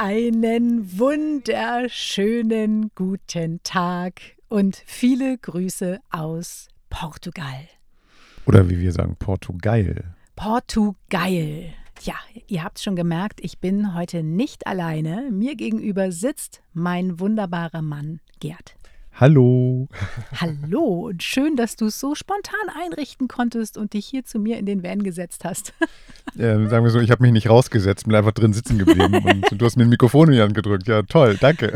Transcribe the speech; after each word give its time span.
Einen 0.00 0.96
wunderschönen 0.96 2.92
guten 2.94 3.60
Tag 3.64 4.20
und 4.46 4.80
viele 4.86 5.36
Grüße 5.38 5.98
aus 6.10 6.68
Portugal. 6.88 7.68
Oder 8.46 8.70
wie 8.70 8.78
wir 8.78 8.92
sagen, 8.92 9.16
Portugal. 9.18 10.14
Portugal. 10.36 11.74
Ja, 12.02 12.14
ihr 12.46 12.62
habt 12.62 12.78
schon 12.78 12.94
gemerkt, 12.94 13.40
ich 13.42 13.58
bin 13.58 13.92
heute 13.96 14.22
nicht 14.22 14.68
alleine. 14.68 15.32
Mir 15.32 15.56
gegenüber 15.56 16.12
sitzt 16.12 16.62
mein 16.72 17.18
wunderbarer 17.18 17.82
Mann 17.82 18.20
Gerd. 18.38 18.77
Hallo. 19.20 19.88
Hallo 20.36 21.08
und 21.08 21.24
schön, 21.24 21.56
dass 21.56 21.74
du 21.74 21.86
es 21.86 21.98
so 21.98 22.14
spontan 22.14 22.54
einrichten 22.80 23.26
konntest 23.26 23.76
und 23.76 23.92
dich 23.92 24.06
hier 24.06 24.24
zu 24.24 24.38
mir 24.38 24.58
in 24.58 24.66
den 24.66 24.84
Van 24.84 25.02
gesetzt 25.02 25.44
hast. 25.44 25.74
Äh, 26.36 26.68
sagen 26.68 26.84
wir 26.84 26.90
so, 26.90 27.00
ich 27.00 27.10
habe 27.10 27.22
mich 27.22 27.32
nicht 27.32 27.48
rausgesetzt, 27.48 28.04
bin 28.04 28.14
einfach 28.14 28.32
drin 28.32 28.52
sitzen 28.52 28.76
geblieben 28.76 29.24
und 29.50 29.50
du 29.50 29.64
hast 29.64 29.76
mir 29.76 29.84
ein 29.84 29.88
Mikrofon 29.88 30.28
in 30.28 30.34
die 30.34 30.42
Hand 30.42 30.54
gedrückt. 30.54 30.86
Ja, 30.86 31.02
toll, 31.02 31.38
danke. 31.40 31.72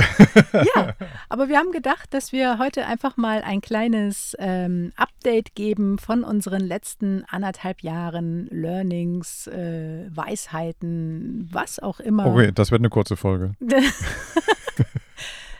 Ja, 0.52 0.94
aber 1.30 1.48
wir 1.48 1.56
haben 1.56 1.72
gedacht, 1.72 2.12
dass 2.12 2.32
wir 2.32 2.58
heute 2.58 2.84
einfach 2.84 3.16
mal 3.16 3.40
ein 3.42 3.62
kleines 3.62 4.36
ähm, 4.38 4.92
Update 4.96 5.54
geben 5.54 5.98
von 5.98 6.22
unseren 6.22 6.60
letzten 6.60 7.24
anderthalb 7.30 7.80
Jahren 7.80 8.46
Learnings, 8.50 9.46
äh, 9.46 10.06
Weisheiten, 10.14 11.48
was 11.50 11.78
auch 11.78 11.98
immer. 11.98 12.26
Okay, 12.26 12.52
das 12.54 12.70
wird 12.70 12.82
eine 12.82 12.90
kurze 12.90 13.16
Folge. 13.16 13.54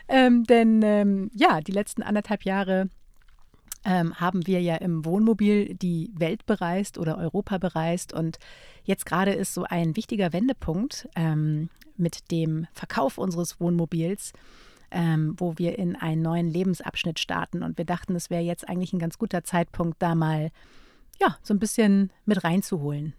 Ähm, 0.07 0.43
denn 0.43 0.81
ähm, 0.83 1.31
ja, 1.33 1.61
die 1.61 1.71
letzten 1.71 2.03
anderthalb 2.03 2.43
Jahre 2.43 2.89
ähm, 3.85 4.19
haben 4.19 4.47
wir 4.47 4.61
ja 4.61 4.75
im 4.75 5.05
Wohnmobil 5.05 5.75
die 5.75 6.11
Welt 6.15 6.45
bereist 6.45 6.97
oder 6.97 7.17
Europa 7.17 7.57
bereist. 7.57 8.13
Und 8.13 8.37
jetzt 8.83 9.05
gerade 9.05 9.31
ist 9.31 9.53
so 9.53 9.63
ein 9.63 9.95
wichtiger 9.95 10.33
Wendepunkt 10.33 11.09
ähm, 11.15 11.69
mit 11.97 12.31
dem 12.31 12.67
Verkauf 12.73 13.17
unseres 13.17 13.59
Wohnmobils, 13.59 14.33
ähm, 14.91 15.35
wo 15.37 15.57
wir 15.57 15.77
in 15.77 15.95
einen 15.95 16.21
neuen 16.21 16.47
Lebensabschnitt 16.47 17.19
starten. 17.19 17.63
Und 17.63 17.77
wir 17.77 17.85
dachten, 17.85 18.15
es 18.15 18.29
wäre 18.29 18.43
jetzt 18.43 18.67
eigentlich 18.67 18.93
ein 18.93 18.99
ganz 18.99 19.17
guter 19.17 19.43
Zeitpunkt, 19.43 20.01
da 20.01 20.15
mal 20.15 20.51
ja, 21.19 21.37
so 21.43 21.53
ein 21.53 21.59
bisschen 21.59 22.11
mit 22.25 22.43
reinzuholen. 22.43 23.13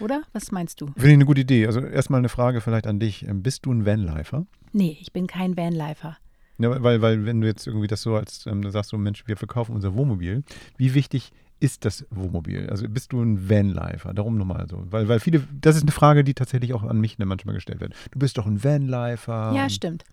Oder? 0.00 0.24
Was 0.32 0.52
meinst 0.52 0.80
du? 0.80 0.86
Finde 0.88 1.08
ich 1.08 1.14
eine 1.14 1.24
gute 1.24 1.40
Idee. 1.40 1.66
Also 1.66 1.80
erstmal 1.80 2.18
eine 2.18 2.28
Frage 2.28 2.60
vielleicht 2.60 2.86
an 2.86 3.00
dich. 3.00 3.26
Ähm, 3.26 3.42
Bist 3.42 3.64
du 3.64 3.72
ein 3.72 3.86
Vanlifer? 3.86 4.46
Nee, 4.74 4.98
ich 5.00 5.12
bin 5.12 5.28
kein 5.28 5.56
Vanlifer. 5.56 6.18
Ja, 6.58 6.82
weil, 6.82 7.00
weil 7.00 7.24
wenn 7.26 7.40
du 7.40 7.46
jetzt 7.46 7.66
irgendwie 7.66 7.86
das 7.86 8.02
so 8.02 8.16
als, 8.16 8.44
ähm, 8.46 8.68
sagst 8.70 8.90
so, 8.90 8.98
Mensch, 8.98 9.26
wir 9.26 9.36
verkaufen 9.36 9.74
unser 9.74 9.94
Wohnmobil, 9.94 10.42
wie 10.76 10.94
wichtig 10.94 11.32
ist 11.60 11.84
das 11.84 12.04
Wohnmobil? 12.10 12.68
Also 12.68 12.88
bist 12.88 13.12
du 13.12 13.22
ein 13.22 13.48
Vanlifer? 13.48 14.12
Darum 14.12 14.36
nochmal 14.36 14.66
so. 14.68 14.84
Weil, 14.90 15.08
weil 15.08 15.20
viele, 15.20 15.46
das 15.60 15.76
ist 15.76 15.82
eine 15.82 15.92
Frage, 15.92 16.24
die 16.24 16.34
tatsächlich 16.34 16.74
auch 16.74 16.82
an 16.82 17.00
mich 17.00 17.18
manchmal 17.18 17.54
gestellt 17.54 17.80
wird. 17.80 17.94
Du 18.10 18.18
bist 18.18 18.36
doch 18.36 18.46
ein 18.46 18.62
Vanlifer. 18.62 19.52
Ja, 19.54 19.70
stimmt. 19.70 20.04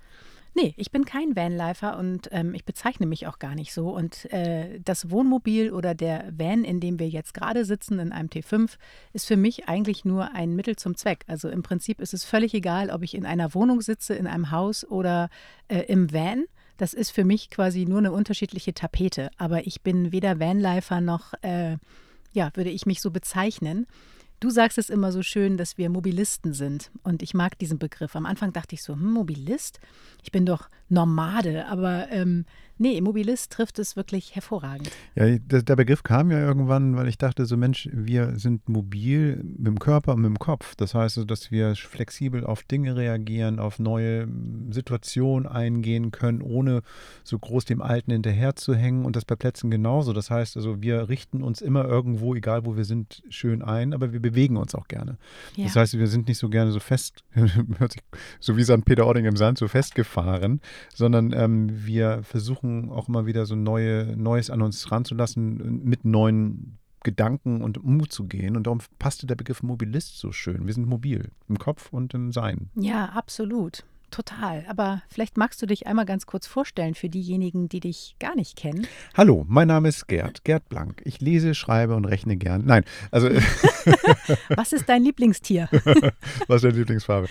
Nee, 0.53 0.73
ich 0.75 0.91
bin 0.91 1.06
kein 1.06 1.35
Vanlifer 1.35 1.97
und 1.97 2.28
ähm, 2.31 2.53
ich 2.53 2.66
bezeichne 2.66 3.06
mich 3.06 3.25
auch 3.25 3.39
gar 3.39 3.56
nicht 3.56 3.73
so. 3.73 3.89
Und 3.89 4.31
äh, 4.34 4.81
das 4.84 5.09
Wohnmobil 5.09 5.72
oder 5.72 5.95
der 5.95 6.29
Van, 6.38 6.66
in 6.66 6.81
dem 6.81 7.00
wir 7.00 7.07
jetzt 7.07 7.34
gerade 7.34 7.63
sitzen, 7.63 8.00
in 8.00 8.12
einem 8.12 8.28
T5, 8.28 8.72
ist 9.13 9.28
für 9.28 9.38
mich 9.38 9.69
eigentlich 9.69 10.03
nur 10.03 10.34
ein 10.35 10.53
Mittel 10.53 10.75
zum 10.75 10.97
Zweck. 10.97 11.23
Also 11.28 11.47
im 11.47 11.63
Prinzip 11.63 12.01
ist 12.01 12.13
es 12.13 12.25
völlig 12.25 12.53
egal, 12.53 12.89
ob 12.89 13.01
ich 13.01 13.16
in 13.16 13.25
einer 13.25 13.53
Wohnung 13.53 13.79
sitze, 13.81 14.13
in 14.13 14.28
einem 14.28 14.51
Haus 14.51 14.84
oder 14.84 15.29
äh, 15.69 15.84
im 15.84 16.12
Van. 16.12 16.44
Das 16.75 16.94
ist 16.94 17.12
für 17.12 17.23
mich 17.23 17.50
quasi 17.50 17.85
nur 17.85 18.00
eine 18.00 18.12
unterschiedliche 18.12 18.73
Tapete. 18.73 19.31
Aber 19.38 19.66
ich 19.66 19.81
bin 19.83 20.12
weder 20.12 20.41
Vanlifer 20.41 21.00
noch, 21.00 21.33
äh, 21.44 21.78
ja, 22.33 22.51
würde 22.56 22.72
ich 22.72 22.85
mich 22.85 23.00
so 23.00 23.09
bezeichnen. 23.09 23.88
Du 24.41 24.50
sagst 24.50 24.79
es 24.79 24.90
immer 24.90 25.12
so 25.12 25.22
schön, 25.22 25.56
dass 25.56 25.78
wir 25.78 25.88
Mobilisten 25.91 26.53
sind. 26.56 26.90
Und 27.03 27.22
ich 27.22 27.35
mag 27.35 27.59
diesen 27.59 27.78
Begriff. 27.78 28.16
Am 28.16 28.25
Anfang 28.25 28.52
dachte 28.52 28.74
ich 28.74 28.81
so, 28.81 28.94
hm, 28.94 29.12
Mobilist? 29.12 29.79
Ich 30.24 30.31
bin 30.31 30.47
doch 30.47 30.68
Nomade. 30.91 31.68
Aber 31.68 32.07
ähm, 32.12 32.46
nee, 32.78 33.00
Mobilist 33.00 33.52
trifft 33.52 33.79
es 33.79 33.96
wirklich 33.96 34.35
hervorragend. 34.35 34.91
Ja, 35.16 35.38
der, 35.38 35.62
der 35.62 35.75
Begriff 35.75 36.03
kam 36.03 36.31
ja 36.31 36.40
irgendwann, 36.40 36.96
weil 36.96 37.07
ich 37.07 37.18
dachte 37.18 37.46
so, 37.46 37.56
Mensch, 37.56 37.88
wir 37.94 38.38
sind 38.38 38.68
mobil 38.68 39.41
mit 39.44 39.68
dem 39.68 39.80
Körper 39.80 40.13
und 40.13 40.22
mit 40.22 40.30
dem 40.30 40.40
Kopf. 40.40 40.75
Das 40.75 40.94
heißt, 40.94 41.24
dass 41.28 41.51
wir 41.51 41.75
flexibel 41.75 42.46
auf 42.46 42.63
Dinge 42.63 42.96
reagieren, 42.96 43.59
auf 43.59 43.80
neue 43.80 44.28
Situationen 44.69 45.47
eingehen 45.47 46.12
können, 46.12 46.41
ohne 46.41 46.81
so 47.24 47.38
groß 47.38 47.66
dem 47.66 47.81
Alten 47.81 48.12
hinterherzuhängen. 48.12 49.06
Und 49.06 49.16
das 49.16 49.25
bei 49.25 49.35
Plätzen 49.35 49.69
genauso. 49.69 50.12
Das 50.12 50.30
heißt 50.30 50.57
also, 50.57 50.81
wir 50.81 51.07
richten 51.07 51.44
uns 51.44 51.62
immer 51.62 51.85
irgendwo, 51.85 52.35
egal 52.35 52.66
wo 52.66 52.75
wir 52.75 52.85
sind, 52.85 53.24
schön 53.30 53.62
ein, 53.62 53.94
aber 53.94 54.12
wir 54.12 54.19
bewegen 54.19 54.57
uns 54.57 54.75
auch 54.75 54.88
gerne. 54.88 55.18
Ja. 55.56 55.66
Das 55.66 55.75
heißt, 55.75 55.97
wir 55.97 56.07
sind 56.07 56.28
nicht 56.28 56.40
so 56.40 56.50
gerne 56.50 56.72
so 56.72 56.80
fest, 56.80 57.24
so 58.40 58.57
wie 58.57 58.63
St. 58.63 58.84
Peter-Ording 58.84 59.25
im 59.25 59.38
Sand, 59.38 59.59
so 59.59 59.68
festgefahren, 59.68 60.62
sondern 60.94 61.34
ähm, 61.34 61.86
wir 61.86 62.24
versuchen 62.24 62.90
auch 62.90 63.08
immer 63.08 63.25
wieder 63.25 63.46
so 63.46 63.56
neue, 63.56 64.16
Neues 64.18 64.50
an 64.50 64.62
uns 64.62 64.92
ranzulassen, 64.92 65.84
mit 65.84 66.06
neuen 66.06 66.78
Gedanken 67.03 67.62
und 67.62 67.84
Mut 67.84 68.12
zu 68.12 68.25
gehen. 68.25 68.56
Und 68.56 68.68
darum 68.68 68.80
passte 69.00 69.25
der 69.25 69.36
Begriff 69.36 69.64
Mobilist 69.64 70.18
so 70.18 70.31
schön. 70.31 70.68
Wir 70.68 70.74
sind 70.74 70.88
mobil 70.88 71.31
im 71.50 71.58
Kopf 71.58 71.92
und 71.92 72.14
im 72.14 72.31
Sein. 72.31 72.69
Ja, 72.75 73.06
absolut. 73.06 73.84
Total. 74.11 74.66
Aber 74.67 75.01
vielleicht 75.09 75.38
magst 75.38 75.61
du 75.61 75.66
dich 75.66 75.88
einmal 75.88 76.05
ganz 76.05 76.25
kurz 76.25 76.45
vorstellen 76.45 76.95
für 76.95 77.09
diejenigen, 77.09 77.69
die 77.69 77.79
dich 77.79 78.16
gar 78.19 78.35
nicht 78.35 78.57
kennen. 78.57 78.85
Hallo, 79.16 79.45
mein 79.47 79.69
Name 79.69 79.88
ist 79.88 80.07
Gerd, 80.07 80.44
Gerd 80.44 80.67
Blank. 80.67 81.01
Ich 81.05 81.22
lese, 81.22 81.55
schreibe 81.55 81.95
und 81.95 82.05
rechne 82.05 82.35
gern. 82.35 82.66
Nein, 82.66 82.83
also 83.09 83.29
Was 84.55 84.73
ist 84.73 84.88
dein 84.88 85.03
Lieblingstier? 85.03 85.69
was 86.47 86.57
ist 86.57 86.63
deine 86.63 86.77
Lieblingsfarbe? 86.77 87.27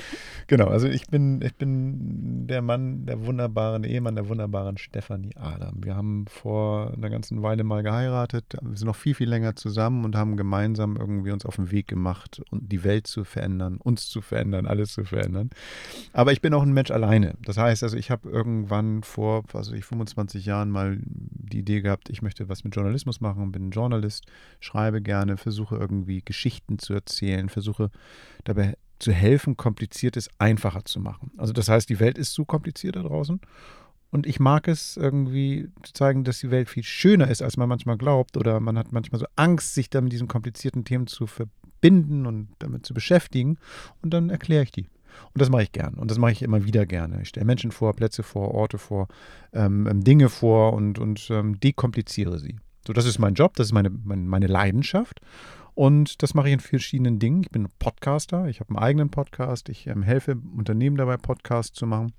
Genau, 0.46 0.66
also 0.66 0.88
ich 0.88 1.06
bin, 1.06 1.40
ich 1.42 1.54
bin 1.54 2.46
der 2.46 2.62
Mann, 2.62 3.06
der 3.06 3.24
wunderbaren 3.24 3.84
Ehemann 3.84 4.16
der 4.16 4.28
wunderbaren 4.28 4.78
Stefanie 4.78 5.36
Adam. 5.36 5.84
Wir 5.84 5.96
haben 5.96 6.24
vor 6.28 6.92
einer 6.96 7.10
ganzen 7.10 7.42
Weile 7.42 7.62
mal 7.62 7.82
geheiratet, 7.82 8.56
wir 8.60 8.76
sind 8.76 8.86
noch 8.86 8.96
viel, 8.96 9.14
viel 9.14 9.28
länger 9.28 9.54
zusammen 9.54 10.04
und 10.04 10.16
haben 10.16 10.36
gemeinsam 10.36 10.96
irgendwie 10.96 11.30
uns 11.30 11.46
auf 11.46 11.56
den 11.56 11.70
Weg 11.70 11.88
gemacht, 11.88 12.42
und 12.50 12.72
die 12.72 12.84
Welt 12.84 13.06
zu 13.06 13.24
verändern, 13.24 13.76
uns 13.76 14.08
zu 14.08 14.20
verändern, 14.22 14.66
alles 14.66 14.92
zu 14.92 15.04
verändern. 15.04 15.50
Aber 16.12 16.32
ich 16.32 16.40
bin 16.40 16.54
auch 16.54 16.62
ein 16.62 16.69
Mensch 16.72 16.90
alleine. 16.90 17.34
Das 17.44 17.56
heißt 17.56 17.82
also, 17.82 17.96
ich 17.96 18.10
habe 18.10 18.28
irgendwann 18.28 19.02
vor, 19.02 19.44
was 19.52 19.70
ich, 19.72 19.84
25 19.84 20.46
Jahren 20.46 20.70
mal 20.70 20.98
die 21.02 21.60
Idee 21.60 21.80
gehabt, 21.80 22.10
ich 22.10 22.22
möchte 22.22 22.48
was 22.48 22.64
mit 22.64 22.74
Journalismus 22.74 23.20
machen, 23.20 23.52
bin 23.52 23.70
Journalist, 23.70 24.26
schreibe 24.60 25.02
gerne, 25.02 25.36
versuche 25.36 25.76
irgendwie 25.76 26.22
Geschichten 26.24 26.78
zu 26.78 26.94
erzählen, 26.94 27.48
versuche 27.48 27.90
dabei 28.44 28.76
zu 28.98 29.12
helfen, 29.12 29.56
Kompliziertes 29.56 30.28
einfacher 30.38 30.84
zu 30.84 31.00
machen. 31.00 31.32
Also 31.36 31.52
das 31.52 31.68
heißt, 31.68 31.88
die 31.88 32.00
Welt 32.00 32.18
ist 32.18 32.32
zu 32.32 32.44
kompliziert 32.44 32.96
da 32.96 33.02
draußen. 33.02 33.40
Und 34.10 34.26
ich 34.26 34.40
mag 34.40 34.66
es 34.68 34.96
irgendwie 34.96 35.68
zu 35.82 35.92
zeigen, 35.92 36.24
dass 36.24 36.40
die 36.40 36.50
Welt 36.50 36.68
viel 36.68 36.82
schöner 36.82 37.30
ist, 37.30 37.42
als 37.42 37.56
man 37.56 37.68
manchmal 37.68 37.96
glaubt. 37.96 38.36
Oder 38.36 38.60
man 38.60 38.76
hat 38.76 38.92
manchmal 38.92 39.20
so 39.20 39.26
Angst, 39.36 39.74
sich 39.74 39.88
da 39.88 40.00
mit 40.00 40.12
diesen 40.12 40.28
komplizierten 40.28 40.84
Themen 40.84 41.06
zu 41.06 41.26
verbinden 41.26 42.26
und 42.26 42.48
damit 42.58 42.84
zu 42.84 42.92
beschäftigen. 42.92 43.58
Und 44.02 44.12
dann 44.12 44.28
erkläre 44.28 44.64
ich 44.64 44.72
die. 44.72 44.88
Und 45.32 45.40
das 45.40 45.50
mache 45.50 45.62
ich 45.62 45.72
gern. 45.72 45.94
Und 45.94 46.10
das 46.10 46.18
mache 46.18 46.32
ich 46.32 46.42
immer 46.42 46.64
wieder 46.64 46.86
gerne. 46.86 47.22
Ich 47.22 47.28
stelle 47.28 47.46
Menschen 47.46 47.70
vor, 47.70 47.94
Plätze 47.94 48.22
vor, 48.22 48.54
Orte 48.54 48.78
vor, 48.78 49.08
ähm, 49.52 49.86
ähm, 49.86 50.02
Dinge 50.02 50.28
vor 50.28 50.72
und, 50.72 50.98
und 50.98 51.28
ähm, 51.30 51.58
dekompliziere 51.60 52.38
sie. 52.38 52.56
So, 52.86 52.92
das 52.92 53.06
ist 53.06 53.18
mein 53.18 53.34
Job, 53.34 53.56
das 53.56 53.68
ist 53.68 53.72
meine, 53.72 53.90
meine, 53.90 54.22
meine 54.22 54.46
Leidenschaft. 54.46 55.20
Und 55.74 56.22
das 56.22 56.34
mache 56.34 56.48
ich 56.48 56.54
in 56.54 56.60
verschiedenen 56.60 57.18
Dingen. 57.18 57.42
Ich 57.42 57.50
bin 57.50 57.68
Podcaster, 57.78 58.48
ich 58.48 58.60
habe 58.60 58.70
einen 58.70 58.78
eigenen 58.78 59.10
Podcast, 59.10 59.68
ich 59.68 59.86
ähm, 59.86 60.02
helfe 60.02 60.36
Unternehmen 60.56 60.96
dabei, 60.96 61.16
Podcasts 61.16 61.78
zu 61.78 61.86
machen. 61.86 62.12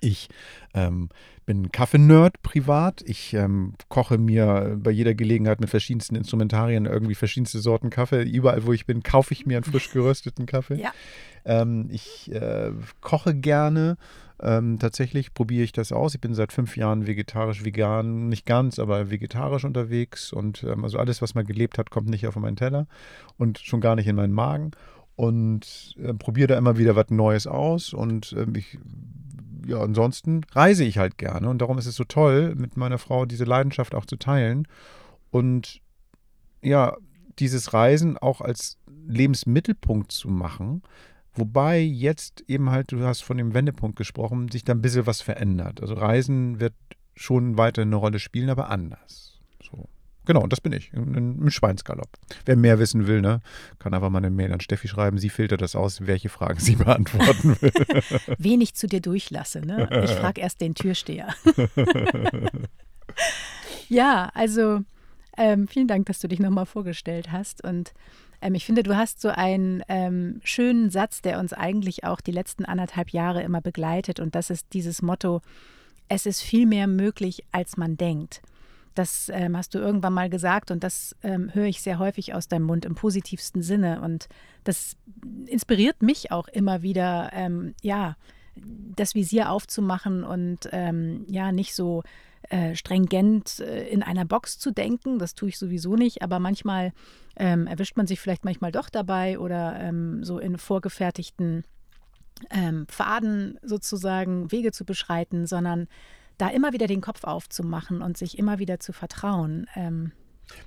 Ich 0.00 0.28
ähm, 0.74 1.10
bin 1.44 1.70
Kaffee-Nerd 1.70 2.42
privat. 2.42 3.02
Ich 3.04 3.34
ähm, 3.34 3.74
koche 3.88 4.18
mir 4.18 4.78
bei 4.80 4.90
jeder 4.90 5.14
Gelegenheit 5.14 5.60
mit 5.60 5.70
verschiedensten 5.70 6.16
Instrumentarien 6.16 6.86
irgendwie 6.86 7.14
verschiedenste 7.14 7.60
Sorten 7.60 7.90
Kaffee. 7.90 8.22
Überall, 8.22 8.64
wo 8.64 8.72
ich 8.72 8.86
bin, 8.86 9.02
kaufe 9.02 9.34
ich 9.34 9.46
mir 9.46 9.58
einen 9.58 9.64
frisch 9.64 9.90
gerösteten 9.90 10.46
Kaffee. 10.46 10.80
Ja. 10.80 10.92
Ähm, 11.44 11.88
ich 11.90 12.32
äh, 12.32 12.72
koche 13.00 13.34
gerne. 13.34 13.96
Ähm, 14.40 14.78
tatsächlich 14.80 15.34
probiere 15.34 15.62
ich 15.62 15.72
das 15.72 15.92
aus. 15.92 16.14
Ich 16.14 16.20
bin 16.20 16.34
seit 16.34 16.52
fünf 16.52 16.76
Jahren 16.76 17.06
vegetarisch, 17.06 17.64
vegan, 17.64 18.28
nicht 18.28 18.44
ganz, 18.44 18.80
aber 18.80 19.10
vegetarisch 19.10 19.64
unterwegs. 19.64 20.32
Und 20.32 20.64
ähm, 20.64 20.82
also 20.84 20.98
alles, 20.98 21.22
was 21.22 21.34
man 21.34 21.46
gelebt 21.46 21.78
hat, 21.78 21.90
kommt 21.90 22.08
nicht 22.08 22.26
auf 22.26 22.34
meinen 22.36 22.56
Teller 22.56 22.86
und 23.38 23.58
schon 23.58 23.80
gar 23.80 23.94
nicht 23.94 24.08
in 24.08 24.16
meinen 24.16 24.32
Magen. 24.32 24.72
Und 25.14 25.94
äh, 26.02 26.14
probiere 26.14 26.48
da 26.48 26.58
immer 26.58 26.76
wieder 26.78 26.96
was 26.96 27.10
Neues 27.10 27.46
aus. 27.46 27.92
Und 27.92 28.34
ähm, 28.36 28.54
ich 28.56 28.78
ja, 29.66 29.80
ansonsten 29.80 30.42
reise 30.52 30.84
ich 30.84 30.98
halt 30.98 31.18
gerne 31.18 31.48
und 31.48 31.58
darum 31.58 31.78
ist 31.78 31.86
es 31.86 31.96
so 31.96 32.04
toll, 32.04 32.54
mit 32.54 32.76
meiner 32.76 32.98
Frau 32.98 33.26
diese 33.26 33.44
Leidenschaft 33.44 33.94
auch 33.94 34.06
zu 34.06 34.16
teilen 34.16 34.66
und 35.30 35.80
ja, 36.62 36.96
dieses 37.38 37.72
Reisen 37.72 38.18
auch 38.18 38.40
als 38.40 38.78
Lebensmittelpunkt 39.06 40.12
zu 40.12 40.28
machen, 40.28 40.82
wobei 41.34 41.80
jetzt 41.80 42.44
eben 42.46 42.70
halt, 42.70 42.92
du 42.92 43.00
hast 43.00 43.22
von 43.22 43.38
dem 43.38 43.54
Wendepunkt 43.54 43.96
gesprochen, 43.96 44.48
sich 44.48 44.64
da 44.64 44.72
ein 44.72 44.82
bisschen 44.82 45.06
was 45.06 45.22
verändert. 45.22 45.80
Also 45.80 45.94
Reisen 45.94 46.60
wird 46.60 46.74
schon 47.14 47.58
weiter 47.58 47.82
eine 47.82 47.96
Rolle 47.96 48.18
spielen, 48.18 48.50
aber 48.50 48.70
anders. 48.70 49.40
So. 49.62 49.88
Genau, 50.24 50.46
das 50.46 50.60
bin 50.60 50.72
ich, 50.72 50.92
im 50.92 51.50
Schweinsgalopp. 51.50 52.08
Wer 52.44 52.56
mehr 52.56 52.78
wissen 52.78 53.06
will, 53.06 53.20
ne, 53.20 53.40
kann 53.78 53.92
einfach 53.92 54.10
mal 54.10 54.18
eine 54.18 54.30
Mail 54.30 54.52
an 54.52 54.60
Steffi 54.60 54.86
schreiben. 54.86 55.18
Sie 55.18 55.30
filtert 55.30 55.62
das 55.62 55.74
aus, 55.74 56.06
welche 56.06 56.28
Fragen 56.28 56.60
sie 56.60 56.76
beantworten 56.76 57.56
will. 57.60 57.72
Wen 58.38 58.60
ich 58.60 58.74
zu 58.74 58.86
dir 58.86 59.00
durchlasse, 59.00 59.66
ne? 59.66 59.88
Ich 60.04 60.12
frage 60.12 60.40
erst 60.40 60.60
den 60.60 60.74
Türsteher. 60.74 61.28
ja, 63.88 64.30
also 64.34 64.82
ähm, 65.36 65.66
vielen 65.66 65.88
Dank, 65.88 66.06
dass 66.06 66.20
du 66.20 66.28
dich 66.28 66.38
nochmal 66.38 66.66
vorgestellt 66.66 67.32
hast. 67.32 67.64
Und 67.64 67.92
ähm, 68.40 68.54
ich 68.54 68.64
finde, 68.64 68.82
du 68.82 68.96
hast 68.96 69.20
so 69.20 69.28
einen 69.28 69.82
ähm, 69.88 70.40
schönen 70.44 70.90
Satz, 70.90 71.22
der 71.22 71.40
uns 71.40 71.52
eigentlich 71.52 72.04
auch 72.04 72.20
die 72.20 72.32
letzten 72.32 72.64
anderthalb 72.64 73.10
Jahre 73.10 73.42
immer 73.42 73.60
begleitet. 73.60 74.20
Und 74.20 74.34
das 74.34 74.50
ist 74.50 74.66
dieses 74.72 75.02
Motto, 75.02 75.40
es 76.08 76.26
ist 76.26 76.42
viel 76.42 76.66
mehr 76.66 76.86
möglich, 76.86 77.44
als 77.50 77.76
man 77.76 77.96
denkt. 77.96 78.42
Das 78.94 79.30
ähm, 79.32 79.56
hast 79.56 79.74
du 79.74 79.78
irgendwann 79.78 80.12
mal 80.12 80.28
gesagt 80.28 80.70
und 80.70 80.84
das 80.84 81.16
ähm, 81.22 81.54
höre 81.54 81.66
ich 81.66 81.82
sehr 81.82 81.98
häufig 81.98 82.34
aus 82.34 82.48
deinem 82.48 82.64
Mund 82.64 82.84
im 82.84 82.94
positivsten 82.94 83.62
Sinne. 83.62 84.00
Und 84.02 84.28
das 84.64 84.96
inspiriert 85.46 86.02
mich 86.02 86.30
auch 86.30 86.48
immer 86.48 86.82
wieder, 86.82 87.30
ähm, 87.32 87.74
ja, 87.82 88.16
das 88.54 89.14
Visier 89.14 89.50
aufzumachen 89.50 90.24
und 90.24 90.68
ähm, 90.72 91.24
ja, 91.28 91.52
nicht 91.52 91.74
so 91.74 92.02
äh, 92.50 92.74
stringent 92.74 93.60
äh, 93.60 93.88
in 93.88 94.02
einer 94.02 94.26
Box 94.26 94.58
zu 94.58 94.72
denken. 94.72 95.18
Das 95.18 95.34
tue 95.34 95.48
ich 95.48 95.58
sowieso 95.58 95.96
nicht, 95.96 96.22
aber 96.22 96.38
manchmal 96.38 96.92
ähm, 97.36 97.66
erwischt 97.66 97.96
man 97.96 98.06
sich 98.06 98.20
vielleicht 98.20 98.44
manchmal 98.44 98.72
doch 98.72 98.90
dabei 98.90 99.38
oder 99.38 99.78
ähm, 99.80 100.22
so 100.22 100.38
in 100.38 100.58
vorgefertigten 100.58 101.64
Pfaden 102.86 103.58
sozusagen 103.62 104.50
Wege 104.50 104.72
zu 104.72 104.84
beschreiten, 104.84 105.46
sondern 105.46 105.86
da 106.42 106.48
immer 106.48 106.72
wieder 106.72 106.88
den 106.88 107.00
Kopf 107.00 107.22
aufzumachen 107.22 108.02
und 108.02 108.18
sich 108.18 108.36
immer 108.36 108.58
wieder 108.58 108.80
zu 108.80 108.92
vertrauen. 108.92 109.68
Ähm, 109.76 110.10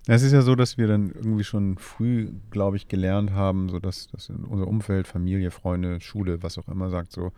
es 0.08 0.22
ist 0.22 0.32
ja 0.32 0.42
so, 0.42 0.56
dass 0.56 0.78
wir 0.78 0.88
dann 0.88 1.12
irgendwie 1.12 1.44
schon 1.44 1.78
früh, 1.78 2.32
glaube 2.50 2.78
ich, 2.78 2.88
gelernt 2.88 3.32
haben, 3.32 3.68
so 3.68 3.80
dass, 3.80 4.08
dass 4.08 4.30
unser 4.30 4.68
Umfeld, 4.68 5.06
Familie, 5.06 5.52
Freunde, 5.52 6.00
Schule, 6.00 6.42
was 6.42 6.58
auch 6.58 6.70
immer 6.70 6.90
sagt, 6.90 7.12
so, 7.12 7.34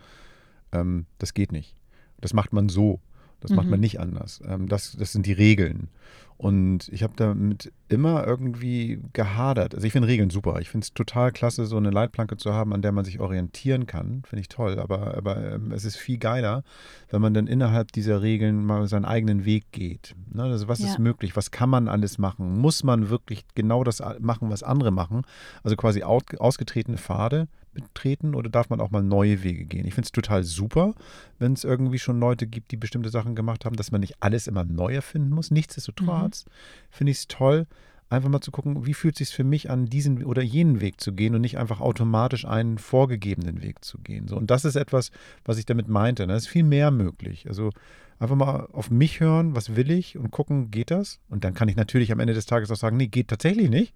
ähm, 0.72 1.07
das 1.18 1.34
geht 1.34 1.51
nicht. 1.51 1.75
Das 2.22 2.34
macht 2.34 2.54
man 2.54 2.69
so. 2.69 3.01
Das 3.39 3.51
mhm. 3.51 3.57
macht 3.57 3.68
man 3.68 3.80
mhm. 3.80 3.84
nicht 3.84 4.00
anders. 4.00 4.42
Ähm, 4.48 4.68
das, 4.68 4.95
das 4.98 5.12
sind 5.12 5.25
die 5.25 5.34
Regeln. 5.34 5.89
Und 6.38 6.89
ich 6.89 7.01
habe 7.01 7.13
damit 7.16 7.74
immer 7.89 8.28
irgendwie 8.28 9.01
gehadert. 9.13 9.74
Also 9.74 9.88
ich 9.88 9.94
finde 9.94 10.07
Regeln 10.07 10.30
super. 10.30 10.60
Ich 10.62 10.69
finde 10.69 10.86
es 10.86 10.94
total 10.94 11.31
klasse, 11.31 11.66
so 11.66 11.78
eine 11.78 11.89
Leitplanke 11.89 12.38
zu 12.38 12.54
haben, 12.54 12.74
an 12.74 12.84
der 12.84 12.92
man 12.92 13.06
sich 13.06 13.19
orientieren 13.19 13.88
kann. 13.88 14.22
Finde 14.24 14.42
ich 14.42 14.48
toll. 14.48 14.80
Aber, 14.80 15.18
aber 15.18 15.54
ähm, 15.54 15.72
es 15.72 15.84
ist 15.84 15.98
viel 15.98 16.19
geiler, 16.19 16.63
wenn 17.10 17.22
man 17.22 17.34
dann 17.34 17.48
innerhalb 17.48 17.92
dieser 17.92 18.22
Regeln 18.22 18.63
mal 18.63 18.88
seinen 18.88 19.06
eigenen 19.06 19.45
Weg 19.45 19.72
geht. 19.72 20.13
Ne? 20.31 20.44
Also 20.44 20.68
was 20.68 20.78
ja. 20.78 20.89
ist 20.89 21.00
möglich? 21.00 21.36
Was 21.36 21.50
kann 21.50 21.72
man 21.72 21.88
alles 21.88 22.19
machen? 22.19 22.60
Muss 22.60 22.84
man 22.84 23.10
wirklich 23.10 23.44
genau 23.56 23.84
das 23.84 24.04
machen, 24.19 24.51
was 24.51 24.62
andere 24.62 24.92
machen? 24.92 25.24
Also 25.63 25.75
quasi 25.75 26.04
ausgetretene 26.04 27.00
Pfade 27.00 27.48
betreten 27.83 28.35
oder 28.35 28.50
darf 28.50 28.69
man 28.69 28.81
auch 28.81 28.91
mal 28.91 29.03
neue 29.03 29.44
Wege 29.44 29.65
gehen? 29.65 29.85
Ich 29.85 29.94
finde 29.94 30.07
es 30.07 30.12
total 30.12 30.44
super, 30.44 30.94
wenn 31.39 31.53
es 31.53 31.63
irgendwie 31.63 32.00
schon 32.00 32.19
Leute 32.19 32.47
gibt, 32.47 32.71
die 32.71 32.77
bestimmte 32.77 33.09
Sachen 33.09 33.35
gemacht 33.35 33.65
haben, 33.65 33.75
dass 33.75 33.91
man 33.91 34.01
nicht 34.01 34.15
alles 34.19 34.47
immer 34.47 34.65
neu 34.65 34.94
erfinden 34.94 35.29
muss. 35.29 35.51
Nichtsdestotrotz 35.51 36.45
mhm. 36.45 36.50
finde 36.91 37.12
ich 37.12 37.18
es 37.18 37.27
toll, 37.27 37.68
einfach 38.09 38.29
mal 38.29 38.41
zu 38.41 38.51
gucken, 38.51 38.85
wie 38.85 38.94
fühlt 38.94 39.19
es 39.19 39.29
sich 39.29 39.35
für 39.35 39.44
mich 39.44 39.69
an, 39.69 39.85
diesen 39.85 40.24
oder 40.24 40.41
jenen 40.41 40.81
Weg 40.81 41.01
zu 41.01 41.13
gehen 41.13 41.35
und 41.35 41.41
nicht 41.41 41.57
einfach 41.57 41.81
automatisch 41.81 42.45
einen 42.45 42.77
vorgegebenen 42.77 43.62
Weg 43.62 43.83
zu 43.83 43.97
gehen. 44.00 44.27
So, 44.27 44.38
und 44.38 44.50
das 44.50 44.65
ist 44.65 44.75
etwas, 44.75 45.12
was 45.45 45.57
ich 45.57 45.65
damit 45.65 45.88
meinte. 45.88 46.24
Da 46.24 46.33
ne? 46.33 46.38
ist 46.38 46.47
viel 46.47 46.63
mehr 46.63 46.91
möglich. 46.91 47.47
Also 47.47 47.71
einfach 48.19 48.35
mal 48.35 48.68
auf 48.71 48.89
mich 48.89 49.19
hören, 49.19 49.56
was 49.56 49.75
will 49.75 49.91
ich 49.91 50.18
und 50.18 50.31
gucken, 50.31 50.71
geht 50.71 50.91
das? 50.91 51.19
Und 51.29 51.44
dann 51.44 51.53
kann 51.53 51.69
ich 51.69 51.75
natürlich 51.75 52.12
am 52.12 52.19
Ende 52.19 52.33
des 52.33 52.45
Tages 52.45 52.71
auch 52.71 52.77
sagen, 52.77 52.97
nee, 52.97 53.07
geht 53.07 53.27
tatsächlich 53.27 53.69
nicht. 53.69 53.94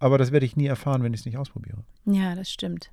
Aber 0.00 0.18
das 0.18 0.32
werde 0.32 0.46
ich 0.46 0.56
nie 0.56 0.66
erfahren, 0.66 1.02
wenn 1.02 1.14
ich 1.14 1.20
es 1.20 1.26
nicht 1.26 1.36
ausprobiere. 1.36 1.84
Ja, 2.06 2.34
das 2.34 2.50
stimmt. 2.50 2.90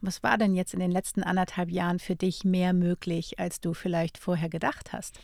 Was 0.00 0.22
war 0.22 0.38
denn 0.38 0.54
jetzt 0.54 0.72
in 0.72 0.80
den 0.80 0.90
letzten 0.90 1.22
anderthalb 1.22 1.70
Jahren 1.70 1.98
für 1.98 2.14
dich 2.14 2.44
mehr 2.44 2.72
möglich, 2.72 3.38
als 3.38 3.60
du 3.60 3.74
vielleicht 3.74 4.18
vorher 4.18 4.48
gedacht 4.48 4.92
hast? 4.92 5.18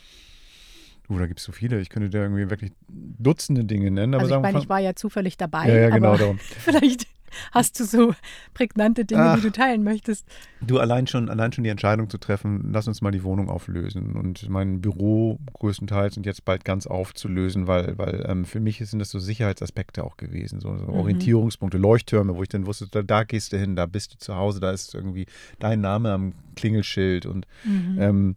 Uh, 1.09 1.17
da 1.17 1.27
gibt 1.27 1.39
es 1.39 1.45
so 1.45 1.51
viele. 1.51 1.79
Ich 1.79 1.89
könnte 1.89 2.09
dir 2.09 2.21
irgendwie 2.21 2.49
wirklich 2.49 2.71
Dutzende 2.87 3.63
Dinge 3.63 3.91
nennen. 3.91 4.13
also 4.13 4.35
ich 4.35 4.41
meine, 4.41 4.59
ich 4.59 4.69
war 4.69 4.79
ja 4.79 4.95
zufällig 4.95 5.37
dabei. 5.37 5.67
Ja, 5.67 5.75
ja 5.75 5.89
genau 5.89 6.15
darum. 6.17 6.37
vielleicht 6.39 7.07
Hast 7.51 7.79
du 7.79 7.85
so 7.85 8.13
prägnante 8.53 9.05
Dinge, 9.05 9.21
Ach, 9.21 9.35
die 9.35 9.41
du 9.41 9.51
teilen 9.51 9.83
möchtest? 9.83 10.27
Du 10.61 10.79
allein 10.79 11.07
schon, 11.07 11.29
allein 11.29 11.51
schon 11.51 11.63
die 11.63 11.69
Entscheidung 11.69 12.09
zu 12.09 12.17
treffen, 12.17 12.71
lass 12.71 12.87
uns 12.87 13.01
mal 13.01 13.11
die 13.11 13.23
Wohnung 13.23 13.49
auflösen 13.49 14.15
und 14.15 14.49
mein 14.49 14.81
Büro 14.81 15.39
größtenteils 15.53 16.17
und 16.17 16.25
jetzt 16.25 16.45
bald 16.45 16.65
ganz 16.65 16.87
aufzulösen, 16.87 17.67
weil, 17.67 17.97
weil 17.97 18.25
ähm, 18.27 18.45
für 18.45 18.59
mich 18.59 18.77
sind 18.79 18.99
das 18.99 19.09
so 19.09 19.19
Sicherheitsaspekte 19.19 20.03
auch 20.03 20.17
gewesen, 20.17 20.59
so, 20.59 20.77
so 20.77 20.85
mhm. 20.85 20.93
Orientierungspunkte, 20.93 21.77
Leuchttürme, 21.77 22.35
wo 22.35 22.43
ich 22.43 22.49
dann 22.49 22.65
wusste, 22.65 22.87
da, 22.89 23.01
da, 23.01 23.23
gehst 23.23 23.53
du 23.53 23.57
hin, 23.57 23.75
da 23.75 23.85
bist 23.85 24.13
du 24.13 24.17
zu 24.17 24.35
Hause, 24.35 24.59
da 24.59 24.71
ist 24.71 24.93
irgendwie 24.93 25.25
dein 25.59 25.81
Name 25.81 26.11
am 26.11 26.33
Klingelschild 26.55 27.25
und 27.25 27.47
mhm. 27.63 27.97
ähm, 27.99 28.35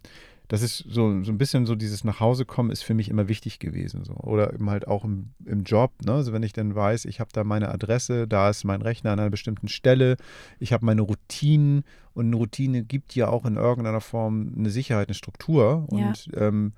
das 0.49 0.61
ist 0.61 0.79
so, 0.89 1.23
so 1.23 1.33
ein 1.33 1.39
bisschen 1.39 1.65
so 1.65 1.75
dieses 1.75 2.05
Nachhausekommen 2.05 2.71
ist 2.71 2.83
für 2.83 2.93
mich 2.93 3.09
immer 3.09 3.29
wichtig 3.29 3.59
gewesen. 3.59 4.05
So. 4.05 4.15
Oder 4.15 4.53
eben 4.53 4.69
halt 4.69 4.87
auch 4.87 5.05
im, 5.05 5.31
im 5.47 5.65
Job. 5.65 5.93
Ne? 6.05 6.13
Also 6.13 6.33
wenn 6.33 6.43
ich 6.43 6.53
dann 6.53 6.75
weiß, 6.75 7.07
ich 7.07 7.19
habe 7.19 7.31
da 7.33 7.45
meine 7.45 7.71
Adresse, 7.71 8.29
da 8.29 8.51
ist 8.51 8.65
mein 8.65 8.83
Rechner 8.83 9.13
an 9.13 9.21
einer 9.21 9.31
bestimmten 9.31 9.69
Stelle, 9.69 10.17
ich 10.59 10.73
habe 10.73 10.85
meine 10.85 11.01
Routinen 11.01 11.85
und 12.13 12.27
eine 12.27 12.37
Routine 12.37 12.85
gibt 12.85 13.15
ja 13.15 13.29
auch 13.29 13.47
in 13.47 13.57
irgendeiner 13.57 14.03
Form 14.03 14.53
eine 14.57 14.71
Sicherheit, 14.71 15.09
eine 15.09 15.15
Struktur. 15.15 15.87
Und 15.89 16.27
ja. 16.27 16.43
ähm, 16.49 16.75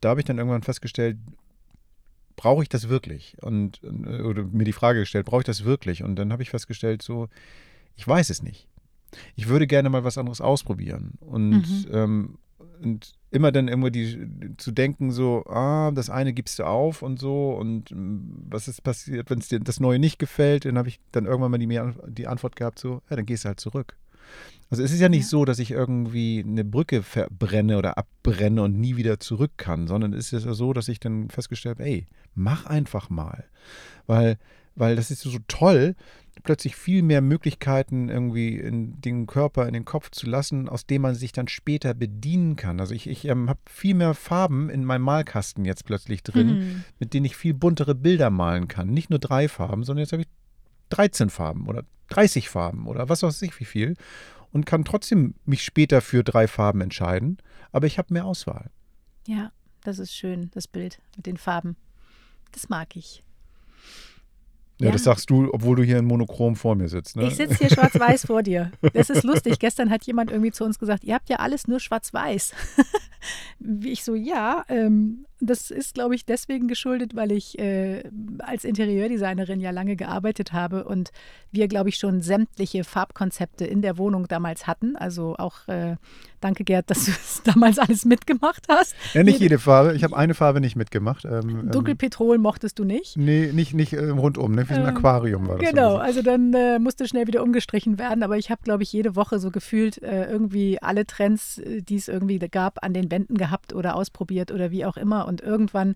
da 0.00 0.10
habe 0.10 0.20
ich 0.20 0.26
dann 0.26 0.38
irgendwann 0.38 0.62
festgestellt, 0.62 1.18
brauche 2.36 2.62
ich 2.62 2.68
das 2.68 2.88
wirklich? 2.88 3.36
Und 3.42 3.82
oder 3.82 4.44
mir 4.44 4.64
die 4.64 4.72
Frage 4.72 5.00
gestellt, 5.00 5.26
brauche 5.26 5.40
ich 5.40 5.46
das 5.46 5.64
wirklich? 5.64 6.04
Und 6.04 6.14
dann 6.16 6.32
habe 6.32 6.44
ich 6.44 6.50
festgestellt, 6.50 7.02
so, 7.02 7.28
ich 7.96 8.06
weiß 8.06 8.30
es 8.30 8.44
nicht. 8.44 8.68
Ich 9.34 9.48
würde 9.48 9.66
gerne 9.66 9.90
mal 9.90 10.04
was 10.04 10.18
anderes 10.18 10.40
ausprobieren. 10.40 11.14
Und 11.20 11.50
mhm. 11.50 11.86
ähm, 11.90 12.38
und 12.82 13.14
immer 13.30 13.52
dann 13.52 13.68
irgendwo 13.68 13.90
die 13.90 14.54
zu 14.56 14.72
denken, 14.72 15.10
so, 15.10 15.44
ah, 15.46 15.90
das 15.90 16.10
eine 16.10 16.32
gibst 16.32 16.58
du 16.58 16.64
auf 16.64 17.02
und 17.02 17.18
so 17.18 17.52
und 17.52 17.90
mm, 17.90 18.46
was 18.50 18.68
ist 18.68 18.82
passiert, 18.82 19.30
wenn 19.30 19.38
es 19.38 19.48
dir 19.48 19.60
das 19.60 19.80
Neue 19.80 19.98
nicht 19.98 20.18
gefällt, 20.18 20.64
dann 20.64 20.78
habe 20.78 20.88
ich 20.88 21.00
dann 21.12 21.26
irgendwann 21.26 21.50
mal 21.50 21.58
die, 21.58 22.12
die 22.12 22.26
Antwort 22.26 22.56
gehabt, 22.56 22.78
so, 22.78 23.02
ja, 23.10 23.16
dann 23.16 23.26
gehst 23.26 23.44
du 23.44 23.48
halt 23.48 23.60
zurück. 23.60 23.96
Also 24.70 24.82
es 24.82 24.92
ist 24.92 25.00
ja 25.00 25.08
nicht 25.08 25.22
ja. 25.22 25.28
so, 25.28 25.44
dass 25.44 25.58
ich 25.58 25.70
irgendwie 25.70 26.44
eine 26.46 26.64
Brücke 26.64 27.02
verbrenne 27.02 27.78
oder 27.78 27.96
abbrenne 27.96 28.62
und 28.62 28.78
nie 28.78 28.96
wieder 28.96 29.18
zurück 29.18 29.52
kann, 29.56 29.86
sondern 29.86 30.12
es 30.12 30.32
ist 30.32 30.44
ja 30.44 30.52
so, 30.52 30.72
dass 30.72 30.88
ich 30.88 31.00
dann 31.00 31.30
festgestellt 31.30 31.78
habe, 31.78 31.88
ey, 31.88 32.06
mach 32.34 32.66
einfach 32.66 33.08
mal. 33.08 33.44
Weil, 34.06 34.38
weil 34.74 34.96
das 34.96 35.10
ist 35.10 35.22
so 35.22 35.38
toll, 35.48 35.96
plötzlich 36.42 36.76
viel 36.76 37.02
mehr 37.02 37.20
Möglichkeiten 37.20 38.08
irgendwie 38.08 38.56
in 38.56 39.00
den 39.00 39.26
Körper, 39.26 39.66
in 39.66 39.72
den 39.72 39.84
Kopf 39.84 40.10
zu 40.10 40.26
lassen, 40.26 40.68
aus 40.68 40.86
dem 40.86 41.02
man 41.02 41.14
sich 41.14 41.32
dann 41.32 41.48
später 41.48 41.94
bedienen 41.94 42.56
kann. 42.56 42.80
Also 42.80 42.94
ich, 42.94 43.08
ich 43.08 43.24
ähm, 43.26 43.48
habe 43.48 43.60
viel 43.68 43.94
mehr 43.94 44.14
Farben 44.14 44.70
in 44.70 44.84
meinem 44.84 45.02
Malkasten 45.02 45.64
jetzt 45.64 45.84
plötzlich 45.84 46.22
drin, 46.22 46.46
mhm. 46.48 46.84
mit 46.98 47.14
denen 47.14 47.26
ich 47.26 47.36
viel 47.36 47.54
buntere 47.54 47.94
Bilder 47.94 48.30
malen 48.30 48.68
kann. 48.68 48.90
Nicht 48.90 49.10
nur 49.10 49.18
drei 49.18 49.48
Farben, 49.48 49.84
sondern 49.84 50.02
jetzt 50.02 50.12
habe 50.12 50.22
ich 50.22 50.28
13 50.90 51.30
Farben 51.30 51.66
oder 51.66 51.84
30 52.08 52.48
Farben 52.48 52.86
oder 52.86 53.08
was 53.08 53.22
weiß 53.22 53.42
ich 53.42 53.58
wie 53.60 53.64
viel 53.64 53.96
und 54.52 54.66
kann 54.66 54.84
trotzdem 54.84 55.34
mich 55.44 55.62
später 55.62 56.00
für 56.00 56.24
drei 56.24 56.48
Farben 56.48 56.80
entscheiden, 56.80 57.38
aber 57.72 57.86
ich 57.86 57.98
habe 57.98 58.14
mehr 58.14 58.24
Auswahl. 58.24 58.70
Ja, 59.26 59.52
das 59.82 59.98
ist 59.98 60.14
schön, 60.14 60.50
das 60.54 60.66
Bild 60.66 61.00
mit 61.16 61.26
den 61.26 61.36
Farben. 61.36 61.76
Das 62.52 62.68
mag 62.68 62.96
ich. 62.96 63.22
Ja, 64.80 64.86
Ja. 64.86 64.92
das 64.92 65.04
sagst 65.04 65.28
du, 65.30 65.52
obwohl 65.52 65.76
du 65.76 65.82
hier 65.82 65.98
in 65.98 66.04
Monochrom 66.04 66.54
vor 66.56 66.74
mir 66.76 66.88
sitzt. 66.88 67.16
Ne? 67.16 67.26
Ich 67.26 67.36
sitze 67.36 67.54
hier 67.56 67.70
schwarz-weiß 67.70 68.26
vor 68.26 68.42
dir. 68.42 68.70
Das 68.94 69.10
ist 69.10 69.24
lustig. 69.24 69.58
Gestern 69.60 69.90
hat 69.90 70.04
jemand 70.04 70.30
irgendwie 70.30 70.52
zu 70.52 70.64
uns 70.64 70.78
gesagt, 70.78 71.04
ihr 71.04 71.14
habt 71.14 71.28
ja 71.28 71.36
alles 71.36 71.66
nur 71.66 71.80
schwarz-weiß. 71.80 72.52
Wie 73.58 73.90
ich 73.90 74.04
so, 74.04 74.14
ja, 74.14 74.64
ähm, 74.68 75.26
das 75.40 75.70
ist, 75.70 75.94
glaube 75.94 76.14
ich, 76.14 76.24
deswegen 76.24 76.68
geschuldet, 76.68 77.14
weil 77.14 77.32
ich 77.32 77.58
äh, 77.58 78.02
als 78.38 78.64
Interieurdesignerin 78.64 79.60
ja 79.60 79.70
lange 79.70 79.96
gearbeitet 79.96 80.52
habe 80.52 80.84
und 80.84 81.10
wir, 81.52 81.68
glaube 81.68 81.88
ich, 81.88 81.96
schon 81.96 82.22
sämtliche 82.22 82.84
Farbkonzepte 82.84 83.64
in 83.64 83.82
der 83.82 83.98
Wohnung 83.98 84.26
damals 84.26 84.66
hatten. 84.66 84.96
Also 84.96 85.36
auch 85.38 85.68
äh, 85.68 85.96
danke, 86.40 86.64
Gerd, 86.64 86.90
dass 86.90 87.04
du 87.04 87.10
es 87.24 87.42
damals 87.44 87.78
alles 87.78 88.04
mitgemacht 88.04 88.66
hast. 88.68 88.94
ja, 89.14 89.22
nicht 89.22 89.40
jede 89.40 89.58
Farbe. 89.58 89.94
Ich 89.94 90.04
habe 90.04 90.16
eine 90.16 90.34
Farbe 90.34 90.60
nicht 90.60 90.76
mitgemacht. 90.76 91.24
Ähm, 91.24 91.70
Dunkelpetrol 91.70 92.38
mochtest 92.38 92.78
du 92.78 92.84
nicht. 92.84 93.16
Ähm, 93.16 93.24
nee, 93.24 93.50
nicht, 93.52 93.74
nicht 93.74 93.92
äh, 93.92 94.08
rundum. 94.08 94.52
Ne? 94.52 94.68
Wie 94.68 94.74
so 94.74 94.80
ein 94.80 94.88
Ähm, 94.88 94.96
Aquarium 94.96 95.48
war 95.48 95.58
das. 95.58 95.70
Genau, 95.70 95.92
so. 95.92 95.98
also 95.98 96.22
dann 96.22 96.52
äh, 96.54 96.78
musste 96.78 97.06
schnell 97.06 97.26
wieder 97.26 97.42
umgestrichen 97.42 97.98
werden. 97.98 98.22
Aber 98.22 98.36
ich 98.36 98.50
habe, 98.50 98.62
glaube 98.64 98.82
ich, 98.82 98.92
jede 98.92 99.14
Woche 99.14 99.38
so 99.38 99.50
gefühlt 99.50 100.02
äh, 100.02 100.30
irgendwie 100.30 100.82
alle 100.82 101.06
Trends, 101.06 101.58
äh, 101.58 101.82
die 101.82 101.96
es 101.96 102.08
irgendwie 102.08 102.38
gab, 102.38 102.84
an 102.84 102.92
den 102.92 103.10
Wänden 103.10 103.36
gehabt 103.36 103.72
oder 103.72 103.94
ausprobiert 103.94 104.50
oder 104.50 104.70
wie 104.70 104.84
auch 104.84 104.96
immer. 104.96 105.27
Und 105.28 105.40
irgendwann 105.40 105.94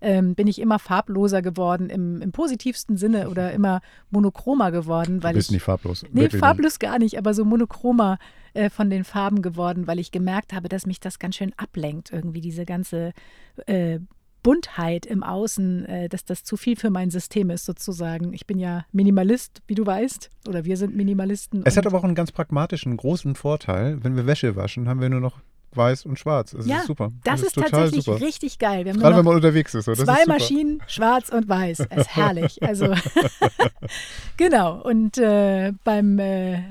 ähm, 0.00 0.34
bin 0.34 0.46
ich 0.46 0.60
immer 0.60 0.78
farbloser 0.78 1.42
geworden 1.42 1.90
im, 1.90 2.20
im 2.22 2.32
positivsten 2.32 2.96
Sinne 2.96 3.28
oder 3.28 3.52
immer 3.52 3.80
monochromer 4.10 4.70
geworden, 4.70 5.22
weil 5.22 5.32
Du 5.32 5.38
bist 5.38 5.50
ich 5.50 5.54
nicht 5.54 5.62
farblos. 5.62 6.04
Nee, 6.12 6.22
Wirklich 6.22 6.40
farblos 6.40 6.78
gar 6.78 6.98
nicht, 6.98 7.18
aber 7.18 7.34
so 7.34 7.44
monochromer 7.44 8.18
äh, 8.54 8.70
von 8.70 8.90
den 8.90 9.04
Farben 9.04 9.42
geworden, 9.42 9.86
weil 9.86 9.98
ich 9.98 10.10
gemerkt 10.10 10.52
habe, 10.52 10.68
dass 10.68 10.86
mich 10.86 11.00
das 11.00 11.18
ganz 11.18 11.36
schön 11.36 11.52
ablenkt, 11.56 12.12
irgendwie 12.12 12.40
diese 12.40 12.64
ganze 12.64 13.12
äh, 13.66 14.00
Buntheit 14.42 15.04
im 15.06 15.22
Außen, 15.22 15.84
äh, 15.84 16.08
dass 16.08 16.24
das 16.24 16.44
zu 16.44 16.56
viel 16.56 16.76
für 16.76 16.90
mein 16.90 17.10
System 17.10 17.50
ist, 17.50 17.66
sozusagen. 17.66 18.32
Ich 18.32 18.46
bin 18.46 18.58
ja 18.58 18.86
Minimalist, 18.92 19.60
wie 19.66 19.74
du 19.74 19.84
weißt, 19.84 20.30
oder 20.48 20.64
wir 20.64 20.76
sind 20.76 20.96
Minimalisten. 20.96 21.62
Es 21.64 21.76
hat 21.76 21.86
aber 21.86 21.98
auch 21.98 22.04
einen 22.04 22.14
ganz 22.14 22.32
pragmatischen, 22.32 22.96
großen 22.96 23.34
Vorteil. 23.34 24.02
Wenn 24.02 24.16
wir 24.16 24.26
Wäsche 24.26 24.56
waschen, 24.56 24.88
haben 24.88 25.00
wir 25.00 25.10
nur 25.10 25.20
noch 25.20 25.40
weiß 25.76 26.06
und 26.06 26.18
schwarz. 26.18 26.52
Das 26.52 26.66
ja, 26.66 26.78
ist 26.78 26.86
super. 26.86 27.12
Das, 27.24 27.42
ist, 27.42 27.54
total 27.54 27.70
tatsächlich 27.70 28.04
super. 28.04 28.20
richtig 28.20 28.58
geil. 28.58 28.84
Wir 28.84 28.92
haben 28.92 29.00
Gerade 29.00 29.16
wenn 29.18 29.24
man 29.24 29.36
unterwegs 29.36 29.74
ist. 29.74 29.86
Das 29.86 29.98
zwei 29.98 30.22
ist. 30.22 30.28
Maschinen, 30.28 30.82
schwarz 30.86 31.28
und 31.28 31.48
weiß. 31.48 31.80
Es 31.90 31.96
ist 31.98 32.16
herrlich. 32.16 32.62
Also 32.62 32.94
genau. 34.36 34.80
Und 34.82 35.18
äh, 35.18 35.72
beim, 35.84 36.18
äh, 36.18 36.62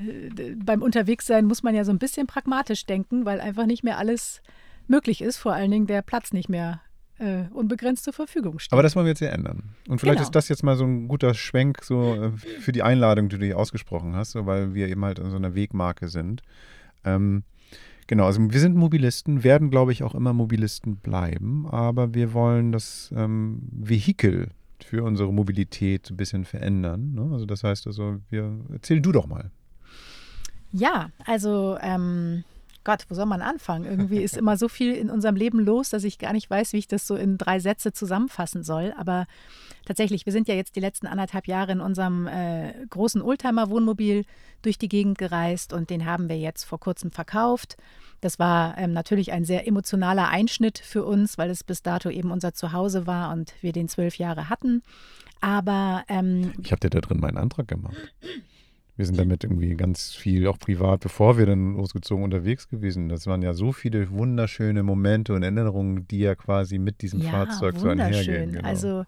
beim 0.64 0.82
Unterwegssein 0.82 1.46
muss 1.46 1.62
man 1.62 1.74
ja 1.74 1.84
so 1.84 1.92
ein 1.92 1.98
bisschen 1.98 2.26
pragmatisch 2.26 2.86
denken, 2.86 3.24
weil 3.24 3.40
einfach 3.40 3.66
nicht 3.66 3.84
mehr 3.84 3.98
alles 3.98 4.42
möglich 4.86 5.22
ist. 5.22 5.38
Vor 5.38 5.52
allen 5.52 5.70
Dingen 5.70 5.86
der 5.86 6.02
Platz 6.02 6.32
nicht 6.32 6.48
mehr 6.48 6.80
äh, 7.20 7.44
unbegrenzt 7.52 8.04
zur 8.04 8.12
Verfügung 8.12 8.58
steht. 8.58 8.72
Aber 8.72 8.82
das 8.82 8.96
wollen 8.96 9.06
wir 9.06 9.10
jetzt 9.10 9.20
ja 9.20 9.28
ändern. 9.28 9.74
Und 9.88 10.00
vielleicht 10.00 10.18
Genau. 10.18 10.28
ist 10.28 10.34
das 10.34 10.48
jetzt 10.48 10.62
mal 10.62 10.76
so 10.76 10.84
ein 10.84 11.06
guter 11.06 11.34
Schwenk 11.34 11.84
so 11.84 12.14
äh, 12.14 12.30
für 12.60 12.72
die 12.72 12.82
Einladung, 12.82 13.28
die 13.28 13.38
du 13.38 13.44
hier 13.44 13.58
ausgesprochen 13.58 14.16
hast, 14.16 14.32
so, 14.32 14.46
weil 14.46 14.74
wir 14.74 14.88
eben 14.88 15.04
halt 15.04 15.20
an 15.20 15.30
so 15.30 15.36
einer 15.36 15.54
Wegmarke 15.54 16.08
sind. 16.08 16.42
Ähm, 17.04 17.44
genau, 18.10 18.26
also 18.26 18.40
wir 18.42 18.58
sind 18.58 18.74
Mobilisten, 18.74 19.44
werden, 19.44 19.70
glaube 19.70 19.92
ich, 19.92 20.02
auch 20.02 20.16
immer 20.16 20.32
Mobilisten 20.32 20.96
bleiben, 20.96 21.68
aber 21.68 22.12
wir 22.12 22.34
wollen 22.34 22.72
das 22.72 23.12
ähm, 23.16 23.62
Vehikel 23.70 24.48
für 24.84 25.04
unsere 25.04 25.32
Mobilität 25.32 26.10
ein 26.10 26.16
bisschen 26.16 26.44
verändern. 26.44 27.14
Ne? 27.14 27.30
Also 27.32 27.46
das 27.46 27.62
heißt 27.62 27.86
also, 27.86 28.16
wir, 28.28 28.58
erzähl 28.72 29.00
du 29.00 29.12
doch 29.12 29.28
mal. 29.28 29.52
Ja, 30.72 31.10
also 31.24 31.78
ähm, 31.80 32.42
Gott, 32.90 33.06
wo 33.08 33.14
soll 33.14 33.26
man 33.26 33.40
anfangen? 33.40 33.84
Irgendwie 33.84 34.20
ist 34.20 34.36
immer 34.36 34.56
so 34.56 34.66
viel 34.68 34.92
in 34.94 35.10
unserem 35.10 35.36
Leben 35.36 35.60
los, 35.60 35.90
dass 35.90 36.02
ich 36.02 36.18
gar 36.18 36.32
nicht 36.32 36.50
weiß, 36.50 36.72
wie 36.72 36.78
ich 36.78 36.88
das 36.88 37.06
so 37.06 37.14
in 37.14 37.38
drei 37.38 37.60
Sätze 37.60 37.92
zusammenfassen 37.92 38.64
soll. 38.64 38.92
Aber 38.98 39.28
tatsächlich, 39.86 40.26
wir 40.26 40.32
sind 40.32 40.48
ja 40.48 40.56
jetzt 40.56 40.74
die 40.74 40.80
letzten 40.80 41.06
anderthalb 41.06 41.46
Jahre 41.46 41.70
in 41.70 41.80
unserem 41.80 42.26
äh, 42.26 42.72
großen 42.88 43.22
Oldtimer-Wohnmobil 43.22 44.24
durch 44.62 44.76
die 44.76 44.88
Gegend 44.88 45.18
gereist 45.18 45.72
und 45.72 45.88
den 45.88 46.04
haben 46.04 46.28
wir 46.28 46.36
jetzt 46.36 46.64
vor 46.64 46.80
kurzem 46.80 47.12
verkauft. 47.12 47.76
Das 48.22 48.40
war 48.40 48.76
ähm, 48.76 48.92
natürlich 48.92 49.30
ein 49.30 49.44
sehr 49.44 49.68
emotionaler 49.68 50.26
Einschnitt 50.26 50.80
für 50.80 51.04
uns, 51.04 51.38
weil 51.38 51.50
es 51.50 51.62
bis 51.62 51.84
dato 51.84 52.10
eben 52.10 52.32
unser 52.32 52.54
Zuhause 52.54 53.06
war 53.06 53.32
und 53.32 53.54
wir 53.60 53.70
den 53.70 53.86
zwölf 53.86 54.18
Jahre 54.18 54.48
hatten. 54.48 54.82
Aber 55.40 56.02
ähm, 56.08 56.54
Ich 56.60 56.72
habe 56.72 56.80
dir 56.80 56.90
da 56.90 57.00
drin 57.00 57.20
meinen 57.20 57.38
Antrag 57.38 57.68
gemacht. 57.68 57.94
Wir 59.00 59.06
sind 59.06 59.18
damit 59.18 59.44
irgendwie 59.44 59.76
ganz 59.76 60.12
viel, 60.12 60.46
auch 60.46 60.58
privat, 60.58 61.00
bevor 61.00 61.38
wir 61.38 61.46
dann 61.46 61.72
losgezogen 61.74 62.22
unterwegs 62.22 62.68
gewesen. 62.68 63.08
Das 63.08 63.26
waren 63.26 63.40
ja 63.40 63.54
so 63.54 63.72
viele 63.72 64.10
wunderschöne 64.10 64.82
Momente 64.82 65.32
und 65.32 65.42
Erinnerungen, 65.42 66.06
die 66.06 66.18
ja 66.18 66.34
quasi 66.34 66.78
mit 66.78 67.00
diesem 67.00 67.22
ja, 67.22 67.30
Fahrzeug 67.30 67.78
so 67.78 67.88
einhergehen. 67.88 68.52
Genau. 68.52 68.68
Also 68.68 69.06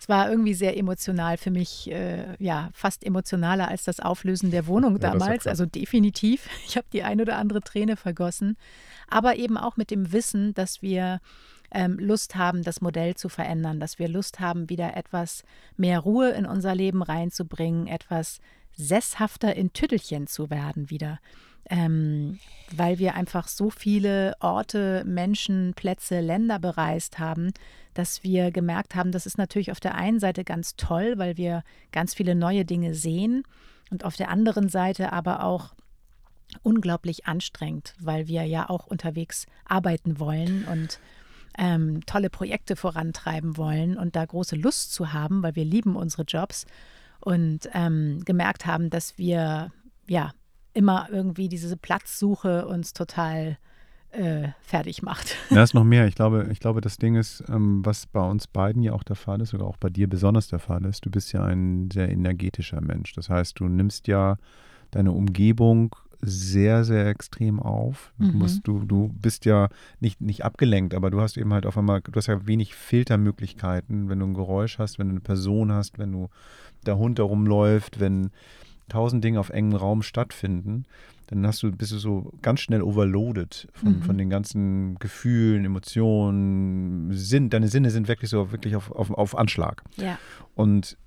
es 0.00 0.08
war 0.08 0.30
irgendwie 0.30 0.54
sehr 0.54 0.78
emotional 0.78 1.36
für 1.36 1.50
mich, 1.50 1.90
äh, 1.92 2.34
ja, 2.38 2.70
fast 2.72 3.04
emotionaler 3.04 3.68
als 3.68 3.84
das 3.84 4.00
Auflösen 4.00 4.50
der 4.50 4.66
Wohnung 4.66 4.94
Ja, 4.94 5.10
damals. 5.10 5.46
also 5.46 5.66
definitiv. 5.66 6.48
Ich 6.66 6.78
habe 6.78 6.86
die 6.90 7.02
ein 7.02 7.20
oder 7.20 7.36
andere 7.36 7.60
Träne 7.60 7.96
vergossen. 7.98 8.56
Aber 9.08 9.36
eben 9.36 9.58
auch 9.58 9.76
mit 9.76 9.90
dem 9.90 10.10
Wissen, 10.10 10.54
dass 10.54 10.80
wir 10.80 11.20
ähm, 11.70 11.98
Lust 11.98 12.34
haben, 12.34 12.62
das 12.62 12.80
Modell 12.80 13.14
zu 13.14 13.28
verändern, 13.28 13.78
dass 13.78 13.98
wir 13.98 14.08
Lust 14.08 14.40
haben, 14.40 14.70
wieder 14.70 14.96
etwas 14.96 15.42
mehr 15.76 16.00
Ruhe 16.00 16.30
in 16.30 16.46
unser 16.46 16.74
Leben 16.74 17.02
reinzubringen, 17.02 17.88
etwas 17.88 18.40
sesshafter 18.76 19.54
in 19.54 19.72
Tüttelchen 19.72 20.26
zu 20.26 20.50
werden 20.50 20.90
wieder. 20.90 21.20
Ähm, 21.70 22.38
weil 22.76 22.98
wir 22.98 23.14
einfach 23.14 23.48
so 23.48 23.70
viele 23.70 24.34
Orte, 24.40 25.02
Menschen, 25.06 25.72
Plätze, 25.74 26.20
Länder 26.20 26.58
bereist 26.58 27.18
haben, 27.18 27.52
dass 27.94 28.22
wir 28.22 28.50
gemerkt 28.50 28.94
haben, 28.94 29.12
das 29.12 29.24
ist 29.24 29.38
natürlich 29.38 29.70
auf 29.70 29.80
der 29.80 29.94
einen 29.94 30.20
Seite 30.20 30.44
ganz 30.44 30.76
toll, 30.76 31.14
weil 31.16 31.38
wir 31.38 31.62
ganz 31.90 32.12
viele 32.12 32.34
neue 32.34 32.66
Dinge 32.66 32.94
sehen 32.94 33.44
und 33.90 34.04
auf 34.04 34.16
der 34.16 34.28
anderen 34.28 34.68
Seite 34.68 35.12
aber 35.12 35.42
auch 35.42 35.74
unglaublich 36.62 37.26
anstrengend, 37.26 37.94
weil 37.98 38.28
wir 38.28 38.44
ja 38.44 38.68
auch 38.68 38.86
unterwegs 38.86 39.46
arbeiten 39.64 40.18
wollen 40.18 40.66
und 40.70 41.00
ähm, 41.56 42.04
tolle 42.06 42.30
Projekte 42.30 42.76
vorantreiben 42.76 43.56
wollen 43.56 43.96
und 43.96 44.16
da 44.16 44.24
große 44.24 44.56
Lust 44.56 44.92
zu 44.92 45.12
haben, 45.12 45.42
weil 45.42 45.54
wir 45.54 45.64
lieben 45.64 45.96
unsere 45.96 46.24
Jobs 46.24 46.66
und 47.24 47.60
ähm, 47.72 48.20
gemerkt 48.24 48.66
haben, 48.66 48.90
dass 48.90 49.16
wir 49.18 49.72
ja 50.06 50.32
immer 50.74 51.08
irgendwie 51.10 51.48
diese 51.48 51.76
Platzsuche 51.76 52.66
uns 52.66 52.92
total 52.92 53.56
äh, 54.10 54.48
fertig 54.60 55.02
macht. 55.02 55.34
Ja, 55.50 55.62
ist 55.62 55.74
noch 55.74 55.84
mehr. 55.84 56.06
Ich 56.06 56.14
glaube, 56.14 56.48
ich 56.50 56.60
glaube, 56.60 56.80
das 56.80 56.96
Ding 56.98 57.14
ist, 57.14 57.42
ähm, 57.48 57.84
was 57.84 58.06
bei 58.06 58.20
uns 58.20 58.46
beiden 58.46 58.82
ja 58.82 58.92
auch 58.92 59.02
der 59.04 59.16
Fall 59.16 59.40
ist, 59.40 59.54
oder 59.54 59.64
auch 59.66 59.76
bei 59.76 59.88
dir 59.88 60.08
besonders 60.08 60.48
der 60.48 60.58
Fall 60.58 60.84
ist, 60.84 61.04
du 61.06 61.10
bist 61.10 61.32
ja 61.32 61.44
ein 61.44 61.90
sehr 61.92 62.08
energetischer 62.10 62.80
Mensch. 62.80 63.12
Das 63.14 63.28
heißt, 63.30 63.58
du 63.58 63.68
nimmst 63.68 64.06
ja 64.08 64.36
deine 64.90 65.12
Umgebung 65.12 65.94
sehr, 66.20 66.84
sehr 66.84 67.06
extrem 67.08 67.60
auf. 67.60 68.12
Du, 68.18 68.24
Mhm. 68.26 68.38
musst, 68.38 68.66
du, 68.66 68.84
du 68.84 69.08
bist 69.20 69.44
ja 69.44 69.68
nicht, 70.00 70.20
nicht 70.20 70.44
abgelenkt, 70.44 70.94
aber 70.94 71.10
du 71.10 71.20
hast 71.20 71.36
eben 71.36 71.52
halt 71.52 71.66
auf 71.66 71.76
einmal, 71.76 72.00
du 72.00 72.12
hast 72.16 72.26
ja 72.28 72.46
wenig 72.46 72.74
Filtermöglichkeiten, 72.74 74.08
wenn 74.08 74.20
du 74.20 74.26
ein 74.26 74.34
Geräusch 74.34 74.78
hast, 74.78 74.98
wenn 74.98 75.08
du 75.08 75.12
eine 75.12 75.20
Person 75.20 75.70
hast, 75.72 75.98
wenn 75.98 76.12
du 76.12 76.28
der 76.86 76.96
Hund 76.98 77.18
da 77.18 77.22
rumläuft, 77.24 78.00
wenn 78.00 78.30
tausend 78.88 79.24
Dinge 79.24 79.40
auf 79.40 79.50
engem 79.50 79.76
Raum 79.76 80.02
stattfinden, 80.02 80.84
dann 81.28 81.46
hast 81.46 81.62
du, 81.62 81.72
bist 81.72 81.90
du 81.92 81.96
so 81.98 82.32
ganz 82.42 82.60
schnell 82.60 82.82
overloaded 82.82 83.66
von, 83.72 83.94
Mhm. 83.98 84.02
von 84.02 84.18
den 84.18 84.28
ganzen 84.28 84.96
Gefühlen, 84.98 85.64
Emotionen, 85.64 87.12
Sinn, 87.12 87.50
deine 87.50 87.68
Sinne 87.68 87.90
sind 87.90 88.08
wirklich 88.08 88.30
so 88.30 88.52
wirklich 88.52 88.76
auf, 88.76 88.90
auf, 88.92 89.10
auf 89.10 89.36
Anschlag. 89.36 89.82
Ja. 89.96 90.18
Und 90.54 90.98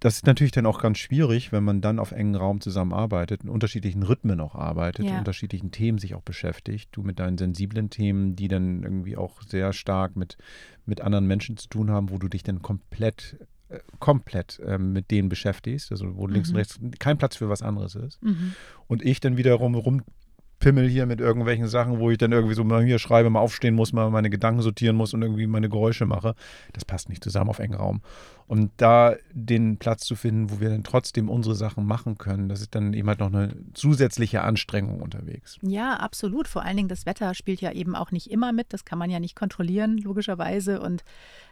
das 0.00 0.14
ist 0.16 0.26
natürlich 0.26 0.50
dann 0.52 0.64
auch 0.66 0.80
ganz 0.80 0.98
schwierig, 0.98 1.52
wenn 1.52 1.62
man 1.62 1.80
dann 1.82 1.98
auf 1.98 2.10
engen 2.12 2.34
Raum 2.34 2.60
zusammenarbeitet, 2.62 3.44
in 3.44 3.50
unterschiedlichen 3.50 4.02
Rhythmen 4.02 4.40
auch 4.40 4.54
arbeitet, 4.54 5.06
Ja. 5.06 5.18
unterschiedlichen 5.18 5.70
Themen 5.72 5.98
sich 5.98 6.14
auch 6.14 6.22
beschäftigt. 6.22 6.88
Du 6.92 7.02
mit 7.02 7.18
deinen 7.18 7.36
sensiblen 7.36 7.90
Themen, 7.90 8.34
die 8.34 8.48
dann 8.48 8.82
irgendwie 8.82 9.16
auch 9.18 9.42
sehr 9.42 9.72
stark 9.74 10.16
mit, 10.16 10.38
mit 10.86 11.02
anderen 11.02 11.26
Menschen 11.26 11.56
zu 11.58 11.68
tun 11.68 11.90
haben, 11.90 12.10
wo 12.10 12.16
du 12.18 12.28
dich 12.28 12.42
dann 12.42 12.62
komplett, 12.62 13.36
komplett 13.98 14.60
ähm, 14.64 14.92
mit 14.92 15.10
denen 15.10 15.28
beschäftigst, 15.28 15.90
also 15.92 16.16
wo 16.16 16.26
links 16.26 16.48
und 16.50 16.54
Mhm. 16.54 16.58
rechts 16.58 16.80
kein 16.98 17.18
Platz 17.18 17.36
für 17.36 17.48
was 17.48 17.62
anderes 17.62 17.94
ist. 17.94 18.22
Mhm. 18.22 18.54
Und 18.86 19.02
ich 19.04 19.20
dann 19.20 19.36
wiederum 19.36 19.74
rumpimmel 19.74 20.88
hier 20.88 21.06
mit 21.06 21.20
irgendwelchen 21.20 21.68
Sachen, 21.68 21.98
wo 22.00 22.10
ich 22.10 22.18
dann 22.18 22.32
irgendwie 22.32 22.54
so 22.54 22.64
mal 22.64 22.84
hier 22.84 22.98
schreibe, 22.98 23.30
mal 23.30 23.40
aufstehen 23.40 23.74
muss, 23.74 23.92
mal 23.92 24.10
meine 24.10 24.30
Gedanken 24.30 24.62
sortieren 24.62 24.96
muss 24.96 25.14
und 25.14 25.22
irgendwie 25.22 25.46
meine 25.46 25.68
Geräusche 25.68 26.06
mache. 26.06 26.34
Das 26.72 26.84
passt 26.84 27.08
nicht 27.08 27.22
zusammen 27.24 27.50
auf 27.50 27.58
engen 27.60 27.74
Raum. 27.74 28.02
Und 28.50 28.72
da 28.78 29.14
den 29.32 29.76
Platz 29.76 30.04
zu 30.04 30.16
finden, 30.16 30.50
wo 30.50 30.58
wir 30.58 30.70
dann 30.70 30.82
trotzdem 30.82 31.28
unsere 31.28 31.54
Sachen 31.54 31.86
machen 31.86 32.18
können, 32.18 32.48
das 32.48 32.60
ist 32.60 32.74
dann 32.74 32.94
eben 32.94 33.06
halt 33.06 33.20
noch 33.20 33.28
eine 33.28 33.54
zusätzliche 33.74 34.42
Anstrengung 34.42 35.00
unterwegs. 35.00 35.56
Ja, 35.62 35.94
absolut. 35.94 36.48
Vor 36.48 36.64
allen 36.64 36.76
Dingen 36.76 36.88
das 36.88 37.06
Wetter 37.06 37.32
spielt 37.34 37.60
ja 37.60 37.70
eben 37.70 37.94
auch 37.94 38.10
nicht 38.10 38.28
immer 38.28 38.50
mit. 38.52 38.72
Das 38.72 38.84
kann 38.84 38.98
man 38.98 39.08
ja 39.08 39.20
nicht 39.20 39.36
kontrollieren, 39.36 39.98
logischerweise. 39.98 40.80
Und 40.80 41.04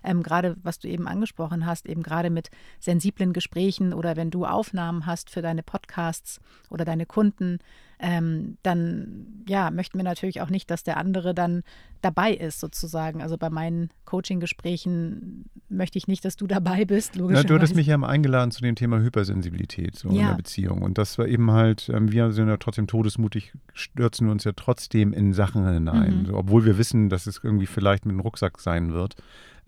ähm, 0.03 0.25
gerade, 0.25 0.57
was 0.65 0.81
du 0.81 0.89
eben 0.89 1.07
angesprochen 1.07 1.67
hast, 1.67 1.87
eben 1.87 2.03
gerade 2.03 2.31
mit 2.31 2.51
sensiblen 2.81 3.33
Gesprächen 3.33 3.93
oder 3.93 4.17
wenn 4.17 4.33
du 4.33 4.45
Aufnahmen 4.45 5.07
hast 5.07 5.31
für 5.31 5.41
deine 5.41 5.63
Podcasts 5.63 6.41
oder 6.69 6.85
deine 6.85 7.07
Kunden, 7.07 7.61
ähm, 8.01 8.59
dann 8.63 9.45
ja, 9.49 9.71
möchten 9.71 9.99
wir 9.99 10.05
natürlich 10.05 10.41
auch 10.41 10.51
nicht, 10.51 10.71
dass 10.71 10.85
der 10.85 10.97
andere 10.97 11.35
dann 11.35 11.63
dabei 12.01 12.33
ist, 12.33 12.61
sozusagen. 12.61 13.23
Also 13.23 13.39
bei 13.39 13.51
meinen 13.51 13.91
Coaching-Gesprächen 14.05 15.51
möchte 15.69 15.99
ich 15.99 16.07
nicht, 16.07 16.25
dass 16.25 16.37
du 16.37 16.47
dabei 16.47 16.88
bist, 16.89 17.13
Na, 17.15 17.21
logischerweise. 17.21 17.47
du 17.47 17.55
hattest 17.55 17.77
mich 17.77 17.87
ja 17.87 17.97
mal 17.97 18.09
eingeladen 18.09 18.51
zu 18.51 18.61
dem 18.63 18.75
Thema 18.75 18.99
Hypersensibilität 19.01 19.95
so 19.97 20.09
in 20.09 20.17
Ja. 20.17 20.29
der 20.31 20.35
Beziehung. 20.39 20.83
Und 20.83 20.99
das 20.99 21.17
war 21.19 21.29
eben 21.29 21.53
halt, 21.53 21.89
ähm, 21.95 22.11
wir 22.11 22.33
sind 22.33 22.49
ja 22.49 22.57
trotzdem 22.57 22.89
todesmutig, 22.89 23.53
stürzen 23.73 24.29
uns 24.29 24.43
ja 24.43 24.53
trotzdem 24.57 25.13
in 25.13 25.33
Sachen 25.33 25.65
hinein. 25.69 26.23
Mhm. 26.23 26.27
So, 26.27 26.35
obwohl 26.37 26.65
wir 26.65 26.77
wissen, 26.79 27.09
dass 27.09 27.27
es 27.29 27.39
irgendwie 27.43 27.67
vielleicht 27.67 28.05
mit 28.07 28.13
dem 28.15 28.21
Rucksack 28.21 28.59
sein 28.61 28.93
wird, 28.93 29.15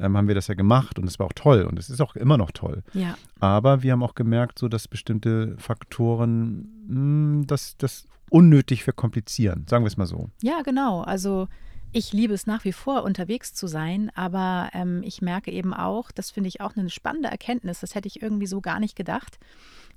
ähm, 0.00 0.16
haben 0.16 0.26
wir 0.28 0.34
das 0.34 0.48
ja 0.48 0.54
gemacht 0.54 0.98
und 0.98 1.06
es 1.06 1.18
war 1.18 1.26
auch 1.26 1.32
toll 1.34 1.62
und 1.62 1.78
es 1.78 1.90
ist 1.90 2.00
auch 2.00 2.16
immer 2.16 2.36
noch 2.38 2.50
toll. 2.50 2.82
ja, 2.94 3.16
Aber 3.38 3.82
wir 3.82 3.92
haben 3.92 4.02
auch 4.02 4.14
gemerkt, 4.16 4.58
so 4.58 4.66
dass 4.68 4.88
bestimmte 4.88 5.54
Faktoren 5.58 6.68
mh, 6.88 7.44
das, 7.46 7.76
das 7.76 8.06
unnötig 8.30 8.84
verkomplizieren, 8.84 9.66
sagen 9.68 9.84
wir 9.84 9.88
es 9.88 9.96
mal 9.96 10.06
so. 10.06 10.30
ja, 10.42 10.62
genau. 10.62 11.02
Also 11.02 11.48
ich 11.92 12.12
liebe 12.12 12.34
es 12.34 12.46
nach 12.46 12.64
wie 12.64 12.72
vor, 12.72 13.02
unterwegs 13.02 13.52
zu 13.52 13.66
sein, 13.66 14.10
aber 14.14 14.70
ähm, 14.74 15.02
ich 15.02 15.22
merke 15.22 15.50
eben 15.50 15.74
auch, 15.74 16.10
das 16.12 16.30
finde 16.30 16.48
ich 16.48 16.60
auch 16.60 16.76
eine 16.76 16.90
spannende 16.90 17.28
Erkenntnis, 17.28 17.80
das 17.80 17.94
hätte 17.94 18.08
ich 18.08 18.22
irgendwie 18.22 18.46
so 18.46 18.60
gar 18.60 18.78
nicht 18.78 18.96
gedacht, 18.96 19.38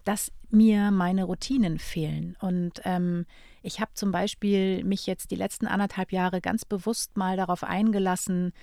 dass 0.03 0.31
mir 0.49 0.91
meine 0.91 1.23
Routinen 1.23 1.79
fehlen. 1.79 2.35
Und 2.39 2.81
ähm, 2.83 3.25
ich 3.61 3.79
habe 3.79 3.91
zum 3.93 4.11
Beispiel 4.11 4.83
mich 4.83 5.05
jetzt 5.05 5.31
die 5.31 5.35
letzten 5.35 5.67
anderthalb 5.67 6.11
Jahre 6.11 6.41
ganz 6.41 6.65
bewusst 6.65 7.15
mal 7.15 7.37
darauf 7.37 7.63
eingelassen, 7.63 8.53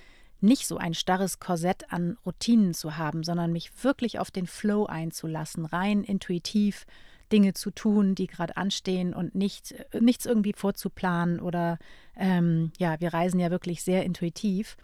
nicht 0.41 0.67
so 0.67 0.77
ein 0.77 0.93
starres 0.93 1.39
Korsett 1.39 1.91
an 1.91 2.17
Routinen 2.25 2.73
zu 2.73 2.97
haben, 2.97 3.23
sondern 3.23 3.51
mich 3.51 3.83
wirklich 3.83 4.19
auf 4.19 4.31
den 4.31 4.47
Flow 4.47 4.85
einzulassen, 4.85 5.65
rein 5.65 6.03
intuitiv 6.03 6.85
Dinge 7.31 7.53
zu 7.53 7.71
tun, 7.71 8.15
die 8.15 8.27
gerade 8.27 8.57
anstehen 8.57 9.13
und 9.13 9.35
nicht, 9.35 9.71
äh, 9.71 9.99
nichts 9.99 10.25
irgendwie 10.25 10.53
vorzuplanen 10.53 11.39
oder 11.39 11.79
ähm, 12.15 12.71
ja, 12.77 12.99
wir 12.99 13.13
reisen 13.13 13.39
ja 13.39 13.51
wirklich 13.51 13.83
sehr 13.83 14.03
intuitiv 14.05 14.77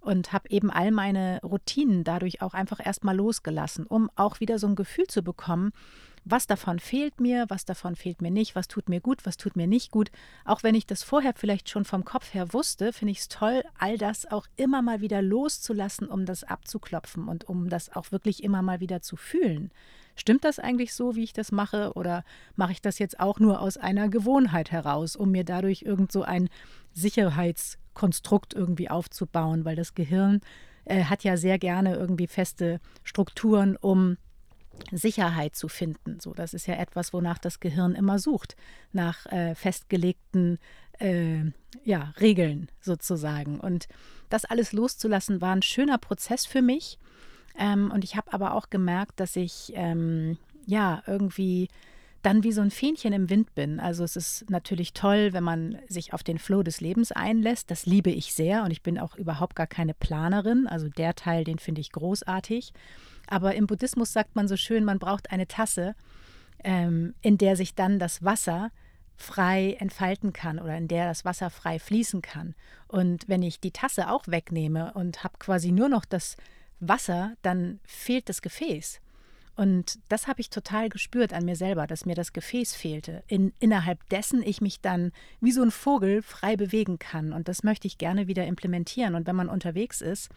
und 0.00 0.32
habe 0.32 0.50
eben 0.50 0.70
all 0.70 0.90
meine 0.90 1.40
Routinen 1.42 2.04
dadurch 2.04 2.42
auch 2.42 2.54
einfach 2.54 2.84
erstmal 2.84 3.16
losgelassen, 3.16 3.86
um 3.86 4.10
auch 4.16 4.40
wieder 4.40 4.58
so 4.58 4.66
ein 4.66 4.74
Gefühl 4.74 5.06
zu 5.06 5.22
bekommen, 5.22 5.72
was 6.24 6.46
davon 6.46 6.78
fehlt 6.78 7.20
mir, 7.20 7.46
was 7.48 7.64
davon 7.64 7.96
fehlt 7.96 8.22
mir 8.22 8.30
nicht, 8.30 8.54
was 8.54 8.68
tut 8.68 8.88
mir 8.88 9.00
gut, 9.00 9.26
was 9.26 9.36
tut 9.36 9.56
mir 9.56 9.66
nicht 9.66 9.90
gut. 9.90 10.10
Auch 10.44 10.62
wenn 10.62 10.74
ich 10.74 10.86
das 10.86 11.02
vorher 11.02 11.32
vielleicht 11.34 11.68
schon 11.68 11.84
vom 11.84 12.04
Kopf 12.04 12.32
her 12.34 12.52
wusste, 12.52 12.92
finde 12.92 13.12
ich 13.12 13.18
es 13.18 13.28
toll, 13.28 13.62
all 13.78 13.98
das 13.98 14.30
auch 14.30 14.46
immer 14.56 14.82
mal 14.82 15.00
wieder 15.00 15.20
loszulassen, 15.20 16.06
um 16.08 16.24
das 16.24 16.44
abzuklopfen 16.44 17.26
und 17.28 17.48
um 17.48 17.68
das 17.68 17.94
auch 17.94 18.12
wirklich 18.12 18.44
immer 18.44 18.62
mal 18.62 18.80
wieder 18.80 19.02
zu 19.02 19.16
fühlen. 19.16 19.72
Stimmt 20.14 20.44
das 20.44 20.58
eigentlich 20.58 20.94
so, 20.94 21.16
wie 21.16 21.24
ich 21.24 21.32
das 21.32 21.52
mache, 21.52 21.92
oder 21.94 22.24
mache 22.54 22.72
ich 22.72 22.82
das 22.82 22.98
jetzt 22.98 23.18
auch 23.20 23.38
nur 23.38 23.60
aus 23.60 23.76
einer 23.76 24.08
Gewohnheit 24.08 24.70
heraus, 24.70 25.16
um 25.16 25.30
mir 25.30 25.44
dadurch 25.44 25.82
irgend 25.82 26.12
so 26.12 26.22
ein 26.22 26.48
Sicherheitskonstrukt 26.92 28.54
irgendwie 28.54 28.90
aufzubauen? 28.90 29.64
Weil 29.64 29.76
das 29.76 29.94
Gehirn 29.94 30.40
äh, 30.84 31.04
hat 31.04 31.24
ja 31.24 31.36
sehr 31.36 31.58
gerne 31.58 31.94
irgendwie 31.96 32.26
feste 32.26 32.80
Strukturen, 33.02 33.76
um 33.76 34.16
Sicherheit 34.90 35.54
zu 35.56 35.68
finden. 35.68 36.18
So, 36.20 36.32
das 36.32 36.54
ist 36.54 36.66
ja 36.66 36.74
etwas, 36.74 37.12
wonach 37.12 37.38
das 37.38 37.60
Gehirn 37.60 37.94
immer 37.94 38.18
sucht, 38.18 38.56
nach 38.92 39.26
äh, 39.26 39.54
festgelegten 39.54 40.58
äh, 40.98 41.44
ja, 41.84 42.12
Regeln 42.20 42.68
sozusagen. 42.80 43.60
Und 43.60 43.88
das 44.28 44.44
alles 44.44 44.72
loszulassen, 44.72 45.40
war 45.40 45.54
ein 45.54 45.62
schöner 45.62 45.98
Prozess 45.98 46.46
für 46.46 46.62
mich. 46.62 46.98
Ähm, 47.58 47.90
und 47.92 48.04
ich 48.04 48.16
habe 48.16 48.32
aber 48.32 48.54
auch 48.54 48.70
gemerkt, 48.70 49.20
dass 49.20 49.36
ich 49.36 49.72
ähm, 49.74 50.38
ja 50.66 51.02
irgendwie 51.06 51.68
dann 52.22 52.44
wie 52.44 52.52
so 52.52 52.60
ein 52.60 52.70
Fähnchen 52.70 53.12
im 53.12 53.28
Wind 53.30 53.54
bin. 53.54 53.80
Also 53.80 54.04
es 54.04 54.16
ist 54.16 54.48
natürlich 54.48 54.92
toll, 54.92 55.32
wenn 55.32 55.42
man 55.42 55.78
sich 55.88 56.14
auf 56.14 56.22
den 56.22 56.38
Flow 56.38 56.62
des 56.62 56.80
Lebens 56.80 57.10
einlässt. 57.10 57.70
Das 57.70 57.84
liebe 57.84 58.10
ich 58.10 58.32
sehr 58.32 58.62
und 58.62 58.70
ich 58.70 58.82
bin 58.82 58.98
auch 58.98 59.16
überhaupt 59.16 59.56
gar 59.56 59.66
keine 59.66 59.92
Planerin. 59.92 60.68
Also 60.68 60.88
der 60.88 61.14
Teil, 61.14 61.44
den 61.44 61.58
finde 61.58 61.80
ich 61.80 61.90
großartig. 61.90 62.72
Aber 63.26 63.54
im 63.54 63.66
Buddhismus 63.66 64.12
sagt 64.12 64.36
man 64.36 64.46
so 64.46 64.56
schön, 64.56 64.84
man 64.84 65.00
braucht 65.00 65.32
eine 65.32 65.48
Tasse, 65.48 65.94
ähm, 66.62 67.14
in 67.22 67.38
der 67.38 67.56
sich 67.56 67.74
dann 67.74 67.98
das 67.98 68.22
Wasser 68.22 68.70
frei 69.16 69.76
entfalten 69.78 70.32
kann 70.32 70.58
oder 70.58 70.76
in 70.76 70.88
der 70.88 71.08
das 71.08 71.24
Wasser 71.24 71.50
frei 71.50 71.78
fließen 71.78 72.22
kann. 72.22 72.54
Und 72.88 73.28
wenn 73.28 73.42
ich 73.42 73.60
die 73.60 73.70
Tasse 73.70 74.10
auch 74.10 74.26
wegnehme 74.28 74.92
und 74.94 75.24
habe 75.24 75.38
quasi 75.38 75.72
nur 75.72 75.88
noch 75.88 76.04
das 76.04 76.36
Wasser, 76.82 77.34
dann 77.42 77.80
fehlt 77.84 78.28
das 78.28 78.42
Gefäß. 78.42 79.00
Und 79.54 79.98
das 80.08 80.28
habe 80.28 80.40
ich 80.40 80.48
total 80.48 80.88
gespürt 80.88 81.34
an 81.34 81.44
mir 81.44 81.56
selber, 81.56 81.86
dass 81.86 82.06
mir 82.06 82.14
das 82.14 82.32
Gefäß 82.32 82.74
fehlte, 82.74 83.22
in, 83.26 83.52
innerhalb 83.60 84.08
dessen 84.08 84.42
ich 84.42 84.62
mich 84.62 84.80
dann 84.80 85.12
wie 85.40 85.52
so 85.52 85.62
ein 85.62 85.70
Vogel 85.70 86.22
frei 86.22 86.56
bewegen 86.56 86.98
kann. 86.98 87.32
Und 87.32 87.48
das 87.48 87.62
möchte 87.62 87.86
ich 87.86 87.98
gerne 87.98 88.28
wieder 88.28 88.46
implementieren. 88.46 89.14
Und 89.14 89.26
wenn 89.26 89.36
man 89.36 89.50
unterwegs 89.50 90.00
ist, 90.00 90.30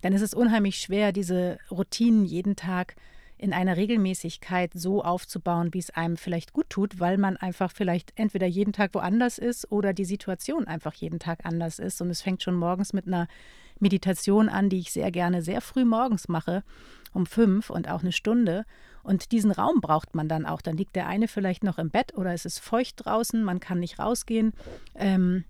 dann 0.00 0.14
ist 0.14 0.22
es 0.22 0.32
unheimlich 0.32 0.76
schwer, 0.76 1.12
diese 1.12 1.58
Routinen 1.70 2.24
jeden 2.24 2.56
Tag 2.56 2.96
in 3.36 3.52
einer 3.52 3.76
Regelmäßigkeit 3.76 4.70
so 4.72 5.02
aufzubauen, 5.02 5.74
wie 5.74 5.80
es 5.80 5.90
einem 5.90 6.16
vielleicht 6.16 6.52
gut 6.52 6.70
tut, 6.70 7.00
weil 7.00 7.18
man 7.18 7.36
einfach 7.36 7.72
vielleicht 7.72 8.12
entweder 8.14 8.46
jeden 8.46 8.72
Tag 8.72 8.94
woanders 8.94 9.36
ist 9.36 9.70
oder 9.70 9.92
die 9.92 10.04
Situation 10.04 10.66
einfach 10.66 10.94
jeden 10.94 11.18
Tag 11.18 11.44
anders 11.44 11.78
ist. 11.78 12.00
Und 12.00 12.08
es 12.08 12.22
fängt 12.22 12.42
schon 12.42 12.54
morgens 12.54 12.92
mit 12.92 13.06
einer 13.06 13.26
Meditation 13.82 14.48
an, 14.48 14.68
die 14.68 14.78
ich 14.78 14.92
sehr 14.92 15.10
gerne 15.10 15.42
sehr 15.42 15.60
früh 15.60 15.84
morgens 15.84 16.28
mache, 16.28 16.62
um 17.12 17.26
fünf 17.26 17.68
und 17.68 17.88
auch 17.88 18.00
eine 18.00 18.12
Stunde. 18.12 18.64
Und 19.02 19.32
diesen 19.32 19.50
Raum 19.50 19.80
braucht 19.80 20.14
man 20.14 20.28
dann 20.28 20.46
auch. 20.46 20.62
Dann 20.62 20.76
liegt 20.76 20.96
der 20.96 21.08
eine 21.08 21.28
vielleicht 21.28 21.64
noch 21.64 21.78
im 21.78 21.90
Bett 21.90 22.14
oder 22.16 22.32
es 22.32 22.46
ist 22.46 22.60
feucht 22.60 23.04
draußen, 23.04 23.42
man 23.42 23.60
kann 23.60 23.80
nicht 23.80 23.98
rausgehen. 23.98 24.52
Ähm, 24.94 25.44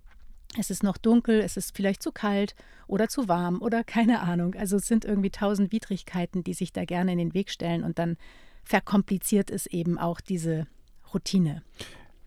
es 0.58 0.70
ist 0.70 0.82
noch 0.82 0.96
dunkel, 0.96 1.40
es 1.40 1.56
ist 1.56 1.76
vielleicht 1.76 2.02
zu 2.02 2.12
kalt 2.12 2.54
oder 2.86 3.08
zu 3.08 3.28
warm 3.28 3.62
oder 3.62 3.84
keine 3.84 4.20
Ahnung. 4.20 4.54
Also 4.54 4.76
es 4.76 4.86
sind 4.86 5.04
irgendwie 5.04 5.30
tausend 5.30 5.70
Widrigkeiten, 5.70 6.42
die 6.42 6.54
sich 6.54 6.72
da 6.72 6.84
gerne 6.84 7.12
in 7.12 7.18
den 7.18 7.34
Weg 7.34 7.50
stellen 7.50 7.84
und 7.84 7.98
dann 7.98 8.16
verkompliziert 8.64 9.50
es 9.50 9.66
eben 9.66 9.98
auch 9.98 10.20
diese 10.20 10.66
Routine. 11.12 11.62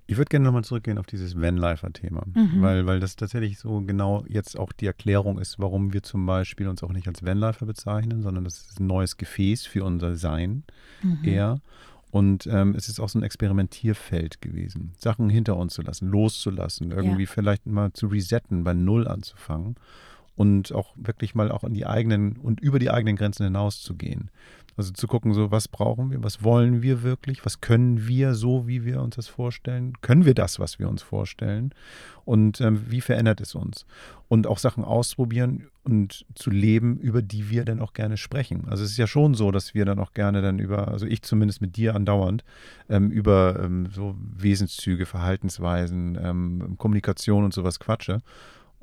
Ich 0.08 0.18
würde 0.18 0.30
gerne 0.30 0.46
nochmal 0.46 0.64
zurückgehen 0.64 0.98
auf 1.00 1.08
dieses 1.08 1.40
Vanlifer-Thema, 1.40 2.24
Mhm. 2.34 2.62
weil, 2.62 2.86
weil 2.86 3.00
das 3.00 3.16
tatsächlich 3.16 3.58
so 3.58 3.82
genau 3.82 4.24
jetzt 4.28 4.58
auch 4.58 4.72
die 4.72 4.86
Erklärung 4.86 5.40
ist, 5.40 5.58
warum 5.60 5.94
wir 5.94 6.04
zum 6.04 6.26
Beispiel 6.26 6.68
uns 6.68 6.84
auch 6.84 6.92
nicht 6.94 7.08
als 7.08 7.26
Vanlifer 7.26 7.66
bezeichnen, 7.66 8.22
sondern 8.22 8.44
das 8.44 8.68
ist 8.70 8.80
ein 8.80 8.88
neues 8.88 9.18
Gefäß 9.18 9.66
für 9.66 9.84
unser 9.84 10.16
Sein 10.16 10.64
eher. 11.24 11.60
Und 12.12 12.48
ähm, 12.48 12.76
es 12.78 12.88
ist 12.88 13.00
auch 13.00 13.10
so 13.10 13.20
ein 13.20 13.24
Experimentierfeld 13.24 14.42
gewesen, 14.42 14.94
Sachen 14.98 15.30
hinter 15.30 15.58
uns 15.58 15.74
zu 15.74 15.82
lassen, 15.82 16.08
loszulassen, 16.10 16.92
irgendwie 16.92 17.26
vielleicht 17.26 17.66
mal 17.66 17.92
zu 17.94 18.08
resetten, 18.08 18.64
bei 18.64 18.74
Null 18.74 19.08
anzufangen 19.08 19.76
und 20.36 20.72
auch 20.74 20.94
wirklich 20.96 21.36
mal 21.36 21.52
auch 21.52 21.64
in 21.64 21.74
die 21.74 21.86
eigenen 21.86 22.38
und 22.38 22.62
über 22.62 22.80
die 22.80 22.90
eigenen 22.92 23.16
Grenzen 23.18 23.44
hinaus 23.44 23.82
zu 23.82 23.96
gehen. 23.96 24.30
Also 24.78 24.92
zu 24.92 25.08
gucken, 25.08 25.34
so 25.34 25.52
was 25.52 25.68
brauchen 25.68 26.12
wir, 26.12 26.24
was 26.24 26.44
wollen 26.44 26.82
wir 26.82 27.02
wirklich, 27.02 27.46
was 27.46 27.62
können 27.62 28.08
wir 28.08 28.34
so, 28.36 28.68
wie 28.68 28.84
wir 28.84 29.02
uns 29.02 29.16
das 29.16 29.28
vorstellen, 29.28 29.94
können 30.02 30.26
wir 30.26 30.34
das, 30.34 30.60
was 30.60 30.80
wir 30.80 30.90
uns 30.90 31.02
vorstellen 31.02 31.74
und 32.26 32.60
ähm, 32.60 32.82
wie 32.90 33.02
verändert 33.02 33.40
es 33.40 33.56
uns 33.56 33.86
und 34.28 34.48
auch 34.48 34.58
Sachen 34.58 34.84
ausprobieren 34.84 35.68
und 35.84 36.26
zu 36.36 36.50
leben, 36.50 36.98
über 36.98 37.22
die 37.22 37.50
wir 37.50 37.64
dann 37.64 37.80
auch 37.80 37.94
gerne 37.94 38.18
sprechen. 38.18 38.66
Also 38.68 38.84
es 38.84 38.92
ist 38.92 38.98
ja 38.98 39.08
schon 39.08 39.34
so, 39.36 39.52
dass 39.52 39.74
wir 39.74 39.86
dann 39.86 40.00
auch 40.00 40.14
gerne 40.14 40.42
dann 40.42 40.60
über, 40.60 40.90
also 40.90 41.06
ich 41.06 41.22
zumindest 41.22 41.62
mit 41.62 41.78
dir 41.78 41.96
andauernd, 41.96 42.44
ähm, 42.90 43.12
über 43.12 43.60
ähm, 43.64 43.88
so 43.92 44.16
Wesenszüge, 44.20 45.06
Verhaltensweisen, 45.06 46.18
ähm, 46.22 46.76
Kommunikation 46.78 47.44
und 47.44 47.54
sowas 47.54 47.80
quatsche. 47.80 48.22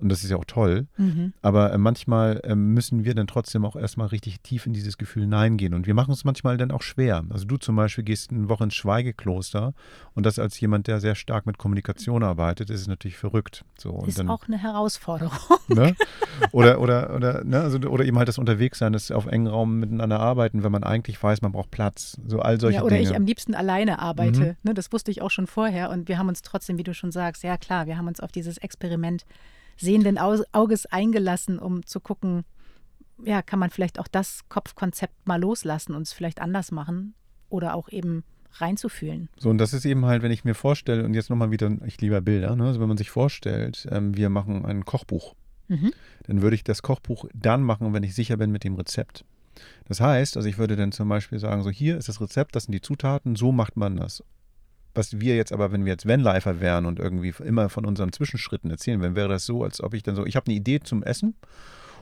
Und 0.02 0.08
das 0.08 0.24
ist 0.24 0.30
ja 0.30 0.36
auch 0.36 0.44
toll. 0.44 0.88
Mhm. 0.96 1.32
Aber 1.42 1.72
äh, 1.72 1.78
manchmal 1.78 2.40
äh, 2.42 2.56
müssen 2.56 3.04
wir 3.04 3.14
dann 3.14 3.28
trotzdem 3.28 3.64
auch 3.64 3.76
erstmal 3.76 4.08
richtig 4.08 4.40
tief 4.40 4.66
in 4.66 4.72
dieses 4.72 4.98
Gefühl 4.98 5.22
hineingehen. 5.22 5.74
Und 5.74 5.86
wir 5.86 5.94
machen 5.94 6.10
uns 6.10 6.24
manchmal 6.24 6.56
dann 6.56 6.72
auch 6.72 6.82
schwer. 6.82 7.24
Also 7.30 7.44
du 7.44 7.56
zum 7.56 7.76
Beispiel 7.76 8.02
gehst 8.02 8.32
eine 8.32 8.48
Woche 8.48 8.64
ins 8.64 8.74
Schweigekloster 8.74 9.74
und 10.14 10.26
das 10.26 10.40
als 10.40 10.58
jemand, 10.58 10.88
der 10.88 10.98
sehr 10.98 11.14
stark 11.14 11.46
mit 11.46 11.56
Kommunikation 11.56 12.24
arbeitet, 12.24 12.68
ist 12.68 12.80
es 12.80 12.88
natürlich 12.88 13.16
verrückt. 13.16 13.64
So, 13.78 14.02
Ist 14.04 14.18
dann, 14.18 14.28
auch 14.28 14.48
eine 14.48 14.58
Herausforderung. 14.58 15.38
ne? 15.68 15.94
Oder, 16.50 16.80
oder, 16.80 17.14
oder, 17.14 17.44
ne? 17.44 17.60
also, 17.60 17.78
oder 17.78 18.04
eben 18.04 18.18
halt 18.18 18.26
das 18.26 18.38
Unterwegssein, 18.38 18.92
das 18.92 19.10
auf 19.10 19.26
engen 19.26 19.46
Raum 19.46 19.78
miteinander 19.78 20.18
arbeiten, 20.18 20.64
wenn 20.64 20.72
man 20.72 20.82
eigentlich 20.82 21.22
weiß, 21.22 21.42
man 21.42 21.52
braucht 21.52 21.70
Platz. 21.70 22.18
So 22.26 22.40
all 22.40 22.58
solche 22.58 22.78
Ja, 22.78 22.82
oder 22.82 22.96
Dinge. 22.96 23.08
ich 23.10 23.14
am 23.14 23.24
liebsten 23.24 23.54
alleine 23.54 24.00
arbeite. 24.00 24.40
Mhm. 24.40 24.56
Ne, 24.62 24.74
das 24.74 24.92
wusste 24.92 25.10
ich 25.10 25.22
auch 25.22 25.30
schon 25.30 25.46
vorher. 25.46 25.90
Und 25.90 26.08
wir 26.08 26.18
haben 26.18 26.28
uns 26.28 26.42
trotzdem, 26.42 26.78
wie 26.78 26.82
du 26.82 26.94
schon 26.94 27.12
sagst, 27.12 27.44
ja 27.44 27.56
klar, 27.56 27.86
wir 27.86 27.96
haben 27.96 28.08
uns 28.08 28.20
auf 28.20 28.32
dieses 28.32 28.58
Experiment 28.58 29.24
sehenden 29.82 30.18
Au- 30.18 30.44
Auges 30.52 30.86
eingelassen, 30.86 31.58
um 31.58 31.84
zu 31.84 32.00
gucken, 32.00 32.44
ja, 33.24 33.42
kann 33.42 33.58
man 33.58 33.70
vielleicht 33.70 33.98
auch 33.98 34.08
das 34.08 34.40
Kopfkonzept 34.48 35.26
mal 35.26 35.40
loslassen 35.40 35.94
und 35.94 36.02
es 36.02 36.12
vielleicht 36.12 36.40
anders 36.40 36.72
machen 36.72 37.14
oder 37.50 37.74
auch 37.74 37.88
eben 37.90 38.24
reinzufühlen. 38.54 39.28
So, 39.38 39.50
und 39.50 39.58
das 39.58 39.72
ist 39.72 39.84
eben 39.84 40.04
halt, 40.06 40.22
wenn 40.22 40.32
ich 40.32 40.44
mir 40.44 40.54
vorstelle, 40.54 41.04
und 41.04 41.14
jetzt 41.14 41.30
nochmal 41.30 41.50
wieder, 41.50 41.70
ich 41.86 42.00
liebe 42.00 42.20
Bilder, 42.22 42.54
ne? 42.56 42.66
also 42.66 42.80
wenn 42.80 42.88
man 42.88 42.96
sich 42.96 43.10
vorstellt, 43.10 43.86
ähm, 43.90 44.16
wir 44.16 44.28
machen 44.30 44.64
ein 44.64 44.84
Kochbuch, 44.84 45.34
Mhm. 45.68 45.92
dann 46.26 46.42
würde 46.42 46.56
ich 46.56 46.64
das 46.64 46.82
Kochbuch 46.82 47.26
dann 47.32 47.62
machen, 47.62 47.94
wenn 47.94 48.02
ich 48.02 48.14
sicher 48.14 48.36
bin 48.36 48.50
mit 48.50 48.64
dem 48.64 48.74
Rezept. 48.74 49.24
Das 49.88 50.00
heißt, 50.00 50.36
also 50.36 50.48
ich 50.48 50.58
würde 50.58 50.76
dann 50.76 50.92
zum 50.92 51.08
Beispiel 51.08 51.38
sagen, 51.38 51.62
so 51.62 51.70
hier 51.70 51.96
ist 51.96 52.08
das 52.08 52.20
Rezept, 52.20 52.56
das 52.56 52.64
sind 52.64 52.72
die 52.72 52.80
Zutaten, 52.82 53.36
so 53.36 53.52
macht 53.52 53.76
man 53.76 53.96
das. 53.96 54.22
Was 54.94 55.20
wir 55.20 55.36
jetzt 55.36 55.52
aber, 55.52 55.72
wenn 55.72 55.84
wir 55.84 55.92
jetzt 55.92 56.06
Vanlifer 56.06 56.60
wären 56.60 56.86
und 56.86 56.98
irgendwie 56.98 57.32
immer 57.44 57.68
von 57.68 57.86
unseren 57.86 58.12
Zwischenschritten 58.12 58.70
erzählen, 58.70 59.00
dann 59.00 59.16
wäre 59.16 59.28
das 59.28 59.46
so, 59.46 59.64
als 59.64 59.82
ob 59.82 59.94
ich 59.94 60.02
dann 60.02 60.16
so, 60.16 60.26
ich 60.26 60.36
habe 60.36 60.46
eine 60.46 60.54
Idee 60.54 60.80
zum 60.80 61.02
Essen 61.02 61.34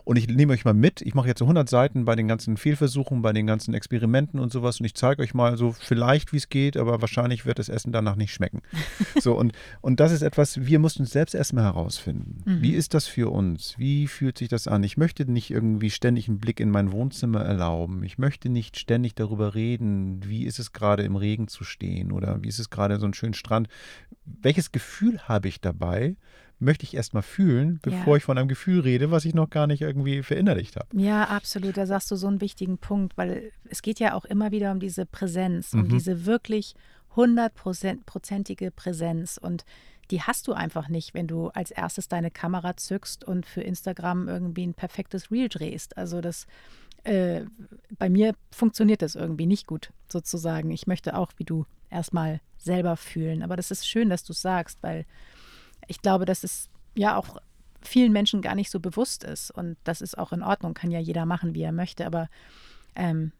Und 0.04 0.16
ich 0.16 0.28
nehme 0.28 0.52
euch 0.52 0.64
mal 0.64 0.74
mit. 0.74 1.00
Ich 1.02 1.14
mache 1.14 1.28
jetzt 1.28 1.38
so 1.38 1.44
100 1.44 1.68
Seiten 1.68 2.04
bei 2.04 2.14
den 2.14 2.28
ganzen 2.28 2.56
Fehlversuchen, 2.56 3.22
bei 3.22 3.32
den 3.32 3.46
ganzen 3.46 3.74
Experimenten 3.74 4.40
und 4.40 4.52
sowas. 4.52 4.80
Und 4.80 4.86
ich 4.86 4.94
zeige 4.94 5.22
euch 5.22 5.34
mal 5.34 5.56
so 5.56 5.72
vielleicht, 5.72 6.32
wie 6.32 6.38
es 6.38 6.48
geht, 6.48 6.76
aber 6.76 7.00
wahrscheinlich 7.00 7.46
wird 7.46 7.58
das 7.58 7.68
Essen 7.68 7.92
danach 7.92 8.16
nicht 8.16 8.32
schmecken. 8.32 8.62
so, 9.20 9.36
und, 9.36 9.52
und 9.80 10.00
das 10.00 10.12
ist 10.12 10.22
etwas, 10.22 10.64
wir 10.64 10.78
mussten 10.78 11.04
es 11.04 11.10
selbst 11.10 11.34
erstmal 11.34 11.64
herausfinden. 11.64 12.42
Mhm. 12.44 12.62
Wie 12.62 12.72
ist 12.72 12.94
das 12.94 13.06
für 13.06 13.30
uns? 13.30 13.74
Wie 13.78 14.06
fühlt 14.06 14.38
sich 14.38 14.48
das 14.48 14.68
an? 14.68 14.82
Ich 14.82 14.96
möchte 14.96 15.30
nicht 15.30 15.50
irgendwie 15.50 15.90
ständig 15.90 16.28
einen 16.28 16.38
Blick 16.38 16.60
in 16.60 16.70
mein 16.70 16.92
Wohnzimmer 16.92 17.42
erlauben. 17.42 18.02
Ich 18.02 18.18
möchte 18.18 18.48
nicht 18.48 18.78
ständig 18.78 19.14
darüber 19.14 19.54
reden, 19.54 20.20
wie 20.24 20.44
ist 20.44 20.58
es 20.58 20.72
gerade 20.72 21.02
im 21.02 21.16
Regen 21.16 21.48
zu 21.48 21.64
stehen 21.64 22.12
oder 22.12 22.42
wie 22.42 22.48
ist 22.48 22.58
es 22.58 22.70
gerade 22.70 22.98
so 22.98 23.06
ein 23.06 23.14
schönen 23.14 23.34
Strand. 23.34 23.68
Welches 24.24 24.72
Gefühl 24.72 25.20
habe 25.20 25.48
ich 25.48 25.60
dabei? 25.60 26.16
Möchte 26.60 26.84
ich 26.84 26.94
erstmal 26.94 27.22
fühlen, 27.22 27.78
bevor 27.82 28.14
Ja. 28.14 28.16
ich 28.18 28.22
von 28.24 28.38
einem 28.38 28.48
Gefühl 28.48 28.80
rede, 28.80 29.10
was 29.10 29.24
ich 29.24 29.34
noch 29.34 29.50
gar 29.50 29.66
nicht 29.66 29.80
irgendwie 29.82 30.22
verinnerlicht 30.22 30.76
habe. 30.76 30.88
Ja, 30.92 31.24
absolut. 31.24 31.76
Da 31.76 31.86
sagst 31.86 32.10
du 32.10 32.16
so 32.16 32.26
einen 32.28 32.40
wichtigen 32.40 32.78
Punkt, 32.78 33.16
weil 33.18 33.50
es 33.68 33.82
geht 33.82 33.98
ja 33.98 34.14
auch 34.14 34.24
immer 34.26 34.50
wieder 34.52 34.70
um 34.72 34.78
diese 34.80 35.06
Präsenz, 35.06 35.72
um 35.74 35.82
Mhm. 35.84 35.88
diese 35.88 36.26
wirklich 36.26 36.74
hundertprozentige 37.16 38.70
Präsenz. 38.70 39.38
Und 39.38 39.64
die 40.10 40.22
hast 40.22 40.48
du 40.48 40.52
einfach 40.52 40.88
nicht, 40.88 41.14
wenn 41.14 41.26
du 41.26 41.48
als 41.48 41.70
erstes 41.70 42.08
deine 42.08 42.30
Kamera 42.30 42.76
zückst 42.76 43.24
und 43.24 43.46
für 43.46 43.62
Instagram 43.62 44.28
irgendwie 44.28 44.66
ein 44.66 44.74
perfektes 44.74 45.30
Reel 45.30 45.48
drehst. 45.48 45.96
Also 45.96 46.20
das 46.20 46.46
äh, 47.04 47.44
bei 47.98 48.10
mir 48.10 48.34
funktioniert 48.50 49.00
das 49.00 49.14
irgendwie 49.14 49.46
nicht 49.46 49.66
gut, 49.66 49.90
sozusagen. 50.12 50.70
Ich 50.70 50.86
möchte 50.86 51.16
auch, 51.16 51.32
wie 51.38 51.44
du, 51.44 51.64
erstmal 51.88 52.40
selber 52.58 52.96
fühlen. 52.98 53.42
Aber 53.42 53.56
das 53.56 53.70
ist 53.70 53.88
schön, 53.88 54.10
dass 54.10 54.22
du 54.22 54.32
es 54.34 54.42
sagst, 54.42 54.78
weil 54.82 55.06
ich 55.90 56.02
glaube, 56.02 56.24
dass 56.24 56.44
es 56.44 56.68
ja 56.94 57.16
auch 57.16 57.38
vielen 57.82 58.12
Menschen 58.12 58.42
gar 58.42 58.54
nicht 58.54 58.70
so 58.70 58.78
bewusst 58.78 59.24
ist. 59.24 59.50
Und 59.50 59.76
das 59.82 60.00
ist 60.00 60.16
auch 60.16 60.32
in 60.32 60.42
Ordnung, 60.42 60.72
kann 60.72 60.92
ja 60.92 61.00
jeder 61.00 61.26
machen, 61.26 61.52
wie 61.52 61.62
er 61.62 61.72
möchte. 61.72 62.06
Aber 62.06 62.28
ähm, 62.94 63.32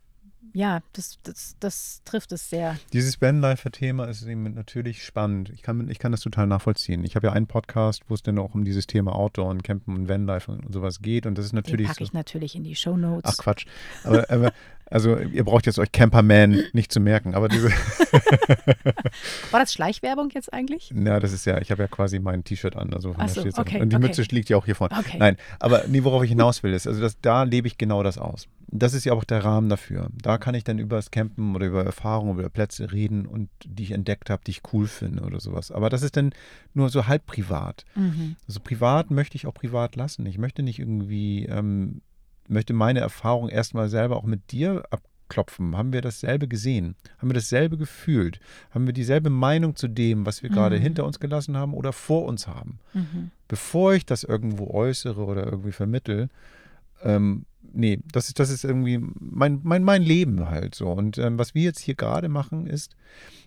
ja, 0.53 0.81
das, 0.93 1.19
das, 1.23 1.57
das 1.61 2.03
trifft 2.05 2.33
es 2.33 2.51
sehr. 2.51 2.77
Dieses 2.93 3.21
Vanlifer-Thema 3.21 4.07
ist 4.07 4.23
eben 4.27 4.43
natürlich 4.55 5.05
spannend. 5.05 5.51
Ich 5.51 5.63
kann, 5.63 5.89
ich 5.89 5.99
kann 5.99 6.13
das 6.13 6.21
total 6.21 6.47
nachvollziehen. 6.47 7.05
Ich 7.05 7.15
habe 7.15 7.29
ja 7.29 7.33
einen 7.33 7.47
Podcast, 7.47 8.03
wo 8.09 8.15
es 8.15 8.23
dann 8.23 8.39
auch 8.39 8.55
um 8.55 8.65
dieses 8.65 8.87
Thema 8.87 9.15
Outdoor 9.15 9.49
und 9.49 9.63
Campen 9.63 9.95
und 9.95 10.09
Vanlife 10.09 10.51
und 10.51 10.73
sowas 10.73 11.03
geht. 11.03 11.27
Und 11.27 11.39
das 11.39 11.45
ist 11.45 11.53
Den 11.53 11.57
natürlich 11.57 11.87
packe 11.87 11.99
so. 11.99 12.05
ich 12.05 12.13
natürlich 12.13 12.57
in 12.57 12.65
die 12.65 12.75
Show 12.75 12.97
Notes. 12.97 13.33
Ach 13.33 13.43
Quatsch. 13.43 13.67
Aber, 14.05 14.29
aber 14.29 14.53
also 14.91 15.17
ihr 15.17 15.45
braucht 15.45 15.67
jetzt 15.67 15.79
euch 15.79 15.93
Camperman 15.93 16.65
nicht 16.73 16.93
zu 16.93 16.99
merken. 16.99 17.35
Aber 17.35 17.49
diese, 17.49 17.71
War 19.53 19.61
das 19.61 19.73
Schleichwerbung 19.73 20.31
jetzt 20.31 20.53
eigentlich? 20.53 20.91
na, 20.93 21.21
das 21.21 21.33
ist 21.33 21.45
ja, 21.45 21.61
ich 21.61 21.71
habe 21.71 21.83
ja 21.83 21.89
quasi 21.89 22.19
mein 22.19 22.43
T-Shirt 22.43 22.75
an. 22.75 22.93
Also 22.93 23.15
Ach 23.17 23.29
so, 23.29 23.43
okay, 23.43 23.53
auch. 23.55 23.81
Und 23.81 23.91
die 23.91 23.97
okay. 23.97 24.07
Mütze 24.07 24.23
liegt 24.23 24.49
ja 24.49 24.57
auch 24.57 24.65
hier 24.65 24.75
vorne. 24.75 24.99
Okay. 24.99 25.19
Nein, 25.19 25.37
aber 25.61 25.85
nee, 25.87 26.03
worauf 26.03 26.25
ich 26.25 26.31
hinaus 26.31 26.65
will, 26.65 26.73
ist, 26.73 26.89
also 26.89 27.01
das, 27.01 27.21
da 27.21 27.45
lebe 27.45 27.69
ich 27.69 27.79
genau 27.79 28.03
das 28.03 28.19
aus. 28.19 28.49
Das 28.73 28.95
ist 28.95 29.05
ja 29.05 29.13
auch 29.15 29.25
der 29.25 29.45
Rahmen 29.45 29.69
dafür. 29.69 30.11
Da 30.23 30.39
kann 30.39 30.55
ich 30.55 30.63
dann 30.63 30.79
über 30.79 30.97
das 30.97 31.11
Campen 31.11 31.57
oder 31.57 31.67
über 31.67 31.85
Erfahrungen 31.85 32.39
oder 32.39 32.49
Plätze 32.49 32.93
reden 32.93 33.27
und 33.27 33.49
die 33.65 33.83
ich 33.83 33.91
entdeckt 33.91 34.31
habe, 34.31 34.43
die 34.47 34.53
ich 34.53 34.63
cool 34.73 34.87
finde 34.87 35.23
oder 35.25 35.41
sowas. 35.41 35.73
Aber 35.73 35.91
das 35.91 36.03
ist 36.03 36.17
dann 36.17 36.33
nur 36.73 36.89
so 36.89 37.07
halb 37.09 37.27
privat. 37.27 37.85
Mhm. 37.97 38.37
Also 38.47 38.61
privat 38.61 39.11
möchte 39.11 39.35
ich 39.37 39.47
auch 39.49 39.55
privat 39.55 39.97
lassen. 39.97 40.25
Ich 40.27 40.39
möchte 40.39 40.63
nicht 40.63 40.79
irgendwie, 40.79 41.47
ähm, 41.47 42.01
möchte 42.49 42.73
meine 42.73 43.01
Erfahrung 43.01 43.49
erstmal 43.49 43.89
selber 43.89 44.17
auch 44.17 44.23
mit 44.25 44.53
dir 44.53 44.85
abklopfen. 44.91 45.77
Haben 45.77 45.93
wir 45.93 46.01
dasselbe 46.01 46.47
gesehen? 46.47 46.95
Haben 47.19 47.31
wir 47.31 47.35
dasselbe 47.35 47.77
gefühlt? 47.77 48.39
Haben 48.71 48.87
wir 48.87 48.93
dieselbe 48.93 49.31
Meinung 49.31 49.75
zu 49.75 49.89
dem, 49.89 50.27
was 50.27 50.43
wir 50.45 50.51
gerade 50.51 50.79
Mhm. 50.79 50.83
hinter 50.83 51.05
uns 51.07 51.19
gelassen 51.19 51.57
haben 51.57 51.75
oder 51.75 51.93
vor 51.93 52.25
uns 52.27 52.47
haben? 52.47 52.79
Mhm. 52.95 53.31
bevor 53.49 53.95
ich 53.95 54.07
das 54.07 54.23
irgendwo 54.23 54.69
äußere 54.71 55.25
oder 55.25 55.45
irgendwie 55.45 55.73
vermittel, 55.73 56.29
ähm, 57.03 57.47
nee, 57.73 57.99
das 58.13 58.29
ist, 58.29 58.39
das 58.39 58.51
ist 58.51 58.65
irgendwie 58.65 59.01
mein, 59.19 59.61
mein, 59.63 59.85
mein 59.85 60.03
Leben 60.03 60.49
halt 60.49 60.75
so. 60.75 60.89
Und 60.91 61.19
ähm, 61.19 61.39
was 61.39 61.55
wir 61.55 61.63
jetzt 61.63 61.81
hier 61.81 61.95
gerade 61.95 62.29
machen, 62.29 62.67
ist, 62.67 62.97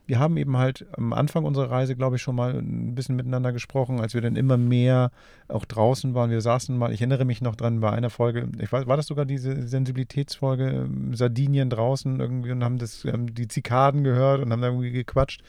wir 0.06 0.20
haben 0.20 0.36
eben 0.38 0.58
halt 0.58 0.86
am 0.94 1.14
Anfang 1.14 1.46
unserer 1.46 1.72
Reise, 1.72 1.96
glaube 1.96 2.18
ich, 2.18 2.22
schon 2.22 2.36
mal 2.36 2.56
ein 2.56 2.94
bisschen 2.94 3.16
miteinander 3.16 3.54
gesprochen, 3.54 4.02
als 4.02 4.14
wir 4.14 4.22
dann 4.22 4.36
immer 4.36 4.58
mehr 4.58 5.12
auch 5.48 5.66
draußen 5.66 6.14
waren. 6.14 6.30
Wir 6.30 6.42
saßen 6.42 6.78
mal, 6.78 6.92
ich 6.92 7.02
erinnere 7.02 7.26
mich 7.26 7.42
noch 7.42 7.56
dran 7.56 7.80
bei 7.80 7.92
einer 7.92 8.10
Folge, 8.10 8.50
ich 8.60 8.72
weiß, 8.72 8.88
war 8.88 8.98
das 8.98 9.08
sogar 9.08 9.26
diese 9.26 9.68
Sensibilitätsfolge, 9.68 10.70
ähm, 10.70 11.16
Sardinien 11.16 11.70
draußen 11.70 12.20
irgendwie 12.20 12.52
und 12.52 12.64
haben 12.64 12.80
das, 12.80 13.06
ähm, 13.06 13.34
die 13.34 13.48
Zikaden 13.48 14.04
gehört 14.04 14.42
und 14.42 14.52
haben 14.52 14.62
da 14.62 14.68
irgendwie 14.68 14.92
gequatscht. 14.92 15.42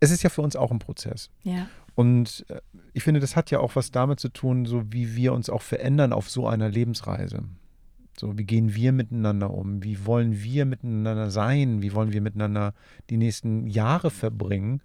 Es 0.00 0.10
ist 0.10 0.22
ja 0.22 0.30
für 0.30 0.42
uns 0.42 0.56
auch 0.56 0.70
ein 0.70 0.80
Prozess. 0.80 1.30
Ja. 1.44 1.68
Und 1.94 2.44
äh, 2.48 2.60
ich 2.92 3.02
finde, 3.02 3.20
das 3.20 3.36
hat 3.36 3.50
ja 3.50 3.60
auch 3.60 3.76
was 3.76 3.90
damit 3.90 4.20
zu 4.20 4.28
tun, 4.28 4.66
so 4.66 4.92
wie 4.92 5.16
wir 5.16 5.32
uns 5.32 5.50
auch 5.50 5.62
verändern 5.62 6.12
auf 6.12 6.30
so 6.30 6.46
einer 6.46 6.68
Lebensreise. 6.68 7.44
So, 8.18 8.38
wie 8.38 8.44
gehen 8.44 8.74
wir 8.74 8.92
miteinander 8.92 9.50
um? 9.50 9.82
Wie 9.82 10.06
wollen 10.06 10.42
wir 10.42 10.66
miteinander 10.66 11.30
sein? 11.30 11.82
Wie 11.82 11.94
wollen 11.94 12.12
wir 12.12 12.20
miteinander 12.20 12.74
die 13.10 13.16
nächsten 13.16 13.66
Jahre 13.66 14.10
verbringen? 14.10 14.82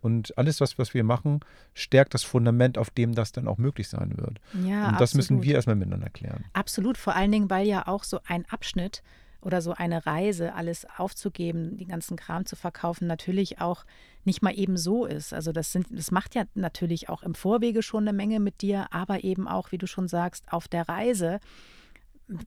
Und 0.00 0.36
alles, 0.36 0.60
was, 0.60 0.78
was 0.80 0.94
wir 0.94 1.04
machen, 1.04 1.40
stärkt 1.74 2.12
das 2.12 2.24
Fundament, 2.24 2.76
auf 2.76 2.90
dem 2.90 3.14
das 3.14 3.30
dann 3.30 3.46
auch 3.46 3.56
möglich 3.56 3.88
sein 3.88 4.18
wird. 4.18 4.40
Ja, 4.66 4.88
Und 4.88 5.00
das 5.00 5.14
müssen 5.14 5.34
absolut. 5.34 5.44
wir 5.44 5.54
erstmal 5.54 5.76
miteinander 5.76 6.10
klären. 6.10 6.44
Absolut, 6.54 6.98
vor 6.98 7.14
allen 7.14 7.30
Dingen, 7.30 7.50
weil 7.50 7.68
ja 7.68 7.86
auch 7.86 8.02
so 8.02 8.18
ein 8.26 8.44
Abschnitt 8.50 9.04
oder 9.42 9.60
so 9.60 9.72
eine 9.72 10.06
Reise, 10.06 10.54
alles 10.54 10.86
aufzugeben, 10.96 11.76
den 11.76 11.88
ganzen 11.88 12.16
Kram 12.16 12.46
zu 12.46 12.56
verkaufen, 12.56 13.06
natürlich 13.06 13.60
auch 13.60 13.84
nicht 14.24 14.42
mal 14.42 14.56
eben 14.56 14.76
so 14.76 15.04
ist. 15.04 15.34
Also 15.34 15.52
das 15.52 15.72
sind, 15.72 15.86
das 15.90 16.10
macht 16.10 16.34
ja 16.34 16.44
natürlich 16.54 17.08
auch 17.08 17.22
im 17.22 17.34
Vorwege 17.34 17.82
schon 17.82 18.06
eine 18.06 18.16
Menge 18.16 18.40
mit 18.40 18.62
dir, 18.62 18.86
aber 18.92 19.24
eben 19.24 19.48
auch, 19.48 19.72
wie 19.72 19.78
du 19.78 19.86
schon 19.86 20.08
sagst, 20.08 20.52
auf 20.52 20.68
der 20.68 20.88
Reise 20.88 21.40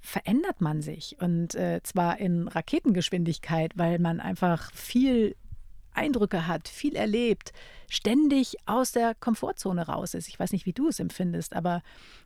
verändert 0.01 0.61
man 0.61 0.81
sich 0.81 1.17
und 1.19 1.53
äh, 1.55 1.81
zwar 1.83 2.17
in 2.19 2.47
Raketengeschwindigkeit, 2.47 3.73
weil 3.75 3.99
man 3.99 4.19
einfach 4.19 4.71
viel 4.73 5.35
Eindrücke 5.95 6.47
hat, 6.47 6.67
viel 6.67 6.95
erlebt, 6.95 7.53
ständig 7.89 8.55
aus 8.65 8.91
der 8.91 9.15
Komfortzone 9.15 9.87
raus 9.87 10.13
ist. 10.13 10.27
Ich 10.27 10.39
weiß 10.39 10.51
nicht, 10.51 10.65
wie 10.65 10.73
du 10.73 10.87
es 10.87 10.99
empfindest, 10.99 11.55
aber 11.55 11.81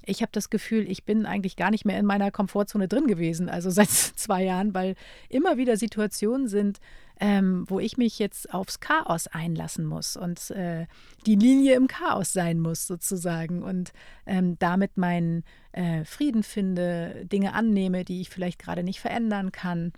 ich 0.05 0.21
habe 0.21 0.31
das 0.31 0.49
Gefühl, 0.49 0.89
ich 0.89 1.03
bin 1.03 1.25
eigentlich 1.25 1.55
gar 1.55 1.71
nicht 1.71 1.85
mehr 1.85 1.99
in 1.99 2.05
meiner 2.05 2.31
Komfortzone 2.31 2.87
drin 2.87 3.07
gewesen, 3.07 3.49
also 3.49 3.69
seit 3.69 3.89
zwei 3.89 4.43
Jahren, 4.43 4.73
weil 4.73 4.95
immer 5.29 5.57
wieder 5.57 5.77
Situationen 5.77 6.47
sind, 6.47 6.79
ähm, 7.19 7.65
wo 7.67 7.79
ich 7.79 7.97
mich 7.97 8.17
jetzt 8.17 8.53
aufs 8.53 8.79
Chaos 8.79 9.27
einlassen 9.27 9.85
muss 9.85 10.15
und 10.15 10.51
äh, 10.51 10.87
die 11.25 11.35
Linie 11.35 11.75
im 11.75 11.87
Chaos 11.87 12.31
sein 12.31 12.59
muss, 12.59 12.87
sozusagen, 12.87 13.61
und 13.61 13.91
ähm, 14.25 14.57
damit 14.59 14.97
meinen 14.97 15.43
äh, 15.73 16.05
Frieden 16.05 16.43
finde, 16.43 17.25
Dinge 17.25 17.53
annehme, 17.53 18.05
die 18.05 18.21
ich 18.21 18.29
vielleicht 18.29 18.59
gerade 18.59 18.83
nicht 18.83 19.01
verändern 19.01 19.51
kann. 19.51 19.91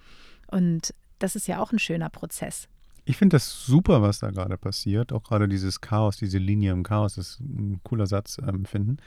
Und 0.48 0.96
das 1.20 1.36
ist 1.36 1.48
ja 1.48 1.60
auch 1.60 1.72
ein 1.72 1.80
schöner 1.80 2.10
Prozess. 2.10 2.68
Ich 3.06 3.18
finde 3.18 3.36
das 3.36 3.66
super, 3.66 4.02
was 4.02 4.20
da 4.20 4.30
gerade 4.30 4.58
passiert. 4.58 5.12
Auch 5.12 5.24
gerade 5.24 5.48
dieses 5.48 5.82
Chaos, 5.82 6.18
diese 6.18 6.38
Linie 6.38 6.72
im 6.72 6.84
Chaos, 6.84 7.16
das 7.16 7.32
ist 7.32 7.40
ein 7.40 7.80
cooler 7.84 8.08
Satz 8.08 8.38
ähm, 8.48 8.66
finden. 8.66 8.98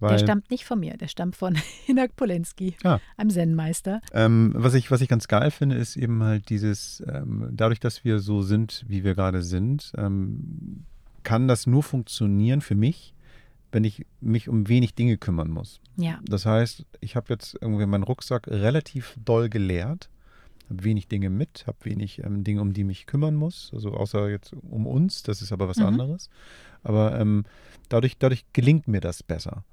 Der 0.00 0.18
stammt 0.18 0.50
nicht 0.50 0.64
von 0.64 0.80
mir, 0.80 0.96
der 0.96 1.06
stammt 1.06 1.36
von 1.36 1.54
Hinak 1.86 2.16
Polenski, 2.16 2.74
Ja. 2.82 3.00
einem 3.16 3.30
Zen-Meister. 3.30 4.00
Ähm, 4.12 4.52
was, 4.56 4.74
ich, 4.74 4.90
was 4.90 5.00
ich 5.00 5.08
ganz 5.08 5.28
geil 5.28 5.52
finde, 5.52 5.76
ist 5.76 5.96
eben 5.96 6.22
halt 6.24 6.48
dieses, 6.50 7.02
ähm, 7.06 7.48
dadurch, 7.52 7.78
dass 7.78 8.04
wir 8.04 8.18
so 8.18 8.42
sind, 8.42 8.84
wie 8.88 9.04
wir 9.04 9.14
gerade 9.14 9.42
sind, 9.44 9.92
ähm, 9.96 10.84
kann 11.22 11.46
das 11.46 11.68
nur 11.68 11.84
funktionieren 11.84 12.62
für 12.62 12.74
mich, 12.74 13.14
wenn 13.70 13.84
ich 13.84 14.04
mich 14.20 14.48
um 14.48 14.68
wenig 14.68 14.96
Dinge 14.96 15.18
kümmern 15.18 15.50
muss. 15.50 15.80
Ja, 15.96 16.18
Das 16.24 16.46
heißt, 16.46 16.84
ich 17.00 17.14
habe 17.14 17.26
jetzt 17.32 17.56
irgendwie 17.60 17.86
meinen 17.86 18.02
Rucksack 18.02 18.48
relativ 18.48 19.16
doll 19.24 19.48
geleert, 19.48 20.10
habe 20.72 20.84
wenig 20.84 21.08
Dinge 21.08 21.30
mit, 21.30 21.64
habe 21.66 21.78
wenig 21.82 22.22
ähm, 22.24 22.44
Dinge, 22.44 22.60
um 22.60 22.72
die 22.72 22.84
mich 22.84 23.06
kümmern 23.06 23.34
muss, 23.34 23.70
also 23.72 23.92
außer 23.92 24.28
jetzt 24.30 24.52
um 24.70 24.86
uns, 24.86 25.22
das 25.22 25.42
ist 25.42 25.52
aber 25.52 25.68
was 25.68 25.78
Mhm. 25.78 25.86
anderes. 25.86 26.30
Aber 26.82 27.18
ähm, 27.20 27.44
dadurch, 27.88 28.18
dadurch 28.18 28.44
gelingt 28.52 28.88
mir 28.88 29.00
das 29.00 29.22
besser. 29.22 29.64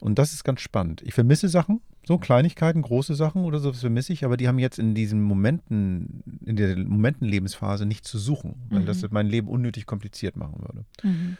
Und 0.00 0.18
das 0.18 0.32
ist 0.32 0.44
ganz 0.44 0.60
spannend. 0.60 1.00
Ich 1.02 1.14
vermisse 1.14 1.48
Sachen, 1.48 1.80
so 2.04 2.18
Kleinigkeiten, 2.18 2.82
große 2.82 3.14
Sachen 3.14 3.44
oder 3.44 3.60
so, 3.60 3.70
das 3.70 3.80
vermisse 3.80 4.12
ich, 4.12 4.24
aber 4.24 4.36
die 4.36 4.48
haben 4.48 4.58
jetzt 4.58 4.78
in 4.80 4.94
diesen 4.94 5.22
Momenten, 5.22 6.22
in 6.44 6.56
der 6.56 6.76
Momentenlebensphase 6.76 7.86
nicht 7.86 8.04
zu 8.04 8.18
suchen, 8.18 8.56
weil 8.70 8.82
Mhm. 8.82 8.86
das 8.86 9.04
mein 9.10 9.26
Leben 9.28 9.48
unnötig 9.48 9.86
kompliziert 9.86 10.36
machen 10.36 10.60
würde. 10.60 10.84
mhm. 11.02 11.36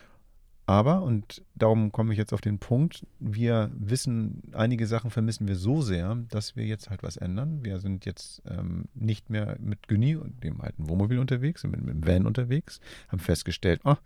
Aber, 0.72 1.02
und 1.02 1.42
darum 1.54 1.92
komme 1.92 2.14
ich 2.14 2.18
jetzt 2.18 2.32
auf 2.32 2.40
den 2.40 2.58
Punkt, 2.58 3.06
wir 3.20 3.70
wissen, 3.74 4.40
einige 4.52 4.87
Sachen 4.87 5.11
vermissen 5.11 5.46
wir 5.46 5.54
so 5.54 5.82
sehr, 5.82 6.14
dass 6.30 6.56
wir 6.56 6.64
jetzt 6.64 6.88
halt 6.88 7.02
was 7.02 7.18
ändern. 7.18 7.62
Wir 7.62 7.78
sind 7.78 8.06
jetzt 8.06 8.40
ähm, 8.48 8.87
nicht 8.94 9.28
mehr 9.28 9.58
mit 9.61 9.87
Günni 9.87 10.16
und 10.16 10.42
dem 10.42 10.62
alten 10.62 10.88
Wohnmobil 10.88 11.18
unterwegs, 11.18 11.61
sind 11.61 11.72
mit, 11.72 11.82
mit 11.82 11.94
dem 11.96 12.06
Van 12.06 12.24
unterwegs, 12.24 12.80
haben 13.08 13.18
festgestellt, 13.18 13.82
ah, 13.85 13.98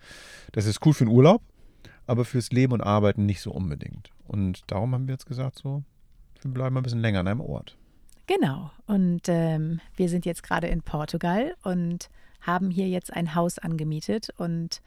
das 0.50 0.66
ist 0.66 0.85
cool 0.85 0.92
für 0.92 1.05
den 1.05 1.14
Urlaub, 1.14 1.40
aber 2.09 2.24
fürs 2.24 2.50
Leben 2.50 2.72
und 2.72 2.81
Arbeiten 2.81 3.26
nicht 3.26 3.42
so 3.42 3.52
unbedingt. 3.52 4.11
Und 4.26 4.62
darum 4.66 4.92
haben 4.92 5.07
wir 5.07 5.14
jetzt 5.14 5.26
gesagt, 5.26 5.61
so, 5.61 5.85
wir 6.42 6.50
bleiben 6.50 6.76
ein 6.76 6.83
bisschen 6.83 7.00
länger 7.00 7.20
an 7.20 7.29
einem 7.29 7.42
Ort. 7.42 7.76
genau. 8.26 8.72
Und 8.88 9.29
ähm, 9.29 9.81
wir 9.94 10.09
sind 10.09 10.26
jetzt 10.26 10.42
gerade 10.42 10.66
in 10.66 10.83
Portugal 10.83 11.55
und 11.62 12.11
haben 12.40 12.70
hier 12.70 12.88
jetzt 12.88 13.12
ein 13.12 13.37
Haus 13.37 13.61
angemietet 13.61 14.31
und 14.37 14.81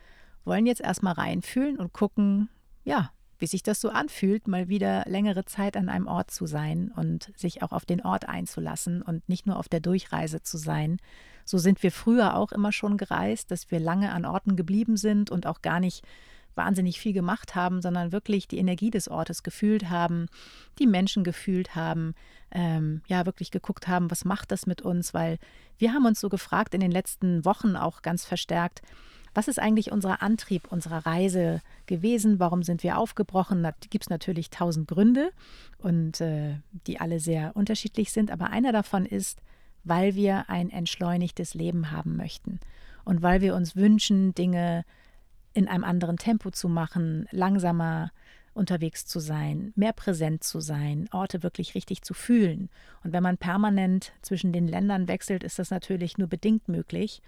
wollen 0.49 0.65
jetzt 0.65 0.81
erstmal 0.81 1.13
reinfühlen 1.13 1.77
und 1.77 1.93
gucken, 1.93 2.49
ja, 2.83 3.11
wie 3.37 3.47
sich 3.47 3.63
das 3.63 3.79
so 3.79 3.89
anfühlt, 3.89 4.47
mal 4.47 4.67
wieder 4.67 5.05
längere 5.07 5.45
Zeit 5.45 5.77
an 5.77 5.87
einem 5.87 6.07
Ort 6.07 6.31
zu 6.31 6.45
sein 6.45 6.91
und 6.93 7.31
sich 7.37 7.63
auch 7.63 7.71
auf 7.71 7.85
den 7.85 8.01
Ort 8.01 8.27
einzulassen 8.27 9.01
und 9.01 9.29
nicht 9.29 9.45
nur 9.45 9.57
auf 9.57 9.69
der 9.69 9.79
Durchreise 9.79 10.41
zu 10.41 10.57
sein. 10.57 10.97
So 11.45 11.57
sind 11.57 11.81
wir 11.81 11.91
früher 11.91 12.35
auch 12.35 12.51
immer 12.51 12.73
schon 12.73 12.97
gereist, 12.97 13.51
dass 13.51 13.71
wir 13.71 13.79
lange 13.79 14.11
an 14.11 14.25
Orten 14.25 14.57
geblieben 14.57 14.97
sind 14.97 15.31
und 15.31 15.47
auch 15.47 15.61
gar 15.61 15.79
nicht 15.79 16.03
wahnsinnig 16.55 16.99
viel 16.99 17.13
gemacht 17.13 17.55
haben, 17.55 17.81
sondern 17.81 18.11
wirklich 18.11 18.47
die 18.47 18.57
Energie 18.57 18.91
des 18.91 19.07
Ortes 19.07 19.43
gefühlt 19.43 19.89
haben, 19.89 20.25
die 20.79 20.87
Menschen 20.87 21.23
gefühlt 21.23 21.75
haben, 21.75 22.15
ähm, 22.51 23.01
ja, 23.07 23.25
wirklich 23.25 23.51
geguckt 23.51 23.87
haben, 23.87 24.11
was 24.11 24.25
macht 24.25 24.51
das 24.51 24.65
mit 24.65 24.81
uns, 24.81 25.13
weil 25.13 25.37
wir 25.77 25.93
haben 25.93 26.05
uns 26.05 26.19
so 26.19 26.27
gefragt 26.27 26.73
in 26.73 26.81
den 26.81 26.91
letzten 26.91 27.45
Wochen 27.45 27.77
auch 27.77 28.01
ganz 28.01 28.25
verstärkt, 28.25 28.81
was 29.39 29.47
ist 29.47 29.57
eigentlich 29.57 29.93
unser 29.93 30.21
Antrieb 30.21 30.69
unserer 30.69 31.05
Reise 31.05 31.61
gewesen? 31.85 32.39
Warum 32.39 32.61
sind 32.61 32.83
wir 32.83 32.97
aufgebrochen? 32.97 33.63
Da 33.63 33.71
gibt 33.89 34.03
es 34.03 34.09
natürlich 34.09 34.49
tausend 34.49 34.89
Gründe 34.89 35.31
und 35.77 36.19
äh, 36.19 36.55
die 36.87 36.99
alle 36.99 37.21
sehr 37.21 37.55
unterschiedlich 37.55 38.11
sind, 38.11 38.31
aber 38.31 38.49
einer 38.49 38.73
davon 38.73 39.05
ist, 39.05 39.39
weil 39.85 40.13
wir 40.15 40.49
ein 40.49 40.69
entschleunigtes 40.69 41.53
Leben 41.53 41.91
haben 41.91 42.17
möchten 42.17 42.59
und 43.05 43.21
weil 43.21 43.39
wir 43.39 43.55
uns 43.55 43.77
wünschen, 43.77 44.35
Dinge 44.35 44.83
in 45.53 45.69
einem 45.69 45.85
anderen 45.85 46.17
Tempo 46.17 46.51
zu 46.51 46.67
machen, 46.67 47.25
langsamer 47.31 48.11
unterwegs 48.59 49.05
zu 49.05 49.19
sein, 49.19 49.73
mehr 49.75 49.93
präsent 49.93 50.43
zu 50.43 50.59
sein, 50.59 51.09
Orte 51.11 51.41
wirklich 51.41 51.73
richtig 51.73 52.03
zu 52.03 52.13
fühlen. 52.13 52.69
Und 53.03 53.13
wenn 53.13 53.23
man 53.23 53.37
permanent 53.37 54.11
zwischen 54.21 54.53
den 54.53 54.67
Ländern 54.67 55.07
wechselt, 55.07 55.43
ist 55.43 55.57
das 55.57 55.71
natürlich 55.71 56.17
nur 56.17 56.27
bedingt 56.27 56.67
möglich. 56.67 57.21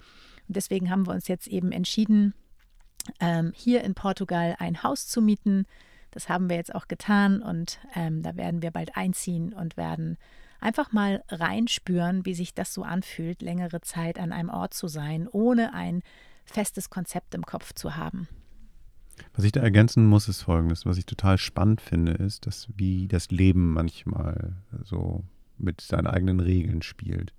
Und 0.48 0.56
deswegen 0.56 0.91
haben 0.91 1.08
wir 1.08 1.13
uns 1.13 1.28
jetzt 1.28 1.48
eben 1.48 1.72
entschieden, 1.72 2.34
ähm, 3.20 3.54
hier 3.56 3.84
in 3.84 3.96
Portugal 3.96 4.56
ein 4.60 4.84
Haus 4.84 5.08
zu 5.08 5.22
mieten. 5.22 5.65
Das 6.12 6.30
haben 6.30 6.50
wir 6.50 6.58
jetzt 6.58 6.76
auch 6.76 6.88
getan 6.88 7.41
und 7.41 7.80
ähm, 7.96 8.22
da 8.22 8.36
werden 8.36 8.62
wir 8.62 8.72
bald 8.72 8.96
einziehen 8.98 9.54
und 9.54 9.78
werden 9.78 10.17
einfach 10.60 10.91
mal 10.91 11.24
reinspüren, 11.30 12.26
wie 12.26 12.36
sich 12.36 12.54
das 12.54 12.74
so 12.74 12.84
anfühlt, 12.84 13.41
längere 13.41 13.82
Zeit 13.82 14.20
an 14.20 14.32
einem 14.32 14.50
Ort 14.50 14.74
zu 14.74 14.88
sein, 14.88 15.28
ohne 15.28 15.74
ein 15.74 16.04
festes 16.46 16.89
Konzept 16.89 17.34
im 17.34 17.46
Kopf 17.46 17.74
zu 17.74 17.96
haben. 17.96 18.28
Was 19.34 19.45
ich 19.45 19.51
da 19.51 19.62
ergänzen 19.62 20.05
muss, 20.05 20.27
ist 20.27 20.41
folgendes. 20.41 20.86
Was 20.86 20.97
ich 20.97 21.05
total 21.05 21.38
spannend 21.38 21.81
finde, 21.81 22.13
ist, 22.13 22.45
dass 22.45 22.67
wie 22.75 23.07
das 23.07 23.31
Leben 23.31 23.73
manchmal 23.73 24.55
so 24.84 25.23
mit 25.57 25.81
seinen 25.81 26.07
eigenen 26.07 26.39
Regeln 26.39 26.81
spielt. 26.81 27.34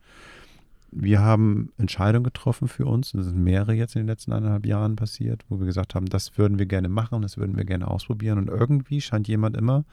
Wir 0.90 1.20
haben 1.20 1.72
Entscheidungen 1.78 2.24
getroffen 2.24 2.68
für 2.68 2.84
uns, 2.84 3.14
und 3.14 3.18
das 3.18 3.28
sind 3.28 3.42
mehrere 3.42 3.72
jetzt 3.72 3.96
in 3.96 4.02
den 4.02 4.08
letzten 4.08 4.32
eineinhalb 4.32 4.66
Jahren 4.66 4.96
passiert, 4.96 5.42
wo 5.48 5.58
wir 5.58 5.66
gesagt 5.66 5.94
haben, 5.94 6.06
das 6.06 6.36
würden 6.36 6.58
wir 6.58 6.66
gerne 6.66 6.88
machen, 6.88 7.22
das 7.22 7.38
würden 7.38 7.56
wir 7.56 7.64
gerne 7.64 7.88
ausprobieren. 7.88 8.38
Und 8.38 8.48
irgendwie 8.48 9.00
scheint 9.00 9.26
jemand 9.26 9.56
immer 9.56 9.84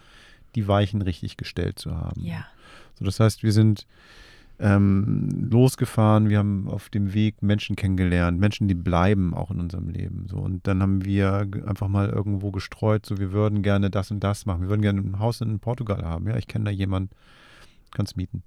die 0.56 0.68
Weichen 0.68 1.02
richtig 1.02 1.38
gestellt 1.38 1.80
zu 1.80 1.96
haben. 1.96 2.22
Ja. 2.22 2.46
So, 2.96 3.06
das 3.06 3.20
heißt, 3.20 3.44
wir 3.44 3.54
sind 3.54 3.88
ähm, 4.60 5.48
losgefahren, 5.50 6.30
wir 6.30 6.38
haben 6.38 6.68
auf 6.68 6.90
dem 6.90 7.14
Weg 7.14 7.42
Menschen 7.42 7.78
kennengelernt, 7.78 8.40
Menschen, 8.40 8.68
die 8.68 8.76
bleiben 8.76 9.34
auch 9.34 9.52
in 9.52 9.60
unserem 9.60 9.88
Leben. 9.88 10.28
So. 10.28 10.38
Und 10.38 10.68
dann 10.68 10.82
haben 10.82 11.06
wir 11.06 11.48
einfach 11.66 11.88
mal 11.88 12.10
irgendwo 12.10 12.52
gestreut, 12.52 13.06
so 13.06 13.20
wir 13.20 13.32
würden 13.32 13.62
gerne 13.62 13.90
das 13.90 14.12
und 14.12 14.22
das 14.22 14.46
machen. 14.46 14.62
Wir 14.64 14.70
würden 14.70 14.82
gerne 14.82 15.00
ein 15.00 15.20
Haus 15.20 15.40
in 15.40 15.60
Portugal 15.60 16.04
haben. 16.04 16.28
Ja, 16.28 16.36
ich 16.36 16.48
kenne 16.48 16.66
da 16.66 16.72
jemanden, 16.72 17.12
kannst 17.92 18.18
mieten. 18.18 18.44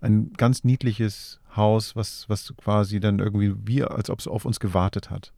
Ein 0.00 0.32
ganz 0.36 0.64
niedliches 0.64 1.40
Haus, 1.54 1.94
was, 1.94 2.28
was 2.28 2.52
quasi 2.56 2.98
dann 2.98 3.20
irgendwie 3.20 3.54
wie, 3.64 3.84
als 3.84 4.10
ob 4.10 4.18
es 4.18 4.26
auf 4.26 4.44
uns 4.44 4.58
gewartet 4.58 5.10
hat. 5.10 5.32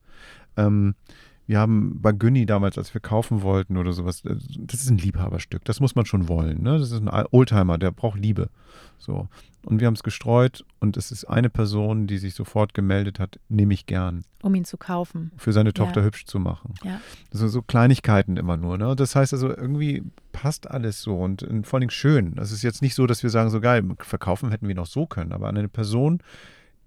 Ähm, 0.57 0.95
wir 1.47 1.59
haben 1.59 2.01
bei 2.01 2.13
Günni 2.13 2.47
damals, 2.47 2.79
als 2.79 2.95
wir 2.95 3.01
kaufen 3.01 3.43
wollten 3.43 3.77
oder 3.77 3.93
sowas, 3.93 4.25
äh, 4.25 4.37
das 4.59 4.83
ist 4.83 4.91
ein 4.91 4.99
Liebhaberstück. 4.99 5.65
Das 5.65 5.81
muss 5.81 5.95
man 5.95 6.07
schon 6.07 6.29
wollen. 6.29 6.63
Ne? 6.63 6.79
Das 6.79 6.91
ist 6.91 7.07
ein 7.07 7.27
Oldtimer, 7.31 7.79
der 7.79 7.91
braucht 7.91 8.19
Liebe. 8.19 8.49
So. 8.99 9.29
Und 9.65 9.81
wir 9.81 9.87
haben 9.87 9.95
es 9.95 10.03
gestreut 10.03 10.65
und 10.81 10.97
es 10.97 11.11
ist 11.11 11.25
eine 11.25 11.49
Person, 11.49 12.07
die 12.07 12.19
sich 12.19 12.35
sofort 12.35 12.75
gemeldet 12.75 13.19
hat, 13.19 13.39
nehme 13.49 13.73
ich 13.73 13.87
gern. 13.87 14.25
Um 14.43 14.55
ihn 14.55 14.65
zu 14.65 14.77
kaufen. 14.77 15.33
Für 15.37 15.53
seine 15.53 15.73
Tochter 15.73 16.01
ja. 16.01 16.07
hübsch 16.07 16.27
zu 16.27 16.39
machen. 16.39 16.75
Ja. 16.85 17.01
Also 17.33 17.49
so 17.49 17.63
Kleinigkeiten 17.63 18.37
immer 18.37 18.57
nur. 18.57 18.77
Ne? 18.77 18.95
Das 18.95 19.17
heißt 19.17 19.33
also, 19.33 19.49
irgendwie 19.49 20.03
passt 20.33 20.71
alles 20.71 21.01
so 21.01 21.19
und, 21.19 21.43
und 21.43 21.67
vor 21.67 21.79
allem 21.79 21.91
schön. 21.91 22.35
Das 22.35 22.53
ist 22.53 22.63
jetzt 22.63 22.83
nicht 22.83 22.95
so, 22.95 23.07
dass 23.07 23.23
wir 23.23 23.31
sagen, 23.31 23.51
so 23.51 23.61
geil, 23.61 23.83
verkaufen 24.01 24.51
hätten 24.51 24.69
wir 24.69 24.75
noch 24.75 24.87
so 24.87 25.07
können, 25.07 25.33
aber 25.33 25.49
eine 25.49 25.69
Person, 25.69 26.21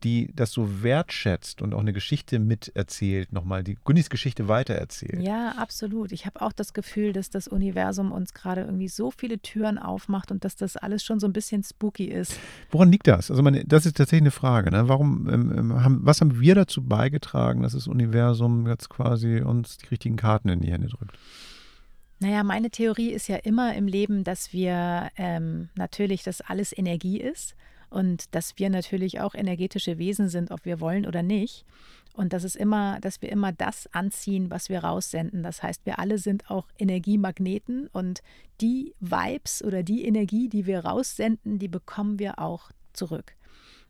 die 0.04 0.32
das 0.36 0.52
so 0.52 0.84
wertschätzt 0.84 1.62
und 1.62 1.74
auch 1.74 1.80
eine 1.80 1.94
Geschichte 1.94 2.40
miterzählt, 2.40 3.32
nochmal 3.32 3.64
die 3.64 3.78
Gunnis 3.84 4.10
Geschichte 4.10 4.48
weitererzählt. 4.48 5.22
Ja, 5.22 5.54
absolut. 5.58 6.12
Ich 6.12 6.26
habe 6.26 6.42
auch 6.42 6.52
das 6.52 6.74
Gefühl, 6.74 7.14
dass 7.14 7.30
das 7.30 7.48
Universum 7.48 8.12
uns 8.12 8.34
gerade 8.34 8.62
irgendwie 8.62 8.88
so 8.88 9.12
viele 9.12 9.40
Türen 9.40 9.78
aufmacht 9.78 10.32
und 10.32 10.46
dass 10.46 10.56
das 10.56 10.78
alles 10.78 11.04
schon 11.04 11.20
so 11.20 11.28
ein 11.28 11.34
bisschen 11.34 11.64
spooky 11.64 12.06
ist. 12.06 12.40
Woran 12.72 12.92
liegt 12.92 13.08
das? 13.08 13.32
Also 13.32 13.42
meine, 13.42 13.66
das 13.66 13.86
ist 13.86 13.98
tatsächlich 13.98 14.24
eine 14.24 14.32
Frage. 14.32 14.72
Ne? 14.72 14.88
Warum 14.88 15.28
ähm, 15.30 15.54
ähm, 15.58 15.84
haben, 15.84 16.00
was 16.04 16.22
haben 16.22 16.40
wir 16.40 16.56
dazu 16.56 16.84
beigetragen, 16.84 17.64
dass 17.64 17.74
das 17.74 17.88
Universum 17.88 18.68
jetzt 18.68 18.90
quasi 18.90 19.42
uns 19.42 19.78
die 19.78 19.88
richtigen 19.88 20.16
Karten 20.16 20.50
in 20.50 20.62
die 20.62 20.72
Hände 20.72 20.88
drückt? 20.88 21.18
Naja, 22.20 22.44
meine 22.44 22.72
Theorie 22.72 23.12
ist 23.12 23.28
ja 23.28 23.36
immer 23.38 23.76
im 23.76 23.88
Leben, 23.88 24.24
dass 24.24 24.52
wir 24.52 25.10
ähm, 25.18 25.70
natürlich, 25.76 26.24
dass 26.24 26.42
alles 26.42 26.76
Energie 26.76 27.20
ist 27.20 27.56
und 27.90 28.34
dass 28.36 28.58
wir 28.58 28.70
natürlich 28.70 29.20
auch 29.22 29.36
energetische 29.36 29.98
Wesen 29.98 30.30
sind, 30.30 30.52
ob 30.52 30.66
wir 30.66 30.80
wollen 30.80 31.06
oder 31.06 31.24
nicht. 31.24 31.66
Und 32.14 32.34
das 32.34 32.44
ist 32.44 32.56
immer, 32.56 33.00
dass 33.00 33.22
wir 33.22 33.32
immer 33.32 33.52
das 33.52 33.88
anziehen, 33.94 34.50
was 34.50 34.70
wir 34.70 34.80
raussenden. 34.80 35.44
Das 35.44 35.62
heißt, 35.62 35.86
wir 35.86 36.00
alle 36.00 36.18
sind 36.18 36.50
auch 36.50 36.68
Energiemagneten 36.80 37.88
und 37.88 38.24
die 38.60 38.96
Vibes 39.00 39.64
oder 39.64 39.84
die 39.84 40.04
Energie, 40.04 40.50
die 40.50 40.66
wir 40.66 40.80
raussenden, 40.80 41.60
die 41.60 41.68
bekommen 41.68 42.18
wir 42.18 42.40
auch 42.40 42.72
zurück. 42.94 43.36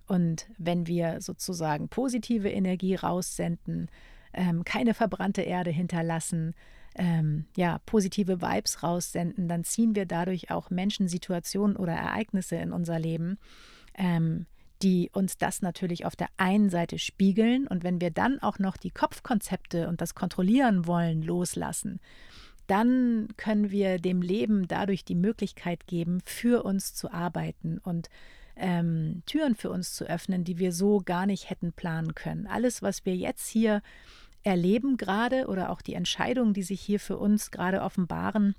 Und 0.07 0.47
wenn 0.57 0.87
wir 0.87 1.21
sozusagen 1.21 1.87
positive 1.87 2.49
Energie 2.49 2.95
raussenden, 2.95 3.89
ähm, 4.33 4.63
keine 4.65 4.93
verbrannte 4.93 5.41
Erde 5.41 5.71
hinterlassen, 5.71 6.53
ähm, 6.95 7.45
ja, 7.55 7.79
positive 7.85 8.41
Vibes 8.41 8.83
raussenden, 8.83 9.47
dann 9.47 9.63
ziehen 9.63 9.95
wir 9.95 10.05
dadurch 10.05 10.51
auch 10.51 10.69
Menschen, 10.69 11.07
Situationen 11.07 11.77
oder 11.77 11.93
Ereignisse 11.93 12.55
in 12.55 12.73
unser 12.73 12.99
Leben, 12.99 13.37
ähm, 13.97 14.45
die 14.83 15.09
uns 15.11 15.37
das 15.37 15.61
natürlich 15.61 16.05
auf 16.05 16.15
der 16.15 16.27
einen 16.37 16.69
Seite 16.69 16.99
spiegeln. 16.99 17.67
Und 17.67 17.83
wenn 17.83 17.99
wir 17.99 18.11
dann 18.11 18.39
auch 18.39 18.59
noch 18.59 18.77
die 18.77 18.91
Kopfkonzepte 18.91 19.87
und 19.87 20.01
das 20.01 20.15
Kontrollieren 20.15 20.85
wollen 20.85 21.21
loslassen, 21.21 21.99
dann 22.67 23.29
können 23.37 23.71
wir 23.71 23.97
dem 23.97 24.21
Leben 24.21 24.67
dadurch 24.67 25.05
die 25.05 25.15
Möglichkeit 25.15 25.87
geben, 25.87 26.19
für 26.25 26.63
uns 26.63 26.93
zu 26.93 27.11
arbeiten 27.11 27.79
und 27.79 28.09
ähm, 28.57 29.23
Türen 29.25 29.55
für 29.55 29.69
uns 29.69 29.93
zu 29.93 30.05
öffnen, 30.05 30.43
die 30.43 30.57
wir 30.57 30.71
so 30.71 30.99
gar 30.99 31.25
nicht 31.25 31.49
hätten 31.49 31.71
planen 31.71 32.13
können. 32.15 32.47
Alles, 32.47 32.81
was 32.81 33.05
wir 33.05 33.15
jetzt 33.15 33.47
hier 33.47 33.81
erleben 34.43 34.97
gerade 34.97 35.47
oder 35.47 35.69
auch 35.69 35.81
die 35.81 35.93
Entscheidungen, 35.93 36.53
die 36.53 36.63
sich 36.63 36.81
hier 36.81 36.99
für 36.99 37.17
uns 37.17 37.51
gerade 37.51 37.81
offenbaren, 37.81 38.55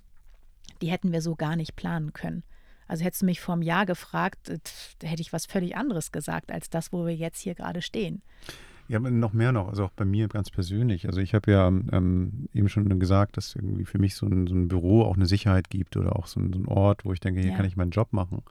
die 0.81 0.91
hätten 0.91 1.13
wir 1.13 1.23
so 1.23 1.35
gar 1.35 1.57
nicht 1.57 1.77
planen 1.77 2.13
können. 2.13 2.43
Also 2.89 3.05
hättest 3.05 3.23
du 3.23 3.27
mich 3.27 3.41
vor 3.41 3.55
einem 3.55 3.63
Jahr 3.63 3.87
gefragt, 3.87 4.49
äh, 4.49 4.59
hätte 5.03 5.23
ich 5.23 5.33
was 5.33 5.47
völlig 5.47 5.77
anderes 5.77 6.11
gesagt 6.11 6.51
als 6.51 6.71
das, 6.71 6.93
wo 6.93 7.07
wir 7.07 7.15
jetzt 7.15 7.41
hier 7.41 7.55
gerade 7.55 7.83
stehen. 7.83 8.23
Ja, 8.89 8.99
noch 8.99 9.35
mehr 9.35 9.53
noch, 9.53 9.69
also 9.69 9.85
auch 9.85 9.91
bei 9.91 10.07
mir 10.07 10.29
ganz 10.29 10.51
persönlich. 10.51 11.07
Also 11.07 11.21
ich 11.21 11.35
habe 11.35 11.53
ja 11.53 11.69
ähm, 11.69 12.49
eben 12.55 12.71
schon 12.71 12.99
gesagt, 12.99 13.37
dass 13.37 13.55
irgendwie 13.55 13.85
für 13.85 13.99
mich 13.99 14.15
so 14.15 14.25
ein, 14.27 14.47
so 14.47 14.55
ein, 14.55 14.69
Büro 14.69 15.03
auch 15.03 15.17
eine 15.17 15.27
Sicherheit 15.27 15.69
gibt 15.69 15.99
oder 15.99 16.17
auch 16.17 16.27
so 16.27 16.41
ein, 16.41 16.55
so 16.55 16.59
ein 16.59 16.67
Ort, 16.67 17.05
wo 17.05 17.13
ich 17.13 17.21
denke, 17.21 17.41
hier 17.41 17.51
ja. 17.51 17.57
kann 17.57 17.67
ich 17.67 17.77
meinen 17.77 17.91
Job 17.91 18.15
machen. 18.15 18.43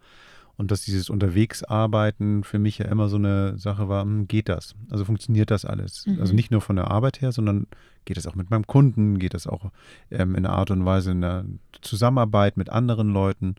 Und 0.56 0.72
dass 0.72 0.82
dieses 0.82 1.10
Unterwegsarbeiten 1.10 2.44
für 2.44 2.60
mich 2.60 2.80
ja 2.80 2.86
immer 2.86 3.10
so 3.10 3.18
eine 3.18 3.58
Sache 3.58 3.90
war, 3.90 4.04
hm, 4.04 4.28
geht 4.28 4.50
das? 4.50 4.76
Also 4.90 5.06
funktioniert 5.06 5.50
das 5.50 5.66
alles? 5.66 6.06
Mhm. 6.06 6.20
Also 6.20 6.36
nicht 6.36 6.52
nur 6.52 6.62
von 6.62 6.76
der 6.76 6.92
Arbeit 6.92 7.22
her, 7.22 7.32
sondern 7.32 7.66
geht 8.06 8.18
das 8.18 8.28
auch 8.28 8.36
mit 8.36 8.52
meinem 8.52 8.66
Kunden, 8.68 9.18
geht 9.18 9.34
das 9.34 9.48
auch 9.48 9.72
ähm, 10.12 10.36
in 10.36 10.46
einer 10.46 10.56
Art 10.56 10.70
und 10.70 10.86
Weise 10.86 11.12
in 11.12 11.22
der 11.22 11.46
Zusammenarbeit 11.82 12.58
mit 12.58 12.70
anderen 12.70 13.10
Leuten. 13.10 13.56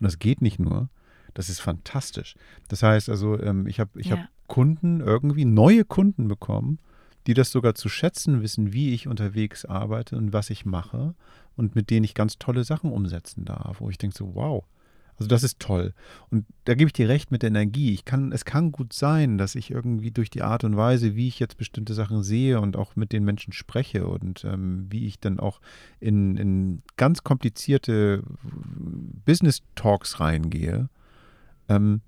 Und 0.00 0.04
das 0.04 0.18
geht 0.18 0.40
nicht 0.40 0.58
nur. 0.58 0.88
Das 1.34 1.48
ist 1.48 1.60
fantastisch. 1.60 2.34
Das 2.68 2.82
heißt 2.82 3.08
also, 3.08 3.38
ähm, 3.38 3.66
ich 3.66 3.78
habe 3.78 4.00
ich 4.00 4.06
ja. 4.06 4.16
hab 4.16 4.28
Kunden, 4.48 5.00
irgendwie 5.00 5.44
neue 5.44 5.84
Kunden 5.84 6.26
bekommen, 6.26 6.78
die 7.26 7.34
das 7.34 7.52
sogar 7.52 7.74
zu 7.74 7.88
schätzen 7.88 8.42
wissen, 8.42 8.72
wie 8.72 8.92
ich 8.92 9.06
unterwegs 9.06 9.64
arbeite 9.64 10.16
und 10.16 10.32
was 10.32 10.50
ich 10.50 10.64
mache 10.64 11.14
und 11.56 11.76
mit 11.76 11.90
denen 11.90 12.04
ich 12.04 12.14
ganz 12.14 12.38
tolle 12.38 12.64
Sachen 12.64 12.90
umsetzen 12.90 13.44
darf, 13.44 13.80
wo 13.80 13.90
ich 13.90 13.98
denke 13.98 14.16
so, 14.16 14.34
wow, 14.34 14.64
also 15.20 15.28
das 15.28 15.42
ist 15.42 15.60
toll. 15.60 15.92
Und 16.30 16.46
da 16.64 16.74
gebe 16.74 16.88
ich 16.88 16.94
dir 16.94 17.10
recht 17.10 17.30
mit 17.30 17.42
der 17.42 17.48
Energie. 17.48 17.92
Ich 17.92 18.06
kann, 18.06 18.32
es 18.32 18.46
kann 18.46 18.72
gut 18.72 18.94
sein, 18.94 19.36
dass 19.36 19.54
ich 19.54 19.70
irgendwie 19.70 20.10
durch 20.10 20.30
die 20.30 20.40
Art 20.40 20.64
und 20.64 20.78
Weise, 20.78 21.14
wie 21.14 21.28
ich 21.28 21.38
jetzt 21.38 21.58
bestimmte 21.58 21.92
Sachen 21.92 22.22
sehe 22.22 22.58
und 22.58 22.74
auch 22.74 22.96
mit 22.96 23.12
den 23.12 23.22
Menschen 23.22 23.52
spreche 23.52 24.06
und 24.06 24.44
ähm, 24.44 24.86
wie 24.88 25.06
ich 25.06 25.20
dann 25.20 25.38
auch 25.38 25.60
in, 26.00 26.38
in 26.38 26.82
ganz 26.96 27.22
komplizierte 27.22 28.22
Business 29.26 29.60
Talks 29.74 30.20
reingehe, 30.20 30.88
ähm, 31.68 32.00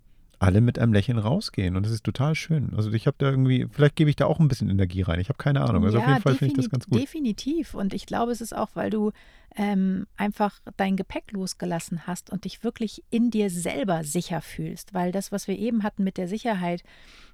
alle 0.42 0.60
mit 0.60 0.78
einem 0.78 0.92
Lächeln 0.92 1.18
rausgehen. 1.18 1.76
Und 1.76 1.86
das 1.86 1.92
ist 1.92 2.02
total 2.02 2.34
schön. 2.34 2.72
Also 2.74 2.90
ich 2.92 3.06
habe 3.06 3.16
da 3.18 3.30
irgendwie, 3.30 3.68
vielleicht 3.70 3.94
gebe 3.94 4.10
ich 4.10 4.16
da 4.16 4.26
auch 4.26 4.40
ein 4.40 4.48
bisschen 4.48 4.68
Energie 4.68 5.02
rein. 5.02 5.20
Ich 5.20 5.28
habe 5.28 5.38
keine 5.38 5.60
Ahnung. 5.60 5.84
Also 5.84 5.98
ja, 5.98 6.04
auf 6.04 6.10
jeden 6.10 6.22
Fall 6.22 6.34
finde 6.34 6.52
ich 6.52 6.56
das 6.56 6.68
ganz 6.68 6.86
gut. 6.86 7.00
Definitiv. 7.00 7.74
Und 7.74 7.94
ich 7.94 8.06
glaube, 8.06 8.32
es 8.32 8.40
ist 8.40 8.54
auch, 8.54 8.70
weil 8.74 8.90
du 8.90 9.12
ähm, 9.56 10.06
einfach 10.16 10.58
dein 10.76 10.96
Gepäck 10.96 11.30
losgelassen 11.30 12.08
hast 12.08 12.30
und 12.30 12.44
dich 12.44 12.64
wirklich 12.64 13.04
in 13.10 13.30
dir 13.30 13.50
selber 13.50 14.02
sicher 14.02 14.40
fühlst. 14.40 14.94
Weil 14.94 15.12
das, 15.12 15.30
was 15.30 15.46
wir 15.46 15.56
eben 15.56 15.84
hatten 15.84 16.02
mit 16.02 16.16
der 16.16 16.26
Sicherheit, 16.26 16.82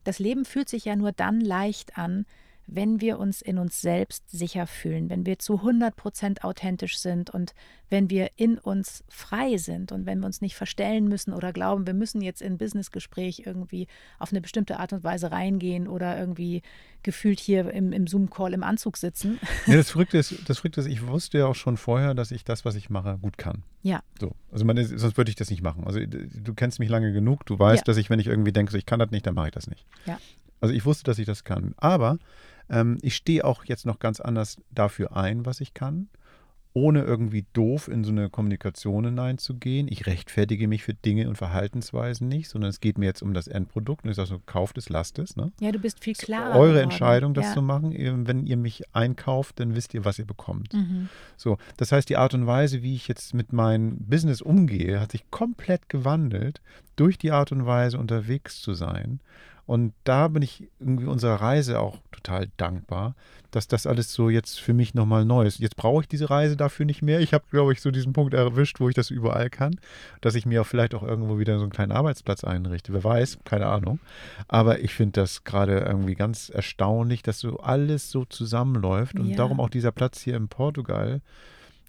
das 0.05 0.19
Leben 0.19 0.45
fühlt 0.45 0.69
sich 0.69 0.85
ja 0.85 0.95
nur 0.95 1.13
dann 1.13 1.41
leicht 1.41 1.97
an, 1.97 2.27
wenn 2.71 3.01
wir 3.01 3.19
uns 3.19 3.41
in 3.41 3.57
uns 3.59 3.81
selbst 3.81 4.31
sicher 4.31 4.67
fühlen, 4.67 5.09
wenn 5.09 5.25
wir 5.25 5.39
zu 5.39 5.55
100 5.57 5.97
Prozent 5.97 6.45
authentisch 6.45 6.99
sind 6.99 7.31
und 7.31 7.55
wenn 7.89 8.11
wir 8.11 8.31
in 8.37 8.59
uns 8.59 9.03
frei 9.09 9.57
sind 9.57 9.91
und 9.91 10.05
wenn 10.05 10.19
wir 10.21 10.27
uns 10.27 10.43
nicht 10.43 10.55
verstellen 10.55 11.09
müssen 11.09 11.33
oder 11.33 11.55
glauben, 11.55 11.87
wir 11.87 11.95
müssen 11.95 12.21
jetzt 12.21 12.43
in 12.43 12.53
ein 12.53 12.59
Businessgespräch 12.59 13.43
irgendwie 13.47 13.87
auf 14.19 14.31
eine 14.33 14.43
bestimmte 14.43 14.79
Art 14.79 14.93
und 14.93 15.03
Weise 15.03 15.33
reingehen 15.33 15.89
oder 15.89 16.19
irgendwie 16.19 16.61
gefühlt 17.03 17.41
hier 17.41 17.71
im, 17.73 17.93
im 17.93 18.07
Zoom-Call 18.07 18.53
im 18.53 18.63
Anzug 18.63 18.99
sitzen. 18.99 19.39
Ja, 19.67 19.77
das 19.77 19.91
Verrückte 19.91 20.19
ist, 20.19 20.35
das 20.49 20.59
Verrückte 20.59 20.81
ist, 20.83 20.87
ich 20.87 21.07
wusste 21.07 21.39
ja 21.39 21.47
auch 21.47 21.55
schon 21.55 21.77
vorher, 21.79 22.15
dass 22.15 22.31
ich 22.31 22.45
das, 22.45 22.65
was 22.67 22.75
ich 22.75 22.91
mache, 22.91 23.19
gut 23.21 23.39
kann. 23.39 23.63
Ja. 23.83 24.03
So. 24.21 24.33
Also 24.53 24.65
meine, 24.67 24.85
sonst 24.85 25.17
würde 25.17 25.31
ich 25.31 25.37
das 25.37 25.49
nicht 25.51 25.63
machen. 25.63 25.85
Also 25.85 26.01
du 26.05 26.55
kennst 26.55 26.79
mich 26.81 26.91
lange 26.91 27.13
genug, 27.13 27.47
du 27.47 27.59
weißt, 27.59 27.81
Ja. 27.81 27.85
dass 27.85 27.97
ich, 27.97 28.11
wenn 28.11 28.21
ich 28.21 28.27
irgendwie 28.27 28.53
denke, 28.53 28.73
so, 28.73 28.79
ich 28.79 28.87
kann 28.87 28.99
das 28.99 29.11
nicht, 29.11 29.27
dann 29.27 29.35
mache 29.35 29.49
ich 29.49 29.55
das 29.55 29.67
nicht. 29.69 29.87
Ja. 30.07 30.19
Also 30.61 30.75
ich 30.75 30.85
wusste, 30.85 31.05
dass 31.05 31.19
ich 31.19 31.27
das 31.27 31.45
kann. 31.45 31.75
Aber 31.77 32.19
ähm, 32.71 32.99
ich 33.03 33.17
stehe 33.17 33.45
auch 33.45 33.65
jetzt 33.65 33.87
noch 33.87 33.99
ganz 33.99 34.21
anders 34.21 34.57
dafür 34.71 35.17
ein, 35.17 35.47
was 35.47 35.61
ich 35.61 35.75
kann, 35.75 36.09
ohne 36.75 37.03
irgendwie 37.03 37.45
doof 37.55 37.89
in 37.89 38.05
so 38.05 38.13
eine 38.13 38.29
Kommunikation 38.29 39.07
hineinzugehen. 39.07 39.89
Ich 39.91 40.07
rechtfertige 40.07 40.69
mich 40.69 40.85
für 40.85 40.95
Dinge 40.95 41.29
und 41.29 41.37
Verhaltensweisen 41.37 42.29
nicht, 42.29 42.49
sondern 42.49 42.69
es 42.69 42.81
geht 42.81 42.99
mir 42.99 43.07
jetzt 43.07 43.23
um 43.23 43.35
das 43.35 43.49
Endprodukt. 43.49 44.05
Und 44.05 44.11
ich 44.11 44.17
sage 44.17 44.29
so, 44.29 44.41
kauft 44.45 44.79
es, 44.79 44.89
lasst 44.89 45.19
es. 45.19 45.35
Ne? 45.35 45.51
Ja, 45.61 45.73
du 45.73 45.79
bist 45.79 46.05
viel 46.05 46.15
klarer. 46.15 46.55
Eure 46.55 46.69
geworden. 46.69 46.83
Entscheidung, 46.85 47.35
das 47.35 47.47
ja. 47.47 47.55
zu 47.55 47.63
machen. 47.63 48.27
Wenn 48.27 48.47
ihr 48.47 48.57
mich 48.57 48.83
einkauft, 48.95 49.59
dann 49.59 49.75
wisst 49.75 49.95
ihr, 49.95 50.05
was 50.05 50.19
ihr 50.19 50.27
bekommt. 50.27 50.75
Mhm. 50.75 51.09
So, 51.37 51.59
das 51.79 51.91
heißt, 51.91 52.09
die 52.09 52.17
Art 52.17 52.35
und 52.35 52.47
Weise, 52.47 52.83
wie 52.83 52.95
ich 52.95 53.09
jetzt 53.09 53.35
mit 53.35 53.53
meinem 53.53 53.97
Business 53.99 54.41
umgehe, 54.41 55.01
hat 55.01 55.13
sich 55.13 55.31
komplett 55.31 55.89
gewandelt 55.89 56.61
durch 56.97 57.19
die 57.19 57.33
Art 57.33 57.51
und 57.51 57.67
Weise, 57.67 57.99
unterwegs 57.99 58.61
zu 58.61 58.75
sein. 58.75 59.21
Und 59.69 59.93
da 60.05 60.29
bin 60.29 60.41
ich 60.41 60.67
irgendwie 60.81 61.05
unserer 61.05 61.43
Reise 61.43 61.79
auch 61.79 61.99
total 62.11 62.49
dankbar, 62.57 63.15
dass 63.51 63.69
das 63.69 63.87
alles 63.87 64.15
so 64.15 64.31
jetzt 64.31 64.59
für 64.59 64.73
mich 64.73 64.95
nochmal 64.95 65.27
neu 65.27 65.45
ist. 65.45 65.59
Jetzt 65.59 65.77
brauche 65.77 66.01
ich 66.01 66.09
diese 66.09 66.31
Reise 66.31 66.57
dafür 66.57 66.87
nicht 66.87 67.03
mehr. 67.03 67.21
Ich 67.21 67.35
habe, 67.35 67.45
glaube 67.51 67.75
ich, 67.75 67.83
so 67.83 67.91
diesen 67.91 68.15
Punkt 68.15 68.33
erwischt, 68.33 68.81
wo 68.81 68.89
ich 68.89 68.95
das 68.95 69.11
überall 69.11 69.51
kann, 69.51 69.79
dass 70.23 70.37
ich 70.37 70.47
mir 70.47 70.63
auch 70.63 70.67
vielleicht 70.67 70.95
auch 70.95 71.03
irgendwo 71.03 71.39
wieder 71.39 71.59
so 71.59 71.65
einen 71.65 71.71
kleinen 71.71 71.93
Arbeitsplatz 71.93 72.45
einrichte. 72.45 72.95
Wer 72.95 73.05
weiß, 73.05 73.41
keine 73.45 73.67
Ahnung. 73.67 74.01
Aber 74.49 74.81
ich 74.81 74.95
finde 74.95 75.21
das 75.21 75.45
gerade 75.45 75.81
irgendwie 75.81 76.15
ganz 76.15 76.49
erstaunlich, 76.49 77.23
dass 77.23 77.41
so 77.41 77.59
alles 77.59 78.11
so 78.11 78.25
zusammenläuft 78.25 79.21
und 79.21 79.29
Ja. 79.29 79.37
darum 79.37 79.61
auch 79.61 79.69
dieser 79.69 79.93
Platz 79.93 80.19
hier 80.23 80.37
in 80.37 80.49
Portugal. 80.49 81.21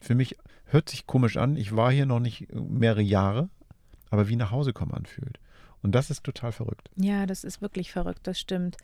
Für 0.01 0.15
mich 0.15 0.35
hört 0.65 0.89
sich 0.89 1.07
komisch 1.07 1.37
an. 1.37 1.55
Ich 1.55 1.73
war 1.77 1.93
hier 1.93 2.05
noch 2.05 2.19
nicht 2.19 2.53
mehrere 2.53 3.01
Jahre, 3.01 3.47
aber 4.09 4.27
wie 4.27 4.35
nach 4.35 4.51
Hause 4.51 4.73
kommen 4.73 4.93
anfühlt. 4.93 5.39
Und 5.81 5.95
das 5.95 6.09
ist 6.09 6.23
total 6.23 6.51
verrückt. 6.51 6.89
Ja, 6.95 7.25
das 7.25 7.43
ist 7.43 7.61
wirklich 7.61 7.91
verrückt, 7.91 8.21
das 8.23 8.39
stimmt. 8.39 8.77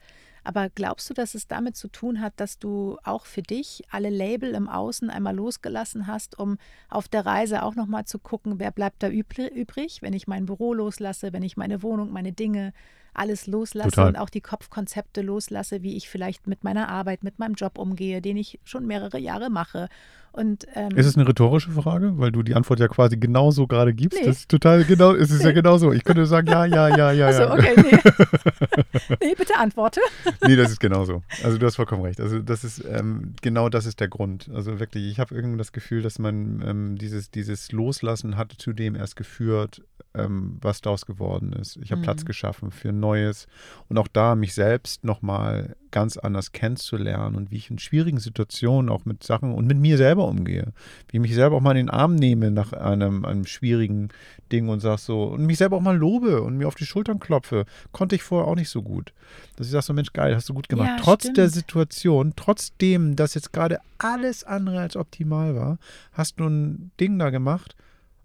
Aber 0.44 0.70
glaubst 0.70 1.10
du, 1.10 1.14
dass 1.14 1.34
es 1.34 1.48
damit 1.48 1.76
zu 1.76 1.88
tun 1.88 2.20
hat, 2.20 2.34
dass 2.36 2.58
du 2.60 2.98
auch 3.02 3.26
für 3.26 3.42
dich 3.42 3.82
alle 3.90 4.10
Label 4.10 4.54
im 4.54 4.68
Außen 4.68 5.10
einmal 5.10 5.34
losgelassen 5.34 6.06
hast, 6.06 6.38
um 6.38 6.56
auf 6.88 7.08
der 7.08 7.26
Reise 7.26 7.64
auch 7.64 7.74
nochmal 7.74 8.04
zu 8.04 8.20
gucken, 8.20 8.60
wer 8.60 8.70
bleibt 8.70 9.02
da 9.02 9.08
übri- 9.08 9.50
übrig, 9.50 10.02
wenn 10.02 10.12
ich 10.12 10.28
mein 10.28 10.46
Büro 10.46 10.72
loslasse, 10.72 11.32
wenn 11.32 11.42
ich 11.42 11.56
meine 11.56 11.82
Wohnung, 11.82 12.12
meine 12.12 12.32
Dinge, 12.32 12.72
alles 13.18 13.46
loslasse 13.46 13.90
Total. 13.90 14.08
und 14.08 14.16
auch 14.16 14.30
die 14.30 14.40
Kopfkonzepte 14.40 15.22
loslasse, 15.22 15.82
wie 15.82 15.96
ich 15.96 16.08
vielleicht 16.08 16.46
mit 16.46 16.64
meiner 16.64 16.88
Arbeit, 16.88 17.22
mit 17.24 17.38
meinem 17.38 17.54
Job 17.54 17.78
umgehe, 17.78 18.20
den 18.22 18.36
ich 18.36 18.60
schon 18.64 18.86
mehrere 18.86 19.18
Jahre 19.18 19.50
mache. 19.50 19.88
Und 20.32 20.66
ähm, 20.74 20.90
Ist 20.90 21.06
es 21.06 21.16
eine 21.16 21.26
rhetorische 21.26 21.70
Frage, 21.70 22.18
weil 22.18 22.30
du 22.30 22.42
die 22.42 22.54
Antwort 22.54 22.78
ja 22.78 22.88
quasi 22.88 23.16
genauso 23.16 23.66
gerade 23.66 23.94
gibst? 23.94 24.20
Nee. 24.20 24.26
Das 24.26 24.40
ist 24.40 24.50
total 24.50 24.84
genau, 24.84 25.14
es 25.14 25.30
ist 25.30 25.42
ja 25.42 25.52
genau 25.60 25.78
so. 25.78 25.92
Ich 25.94 26.04
könnte 26.04 26.26
sagen, 26.26 26.48
ja, 26.48 26.66
ja, 26.66 26.94
ja, 26.94 27.10
ja, 27.10 27.30
ja. 27.30 27.52
okay, 27.54 27.74
nee. 27.74 29.16
nee, 29.28 29.34
bitte 29.34 29.56
antworte. 29.56 30.00
Nee, 30.46 30.56
das 30.56 30.70
ist 30.70 30.80
genauso. 30.80 31.22
Also 31.42 31.56
du 31.56 31.64
hast 31.64 31.76
vollkommen 31.76 32.02
recht. 32.02 32.20
Also 32.20 32.40
das 32.40 32.64
ist 32.64 32.84
ähm, 32.84 33.32
genau 33.40 33.70
das 33.70 33.86
ist 33.86 33.98
der 34.00 34.08
Grund. 34.08 34.50
Also 34.54 34.78
wirklich, 34.78 35.10
ich 35.10 35.20
habe 35.20 35.34
irgendwie 35.34 35.56
das 35.56 35.72
Gefühl, 35.72 36.02
dass 36.02 36.18
man 36.18 36.62
ähm, 36.66 36.98
dieses, 36.98 37.30
dieses 37.30 37.72
Loslassen 37.72 38.36
hat 38.36 38.52
zu 38.58 38.74
dem 38.74 38.94
erst 38.94 39.16
geführt, 39.16 39.82
ähm, 40.14 40.58
was 40.60 40.82
daraus 40.82 41.06
geworden 41.06 41.54
ist. 41.54 41.78
Ich 41.78 41.92
habe 41.92 42.00
Mhm. 42.00 42.04
Platz 42.04 42.24
geschaffen 42.26 42.70
für 42.72 42.92
Neues 43.06 43.46
und 43.88 43.98
auch 43.98 44.08
da 44.08 44.34
mich 44.34 44.54
selbst 44.54 45.04
nochmal 45.04 45.76
ganz 45.90 46.16
anders 46.16 46.52
kennenzulernen 46.52 47.36
und 47.36 47.50
wie 47.50 47.56
ich 47.56 47.70
in 47.70 47.78
schwierigen 47.78 48.18
Situationen 48.18 48.90
auch 48.90 49.04
mit 49.04 49.22
Sachen 49.22 49.54
und 49.54 49.66
mit 49.66 49.78
mir 49.78 49.96
selber 49.96 50.26
umgehe. 50.28 50.72
Wie 51.08 51.16
ich 51.16 51.20
mich 51.20 51.34
selber 51.34 51.56
auch 51.56 51.60
mal 51.60 51.70
in 51.76 51.86
den 51.86 51.90
Arm 51.90 52.16
nehme 52.16 52.50
nach 52.50 52.72
einem, 52.72 53.24
einem 53.24 53.46
schwierigen 53.46 54.08
Ding 54.52 54.68
und 54.68 54.80
sag 54.80 54.98
so 54.98 55.24
und 55.24 55.46
mich 55.46 55.58
selber 55.58 55.76
auch 55.76 55.80
mal 55.82 55.96
lobe 55.96 56.42
und 56.42 56.58
mir 56.58 56.68
auf 56.68 56.74
die 56.74 56.86
Schultern 56.86 57.20
klopfe. 57.20 57.64
Konnte 57.92 58.16
ich 58.16 58.22
vorher 58.22 58.48
auch 58.48 58.56
nicht 58.56 58.68
so 58.68 58.82
gut. 58.82 59.12
Dass 59.56 59.68
ich 59.68 59.72
sage 59.72 59.84
so, 59.84 59.92
Mensch, 59.92 60.12
geil, 60.12 60.34
hast 60.34 60.48
du 60.48 60.54
gut 60.54 60.68
gemacht. 60.68 60.88
Ja, 60.88 60.96
Trotz 61.02 61.24
der 61.24 61.32
stimmt. 61.32 61.52
Situation, 61.52 62.32
trotzdem, 62.36 63.16
dass 63.16 63.34
jetzt 63.34 63.52
gerade 63.52 63.78
alles 63.98 64.44
andere 64.44 64.80
als 64.80 64.96
optimal 64.96 65.54
war, 65.54 65.78
hast 66.12 66.40
du 66.40 66.46
ein 66.46 66.90
Ding 67.00 67.18
da 67.18 67.30
gemacht, 67.30 67.74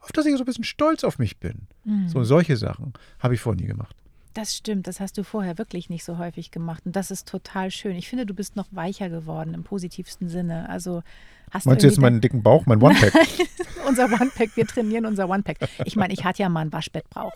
auf 0.02 0.12
das 0.12 0.26
ich 0.26 0.34
so 0.34 0.39
ein 0.39 0.46
bisschen 0.46 0.63
stolz 0.63 1.04
auf 1.04 1.20
mich 1.20 1.38
bin. 1.38 1.67
Mhm. 1.86 2.10
So, 2.10 2.24
solche 2.24 2.58
Sachen 2.58 2.94
habe 3.20 3.36
ich 3.36 3.39
vorher 3.39 3.62
nie 3.62 3.67
gemacht. 3.67 3.96
Das 4.34 4.56
stimmt, 4.56 4.88
das 4.88 5.00
hast 5.02 5.17
du 5.17 5.24
vorher 5.24 5.58
wirklich 5.58 5.89
nicht 5.89 6.06
so 6.06 6.17
häufig 6.17 6.52
gemacht. 6.52 6.86
Und 6.86 6.96
das 6.96 7.12
ist 7.12 7.28
total 7.28 7.70
schön. 7.70 7.96
Ich 7.96 8.08
finde, 8.08 8.26
du 8.26 8.34
bist 8.34 8.56
noch 8.56 8.67
weicher 8.72 9.10
geworden 9.10 9.54
im 9.54 9.63
positivsten 9.63 10.30
Sinne. 10.30 10.70
Also 10.70 11.04
hast 11.52 11.65
Meinst 11.65 11.84
du 11.84 11.88
jetzt 11.88 12.00
meinen 12.00 12.22
dicken 12.22 12.41
Bauch, 12.41 12.65
mein 12.65 12.82
One-Pack? 12.82 13.13
unser 13.88 14.06
One-Pack, 14.06 14.56
wir 14.56 14.65
trainieren 14.65 15.06
unser 15.06 15.30
One-Pack. 15.30 15.58
Ich 15.84 15.98
meine, 15.98 16.13
ich 16.13 16.24
hatte 16.24 16.44
ja 16.44 16.50
mal 16.50 16.62
ein 16.62 16.72
Waschbettbrauch. 16.72 17.34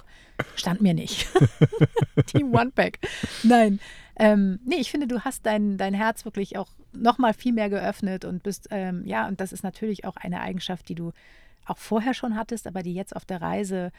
Stand 0.55 0.81
mir 0.81 0.93
nicht. 0.93 1.27
Team 2.27 2.53
One-Pack. 2.53 2.99
Nein. 3.43 3.79
Ähm, 4.17 4.59
nee, 4.63 4.77
ich 4.77 4.89
finde, 4.89 5.07
du 5.07 5.21
hast 5.21 5.45
dein, 5.45 5.77
dein 5.77 5.93
Herz 5.93 6.23
wirklich 6.23 6.57
auch 6.57 6.69
noch 6.93 7.17
mal 7.17 7.33
viel 7.33 7.51
mehr 7.51 7.69
geöffnet 7.69 8.23
und 8.23 8.43
bist, 8.43 8.69
ähm, 8.71 9.03
ja, 9.05 9.27
und 9.27 9.41
das 9.41 9.51
ist 9.51 9.63
natürlich 9.63 10.05
auch 10.05 10.15
eine 10.15 10.39
Eigenschaft, 10.39 10.87
die 10.87 10.95
du 10.95 11.11
auch 11.65 11.77
vorher 11.77 12.13
schon 12.13 12.37
hattest, 12.37 12.67
aber 12.67 12.83
die 12.83 12.93
jetzt 12.93 13.13
auf 13.15 13.25
der 13.25 13.41
Reise, 13.41 13.91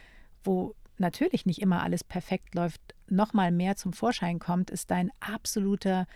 wo 0.43 0.75
natürlich 0.99 1.47
nicht 1.47 1.61
immer 1.61 1.83
alles 1.83 2.05
perfekt 2.05 2.55
läuft, 2.55 2.81
noch 3.09 3.33
mal 3.33 3.53
mehr 3.53 3.77
zum 3.77 3.93
Vorschein 3.93 4.39
kommt, 4.39 4.71
ist 4.71 4.91
dein 4.91 5.11
absoluter 5.21 6.07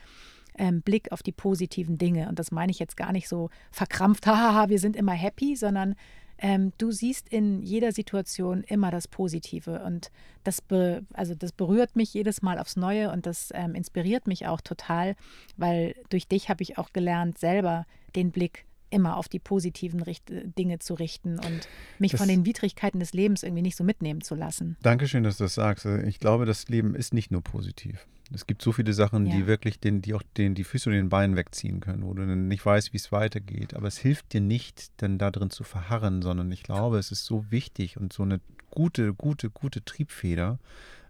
ähm, 0.58 0.82
Blick 0.82 1.12
auf 1.12 1.22
die 1.22 1.32
positiven 1.32 1.98
Dinge. 1.98 2.28
Und 2.28 2.38
das 2.38 2.50
meine 2.50 2.70
ich 2.70 2.78
jetzt 2.78 2.96
gar 2.96 3.12
nicht 3.12 3.28
so 3.28 3.50
verkrampft, 3.70 4.26
hahaha, 4.26 4.68
wir 4.68 4.78
sind 4.78 4.96
immer 4.96 5.12
happy, 5.12 5.56
sondern 5.56 5.94
ähm, 6.42 6.72
du 6.78 6.90
siehst 6.90 7.28
in 7.28 7.62
jeder 7.62 7.92
Situation 7.92 8.62
immer 8.64 8.90
das 8.90 9.06
Positive. 9.06 9.82
Und 9.84 10.10
das, 10.42 10.62
be 10.62 11.04
also 11.12 11.34
das 11.34 11.52
berührt 11.52 11.96
mich 11.96 12.14
jedes 12.14 12.42
Mal 12.42 12.58
aufs 12.58 12.76
Neue 12.76 13.10
und 13.12 13.26
das 13.26 13.50
ähm, 13.54 13.74
inspiriert 13.74 14.26
mich 14.26 14.46
auch 14.46 14.60
total, 14.60 15.16
weil 15.56 15.94
durch 16.08 16.28
dich 16.28 16.48
habe 16.48 16.62
ich 16.62 16.78
auch 16.78 16.92
gelernt, 16.92 17.38
selber 17.38 17.86
den 18.16 18.32
Blick 18.32 18.64
immer 18.90 19.16
auf 19.16 19.28
die 19.28 19.38
positiven 19.38 20.02
Richt 20.02 20.24
Dinge 20.58 20.78
zu 20.78 20.94
richten 20.94 21.38
und 21.38 21.68
mich 21.98 22.12
Das- 22.12 22.20
von 22.20 22.28
den 22.28 22.44
Widrigkeiten 22.44 23.00
des 23.00 23.12
Lebens 23.12 23.42
irgendwie 23.42 23.62
nicht 23.62 23.76
so 23.76 23.84
mitnehmen 23.84 24.20
zu 24.20 24.34
lassen. 24.34 24.76
Dankeschön, 24.82 25.22
dass 25.22 25.36
du 25.38 25.44
das 25.44 25.54
sagst. 25.54 25.86
Also 25.86 26.06
Ich 26.06 26.18
glaube, 26.18 26.44
das 26.46 26.68
Leben 26.68 26.94
ist 26.94 27.14
nicht 27.14 27.30
nur 27.30 27.42
positiv. 27.42 28.06
Es 28.32 28.46
gibt 28.46 28.62
so 28.62 28.70
viele 28.70 28.92
Sachen, 28.92 29.26
Ja. 29.26 29.36
die 29.36 29.46
wirklich 29.48 29.80
den, 29.80 30.02
die 30.02 30.14
auch 30.14 30.22
den, 30.36 30.54
die 30.54 30.62
Füße 30.62 30.88
und 30.88 30.94
den 30.94 31.08
Beinen 31.08 31.34
wegziehen 31.36 31.80
können, 31.80 32.04
wo 32.04 32.14
du 32.14 32.24
dann 32.26 32.46
nicht 32.46 32.64
weißt, 32.64 32.92
wie 32.92 32.96
es 32.96 33.10
weitergeht. 33.10 33.74
Aber 33.74 33.88
es 33.88 33.98
hilft 33.98 34.32
dir 34.32 34.40
nicht, 34.40 34.92
dann 34.98 35.18
da 35.18 35.30
drin 35.32 35.50
zu 35.50 35.64
verharren, 35.64 36.22
sondern 36.22 36.50
ich 36.52 36.62
glaube, 36.62 36.98
es 36.98 37.10
ist 37.10 37.24
so 37.24 37.50
wichtig 37.50 37.96
und 37.96 38.12
so 38.12 38.22
eine 38.22 38.40
gute, 38.70 39.14
gute, 39.14 39.50
gute 39.50 39.84
Triebfeder, 39.84 40.60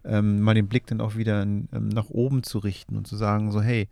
ähm, 0.03 0.41
mal 0.41 0.55
den 0.55 0.67
Blick 0.69 0.87
dann 0.87 1.03
auch 1.03 1.17
wieder 1.17 1.43
in, 1.43 1.69
ähm, 1.75 1.89
nach 1.91 2.09
oben 2.09 2.43
zu 2.43 2.59
richten 2.59 2.97
und 2.97 3.07
zu 3.07 3.17
sagen, 3.17 3.53
so, 3.53 3.61
hey, 3.61 3.89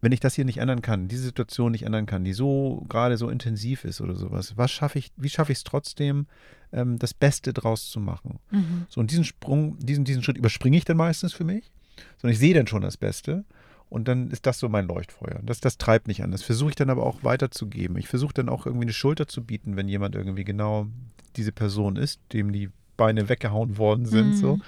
wenn 0.00 0.12
ich 0.12 0.20
das 0.20 0.34
hier 0.34 0.44
nicht 0.44 0.58
ändern 0.58 0.82
kann, 0.82 1.08
diese 1.08 1.24
Situation 1.24 1.72
nicht 1.72 1.84
ändern 1.84 2.06
kann, 2.06 2.24
die 2.24 2.32
so 2.32 2.84
gerade 2.88 3.16
so 3.16 3.28
intensiv 3.28 3.84
ist 3.84 4.00
oder 4.00 4.14
sowas, 4.14 4.56
was 4.56 4.70
schaffe 4.70 4.98
ich, 4.98 5.10
wie 5.16 5.28
schaffe 5.28 5.52
ich 5.52 5.58
es 5.58 5.64
trotzdem, 5.64 6.26
ähm, 6.72 6.98
das 6.98 7.14
Beste 7.14 7.52
draus 7.52 7.90
zu 7.90 8.00
machen? 8.00 8.38
Mhm. 8.50 8.86
So, 8.88 9.00
und 9.00 9.10
diesen 9.10 9.24
Sprung, 9.24 9.76
diesen, 9.78 10.04
diesen 10.04 10.22
Schritt 10.22 10.38
überspringe 10.38 10.76
ich 10.76 10.84
dann 10.84 10.96
meistens 10.96 11.32
für 11.32 11.44
mich, 11.44 11.70
sondern 12.18 12.32
ich 12.32 12.38
sehe 12.38 12.54
dann 12.54 12.66
schon 12.66 12.82
das 12.82 12.96
Beste. 12.96 13.44
Und 13.90 14.06
dann 14.06 14.30
ist 14.30 14.44
das 14.44 14.58
so 14.58 14.68
mein 14.68 14.86
Leuchtfeuer. 14.86 15.40
Das, 15.42 15.60
das 15.60 15.78
treibt 15.78 16.08
mich 16.08 16.22
an. 16.22 16.30
Das 16.30 16.42
versuche 16.42 16.70
ich 16.70 16.76
dann 16.76 16.90
aber 16.90 17.06
auch 17.06 17.24
weiterzugeben. 17.24 17.96
Ich 17.96 18.06
versuche 18.06 18.34
dann 18.34 18.50
auch 18.50 18.66
irgendwie 18.66 18.84
eine 18.84 18.92
Schulter 18.92 19.28
zu 19.28 19.42
bieten, 19.42 19.76
wenn 19.76 19.88
jemand 19.88 20.14
irgendwie 20.14 20.44
genau 20.44 20.88
diese 21.36 21.52
Person 21.52 21.96
ist, 21.96 22.20
dem 22.34 22.52
die 22.52 22.68
Beine 22.98 23.30
weggehauen 23.30 23.78
worden 23.78 24.04
sind. 24.04 24.28
Mhm. 24.28 24.36
So. 24.36 24.58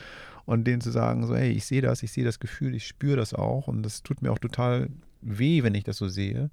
Und 0.46 0.64
denen 0.64 0.80
zu 0.80 0.90
sagen, 0.90 1.26
so, 1.26 1.36
hey, 1.36 1.50
ich 1.50 1.66
sehe 1.66 1.82
das, 1.82 2.02
ich 2.02 2.12
sehe 2.12 2.24
das 2.24 2.40
Gefühl, 2.40 2.74
ich 2.74 2.86
spüre 2.86 3.16
das 3.16 3.34
auch. 3.34 3.68
Und 3.68 3.82
das 3.82 4.02
tut 4.02 4.22
mir 4.22 4.32
auch 4.32 4.38
total 4.38 4.88
weh, 5.22 5.62
wenn 5.62 5.74
ich 5.74 5.84
das 5.84 5.96
so 5.96 6.08
sehe. 6.08 6.50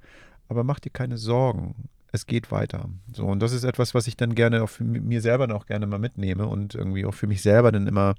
Aber 0.49 0.63
mach 0.63 0.80
dir 0.80 0.91
keine 0.91 1.18
Sorgen. 1.18 1.89
Es 2.11 2.26
geht 2.26 2.51
weiter. 2.51 2.89
So, 3.13 3.26
und 3.26 3.41
das 3.41 3.51
ist 3.51 3.63
etwas, 3.63 3.93
was 3.93 4.07
ich 4.07 4.15
dann 4.15 4.34
gerne 4.34 4.63
auch 4.63 4.70
für 4.70 4.84
mi- 4.84 5.01
mir 5.01 5.22
selber 5.22 5.45
noch 5.47 5.65
gerne 5.65 5.88
mal 5.88 5.99
mitnehme 5.99 6.47
und 6.47 6.74
irgendwie 6.74 7.05
auch 7.05 7.13
für 7.13 7.28
mich 7.28 7.41
selber 7.41 7.72
dann 7.72 7.86
immer 7.86 8.15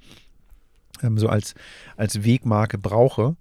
ähm, 1.01 1.17
so 1.17 1.27
als, 1.27 1.55
als 1.97 2.23
Wegmarke 2.23 2.77
brauche, 2.77 3.35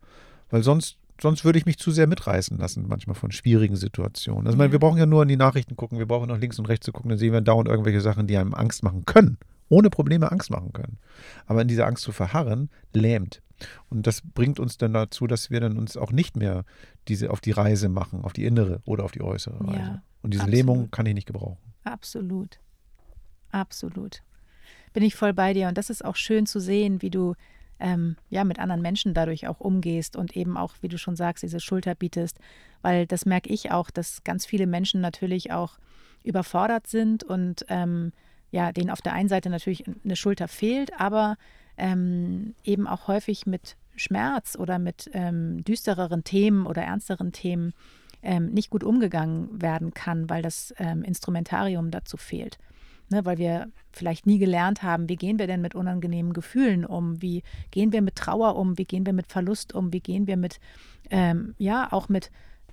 weil 0.50 0.62
sonst 0.62 0.96
sonst 1.20 1.44
würde 1.44 1.59
ich 1.59 1.66
mich 1.66 1.78
zu 1.78 1.90
sehr 1.90 2.06
mitreißen 2.06 2.56
lassen, 2.59 2.86
manchmal 2.86 3.16
von 3.16 3.32
schwierigen 3.32 3.74
Situationen. 3.74 4.46
Also, 4.46 4.54
ich 4.54 4.59
meine, 4.59 4.70
wir 4.70 4.78
brauchen 4.78 4.98
ja 4.98 5.06
nur 5.06 5.22
in 5.22 5.28
die 5.28 5.36
Nachrichten 5.36 5.74
gucken, 5.74 5.98
wir 5.98 6.06
brauchen 6.06 6.28
noch 6.28 6.38
links 6.38 6.61
und 6.61 6.66
rechts 6.66 6.86
zu 6.86 6.92
gucken, 6.92 7.09
dann 7.09 7.18
sehen 7.18 7.32
wir 7.32 7.40
dauernd 7.40 7.68
irgendwelche 7.68 8.00
Sachen, 8.00 8.28
die 8.28 8.36
einem 8.36 8.54
Angst 8.54 8.84
machen 8.84 9.04
können, 9.04 9.36
ohne 9.68 9.90
Probleme 9.90 10.30
Angst 10.30 10.48
machen 10.50 10.72
können. 10.72 10.98
Aber 11.46 11.61
in 11.61 11.66
dieser 11.66 11.86
Angst 11.86 12.04
zu 12.04 12.12
verharren, 12.12 12.70
lähmt. 12.92 13.42
Und 13.90 14.06
das 14.06 14.22
bringt 14.22 14.61
uns 14.61 14.78
dann 14.78 14.92
dazu, 14.92 15.26
dass 15.26 15.50
wir 15.50 15.61
dann 15.61 15.78
uns 15.78 15.96
auch 15.96 16.12
nicht 16.12 16.36
mehr 16.36 16.64
diese 17.09 17.30
auf 17.30 17.40
die 17.40 17.52
Reise 17.52 17.88
machen, 17.88 18.24
auf 18.24 18.32
die 18.32 18.44
innere 18.44 18.80
oder 18.84 19.04
auf 19.04 19.12
die 19.12 19.22
äußere 19.22 19.66
Reise. 19.66 19.78
Ja, 19.78 20.02
und 20.22 20.34
diese 20.34 20.44
absolut. 20.44 20.59
Lähmung 20.59 20.90
kann 20.90 21.06
ich 21.06 21.14
nicht 21.14 21.26
gebrauchen. 21.26 21.59
Absolut. 21.84 22.59
Absolut. 23.50 24.22
Bin 24.92 25.02
ich 25.02 25.14
voll 25.14 25.32
bei 25.32 25.54
dir. 25.54 25.68
Und 25.68 25.78
das 25.78 25.90
ist 25.90 26.04
auch 26.04 26.16
schön 26.16 26.46
zu 26.46 26.61
sehen, 26.61 27.02
wie 27.02 27.11
du 27.11 27.34
ähm, 27.80 28.16
ja 28.28 28.44
mit 28.44 28.59
anderen 28.59 28.82
Menschen 28.82 29.14
dadurch 29.14 29.46
auch 29.46 29.61
umgehst 29.61 30.16
und 30.16 30.36
eben 30.36 30.56
auch, 30.56 30.74
wie 30.80 30.88
du 30.88 30.98
schon 30.98 31.16
sagst, 31.16 31.42
diese 31.42 31.61
Schulter 31.61 31.94
bietest. 31.94 32.38
Weil 32.82 33.06
das 33.06 33.26
merke 33.26 33.50
ich 33.50 33.70
auch, 33.70 33.90
dass 33.90 34.24
ganz 34.24 34.46
viele 34.46 34.66
Menschen 34.66 35.00
natürlich 35.00 35.52
auch 35.52 35.78
überfordert 36.24 36.86
sind 36.86 37.24
und 37.24 37.64
ähm, 37.68 38.12
ja, 38.50 38.72
denen 38.72 38.90
auf 38.90 39.02
der 39.02 39.12
einen 39.12 39.28
Seite 39.28 39.50
natürlich 39.50 39.84
eine 40.04 40.16
Schulter 40.16 40.48
fehlt, 40.48 40.90
aber 40.98 41.36
ähm, 41.79 42.55
eben 42.64 42.87
auch 42.87 43.09
häufig 43.09 43.47
mit 43.47 43.76
Schmerz 43.97 44.57
oder 44.59 44.79
mit 44.79 45.11
ähm, 45.12 45.64
düstereren 45.64 46.24
Themen 46.24 46.66
oder 46.66 46.83
ernsteren 46.83 47.33
Themen 47.33 47.72
ähm, 48.22 48.51
nicht 48.51 48.70
gut 48.70 48.85
umgegangen 48.85 49.61
werden 49.61 49.95
kann, 49.95 50.29
weil 50.29 50.43
das 50.43 50.74
ähm, 50.79 51.03
Instrumentarium 51.03 51.91
dazu 51.91 52.16
fehlt. 52.16 52.59
Ne, 53.11 53.24
weil 53.24 53.39
wir 53.39 53.68
vielleicht 53.91 54.26
nie 54.26 54.39
gelernt 54.39 54.83
haben, 54.83 55.09
wie 55.09 55.16
gehen 55.16 55.39
wir 55.39 55.47
denn 55.47 55.62
mit 55.62 55.74
unangenehmen 55.74 56.35
Gefühlen 56.35 56.85
um, 56.85 57.22
wie 57.22 57.43
gehen 57.70 57.91
wir 57.91 58.03
mit 58.03 58.16
Trauer 58.16 58.57
um, 58.57 58.76
wie 58.76 58.85
gehen 58.85 59.07
wir 59.07 59.14
mit 59.14 59.29
Verlust 59.29 59.74
um, 59.74 59.95
wie 59.95 60.01
gehen 60.01 60.26
wir 60.26 60.37
mit, 60.37 60.61
ähm, 61.09 61.55
ja, 61.57 61.91
auch 61.91 62.11
mit 62.11 62.31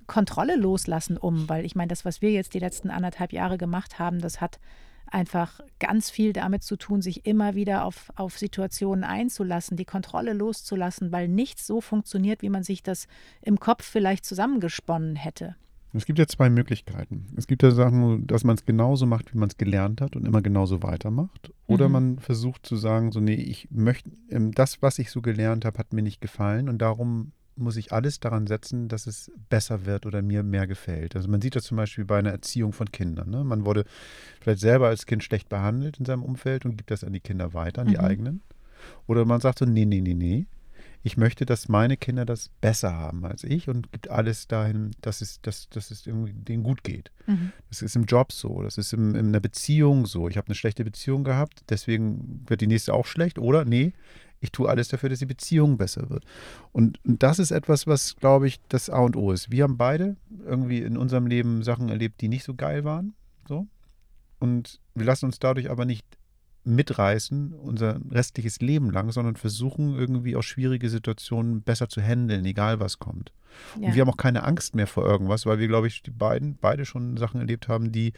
Kontrolle 0.07 0.57
loslassen 0.57 1.15
um, 1.15 1.47
weil 1.47 1.63
ich 1.63 1.73
meine, 1.73 1.87
das, 1.87 2.03
was 2.03 2.21
wir 2.21 2.31
jetzt 2.31 2.53
die 2.53 2.59
letzten 2.59 2.89
anderthalb 2.89 3.31
Jahre 3.31 3.57
gemacht 3.57 3.97
haben, 3.97 4.19
das 4.19 4.41
hat 4.41 4.59
einfach 5.11 5.59
ganz 5.79 6.09
viel 6.09 6.33
damit 6.33 6.63
zu 6.63 6.75
tun, 6.77 7.01
sich 7.01 7.25
immer 7.25 7.55
wieder 7.55 7.85
auf, 7.85 8.11
auf 8.15 8.37
Situationen 8.37 9.03
einzulassen, 9.03 9.77
die 9.77 9.85
Kontrolle 9.85 10.33
loszulassen, 10.33 11.11
weil 11.11 11.27
nichts 11.27 11.67
so 11.67 11.81
funktioniert, 11.81 12.41
wie 12.41 12.49
man 12.49 12.63
sich 12.63 12.83
das 12.83 13.07
im 13.41 13.59
Kopf 13.59 13.83
vielleicht 13.83 14.25
zusammengesponnen 14.25 15.15
hätte. 15.15 15.55
Es 15.93 16.05
gibt 16.05 16.19
ja 16.19 16.27
zwei 16.27 16.49
Möglichkeiten. 16.49 17.27
Es 17.37 17.47
gibt 17.47 17.63
ja 17.63 17.71
Sachen, 17.71 18.27
dass 18.27 18.43
man 18.43 18.55
es 18.57 18.65
genauso 18.65 19.05
macht, 19.05 19.33
wie 19.33 19.37
man 19.37 19.47
es 19.47 19.55
gelernt 19.55 20.01
hat 20.01 20.17
und 20.17 20.27
immer 20.27 20.41
genauso 20.41 20.83
weitermacht. 20.83 21.53
Oder 21.67 21.87
Mhm. 21.87 21.93
man 21.93 22.19
versucht 22.19 22.65
zu 22.65 22.75
sagen, 22.75 23.13
so, 23.13 23.21
nee, 23.21 23.35
ich 23.35 23.69
möchte, 23.71 24.11
ähm, 24.29 24.51
das, 24.51 24.81
was 24.81 24.99
ich 24.99 25.09
so 25.09 25.21
gelernt 25.21 25.63
habe, 25.63 25.77
hat 25.77 25.93
mir 25.93 26.01
nicht 26.01 26.19
gefallen 26.19 26.67
und 26.67 26.79
darum 26.79 27.31
muss 27.55 27.77
ich 27.77 27.91
alles 27.93 28.19
daran 28.19 28.47
setzen, 28.47 28.87
dass 28.87 29.07
es 29.07 29.31
besser 29.49 29.85
wird 29.85 30.05
oder 30.05 30.21
mir 30.21 30.43
mehr 30.43 30.67
gefällt. 30.67 31.15
Also 31.15 31.29
man 31.29 31.41
sieht 31.41 31.55
das 31.55 31.63
zum 31.63 31.77
Beispiel 31.77 32.05
bei 32.05 32.19
einer 32.19 32.31
Erziehung 32.31 32.73
von 32.73 32.91
Kindern. 32.91 33.29
Ne? 33.29 33.43
Man 33.43 33.65
wurde 33.65 33.85
vielleicht 34.41 34.59
selber 34.59 34.87
als 34.87 35.05
Kind 35.05 35.23
schlecht 35.23 35.49
behandelt 35.49 35.97
in 35.99 36.05
seinem 36.05 36.23
Umfeld 36.23 36.65
und 36.65 36.77
gibt 36.77 36.91
das 36.91 37.03
an 37.03 37.13
die 37.13 37.19
Kinder 37.21 37.53
weiter, 37.53 37.81
an 37.81 37.87
die 37.87 37.93
Mhm. 37.97 38.03
eigenen. 38.03 38.41
Oder 39.07 39.25
man 39.25 39.41
sagt 39.41 39.59
so, 39.59 39.65
nee, 39.65 39.85
nee, 39.85 40.01
nee, 40.01 40.13
nee. 40.13 40.45
Ich 41.01 41.17
möchte, 41.17 41.45
dass 41.45 41.69
meine 41.69 41.97
Kinder 41.97 42.25
das 42.25 42.49
besser 42.61 42.91
haben 42.95 43.25
als 43.25 43.43
ich 43.43 43.69
und 43.69 43.91
gibt 43.91 44.09
alles 44.09 44.47
dahin, 44.47 44.89
dass 45.01 45.21
es, 45.21 45.39
dass, 45.41 45.69
dass 45.69 45.91
es 45.91 46.07
irgendwie 46.07 46.33
denen 46.33 46.63
gut 46.63 46.83
geht. 46.83 47.11
Mhm. 47.27 47.51
Das 47.69 47.83
ist 47.83 47.95
im 47.95 48.05
Job 48.05 48.31
so, 48.31 48.63
das 48.63 48.79
ist 48.79 48.91
im, 48.91 49.13
in 49.13 49.27
einer 49.27 49.39
Beziehung 49.39 50.07
so. 50.07 50.27
Ich 50.29 50.37
habe 50.37 50.47
eine 50.47 50.55
schlechte 50.55 50.83
Beziehung 50.83 51.23
gehabt, 51.23 51.61
deswegen 51.69 52.43
wird 52.47 52.61
die 52.61 52.67
nächste 52.67 52.93
auch 52.95 53.05
schlecht. 53.05 53.37
Oder 53.37 53.65
nee, 53.65 53.93
ich 54.45 54.51
tue 54.51 54.69
alles 54.69 54.87
dafür, 54.87 55.09
dass 55.09 55.19
die 55.19 55.25
Beziehung 55.25 55.77
besser 55.77 56.09
wird. 56.09 56.23
Und, 56.71 57.03
und 57.05 57.21
das 57.21 57.39
ist 57.39 57.51
etwas, 57.51 57.85
was, 57.85 58.15
glaube 58.15 58.47
ich, 58.47 58.59
das 58.69 58.89
A 58.89 58.99
und 58.99 59.15
O 59.15 59.31
ist. 59.31 59.51
Wir 59.51 59.63
haben 59.63 59.77
beide 59.77 60.15
irgendwie 60.45 60.79
in 60.79 60.97
unserem 60.97 61.27
Leben 61.27 61.63
Sachen 61.63 61.89
erlebt, 61.89 62.21
die 62.21 62.29
nicht 62.29 62.43
so 62.43 62.55
geil 62.55 62.83
waren. 62.83 63.13
So. 63.47 63.67
Und 64.39 64.79
wir 64.93 65.05
lassen 65.05 65.25
uns 65.25 65.39
dadurch 65.39 65.69
aber 65.69 65.85
nicht 65.85 66.05
mitreißen, 66.65 67.53
unser 67.53 67.99
restliches 68.09 68.59
Leben 68.59 68.89
lang, 68.89 69.11
sondern 69.11 69.35
versuchen 69.35 69.95
irgendwie 69.95 70.35
auch 70.35 70.41
schwierige 70.41 70.89
Situationen 70.89 71.61
besser 71.61 71.89
zu 71.89 72.01
handeln, 72.01 72.43
egal 72.45 72.79
was 72.79 72.97
kommt. 72.97 73.31
Ja. 73.79 73.87
Und 73.87 73.95
wir 73.95 74.01
haben 74.01 74.09
auch 74.09 74.17
keine 74.17 74.43
Angst 74.43 74.75
mehr 74.75 74.87
vor 74.87 75.05
irgendwas, 75.05 75.45
weil 75.45 75.59
wir, 75.59 75.67
glaube 75.67 75.87
ich, 75.87 76.01
die 76.01 76.11
beiden 76.11 76.57
beide 76.59 76.85
schon 76.85 77.17
Sachen 77.17 77.39
erlebt 77.39 77.67
haben, 77.67 77.91
die 77.91 78.13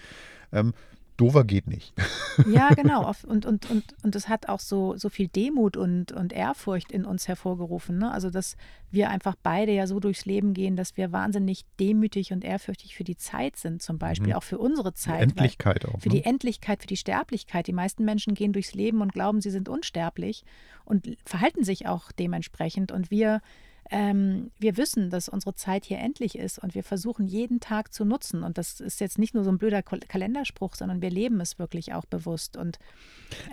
ähm, 0.51 0.73
dover 1.17 1.43
geht 1.43 1.67
nicht. 1.67 1.93
Ja, 2.47 2.69
genau. 2.75 3.11
Und, 3.27 3.47
und, 3.47 3.67
und, 3.71 3.83
und 4.03 4.15
es 4.15 4.29
hat 4.29 4.47
auch 4.47 4.59
so, 4.59 4.95
so 4.95 5.09
viel 5.09 5.27
Demut 5.27 5.75
und, 5.75 6.11
und 6.11 6.33
Ehrfurcht 6.33 6.91
in 6.91 7.03
uns 7.03 7.27
hervorgerufen. 7.27 7.97
Ne? 7.97 8.11
Also, 8.11 8.29
dass 8.29 8.57
wir 8.91 9.09
einfach 9.09 9.33
beide 9.41 9.71
ja 9.71 9.87
so 9.87 9.99
durchs 9.99 10.25
Leben 10.25 10.53
gehen, 10.53 10.75
dass 10.75 10.95
wir 10.97 11.11
wahnsinnig 11.11 11.65
demütig 11.79 12.31
und 12.33 12.43
ehrfürchtig 12.43 12.95
für 12.95 13.03
die 13.03 13.17
Zeit 13.17 13.55
sind, 13.55 13.81
zum 13.81 13.97
Beispiel, 13.97 14.27
Mhm. 14.29 14.33
auch 14.35 14.43
für 14.43 14.59
unsere 14.59 14.91
Die 14.91 14.97
Zeit. 14.99 15.13
weil- 15.15 15.23
Endlichkeit 15.23 15.85
auch. 15.87 15.99
Für 15.99 16.09
ne? 16.09 16.15
die 16.15 16.23
Endlichkeit, 16.25 16.81
für 16.81 16.87
die 16.87 16.95
Sterblichkeit. 16.97 17.65
Die 17.65 17.73
meisten 17.73 18.05
Menschen 18.05 18.35
gehen 18.35 18.53
durchs 18.53 18.75
Leben 18.75 19.01
und 19.01 19.13
glauben, 19.13 19.41
sie 19.41 19.49
sind 19.49 19.67
unsterblich 19.67 20.43
und 20.85 21.17
verhalten 21.25 21.63
sich 21.63 21.87
auch 21.87 22.11
dementsprechend. 22.11 22.91
Und 22.91 23.09
wir, 23.09 23.41
ähm, 23.89 24.51
wir 24.59 24.77
wissen, 24.77 25.09
dass 25.09 25.29
unsere 25.29 25.55
Zeit 25.55 25.85
hier 25.85 25.99
endlich 25.99 26.37
ist 26.37 26.59
und 26.59 26.75
wir 26.75 26.83
versuchen 26.83 27.27
jeden 27.27 27.59
Tag 27.59 27.93
zu 27.93 28.05
nutzen. 28.05 28.43
Und 28.43 28.57
das 28.57 28.79
ist 28.79 28.99
jetzt 28.99 29.17
nicht 29.17 29.33
nur 29.33 29.43
so 29.43 29.49
ein 29.51 29.57
blöder 29.57 29.81
Kal- 29.83 29.99
Kalenderspruch, 30.07 30.75
sondern 30.75 31.01
wir 31.01 31.09
leben 31.09 31.39
es 31.41 31.59
wirklich 31.59 31.93
auch 31.93 32.05
bewusst. 32.05 32.57
Und 32.57 32.79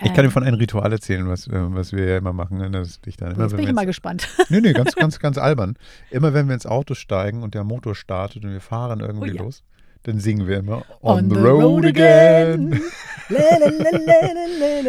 Ich 0.03 0.07
kann 0.13 0.17
dir 0.17 0.25
ähm, 0.25 0.31
von 0.31 0.43
einem 0.43 0.57
Ritual 0.57 0.91
erzählen, 0.93 1.29
was, 1.29 1.47
äh, 1.47 1.53
was 1.55 1.93
wir 1.93 2.05
ja 2.07 2.19
immer 2.19 2.33
machen. 2.33 2.59
Ne? 2.59 2.71
Das 2.71 3.01
dich 3.01 3.17
dann 3.17 3.33
immer, 3.35 3.45
Jetzt 3.45 3.57
bin 3.57 3.67
ich 3.69 3.73
mal 3.75 3.87
gespannt. 3.87 4.29
Nee, 4.49 4.61
nee, 4.61 4.73
ganz, 4.73 4.95
ganz, 4.97 5.19
ganz 5.19 5.39
albern. 5.39 5.77
Immer 6.11 6.35
wenn 6.35 6.47
wir 6.49 6.55
ins 6.55 6.67
Auto 6.67 6.95
steigen 6.95 7.43
und 7.43 7.55
der 7.55 7.65
Motor 7.65 7.95
startet 7.95 8.45
und 8.45 8.51
wir 8.53 8.61
fahren 8.61 9.01
irgendwie 9.01 9.31
Oh 9.33 9.35
ja. 9.35 9.43
los, 9.43 9.63
dann 10.05 10.21
singen 10.21 10.47
wir 10.47 10.59
immer 10.59 10.85
On, 11.03 11.29
the, 11.29 11.37
road, 11.37 11.85
again. 11.85 12.81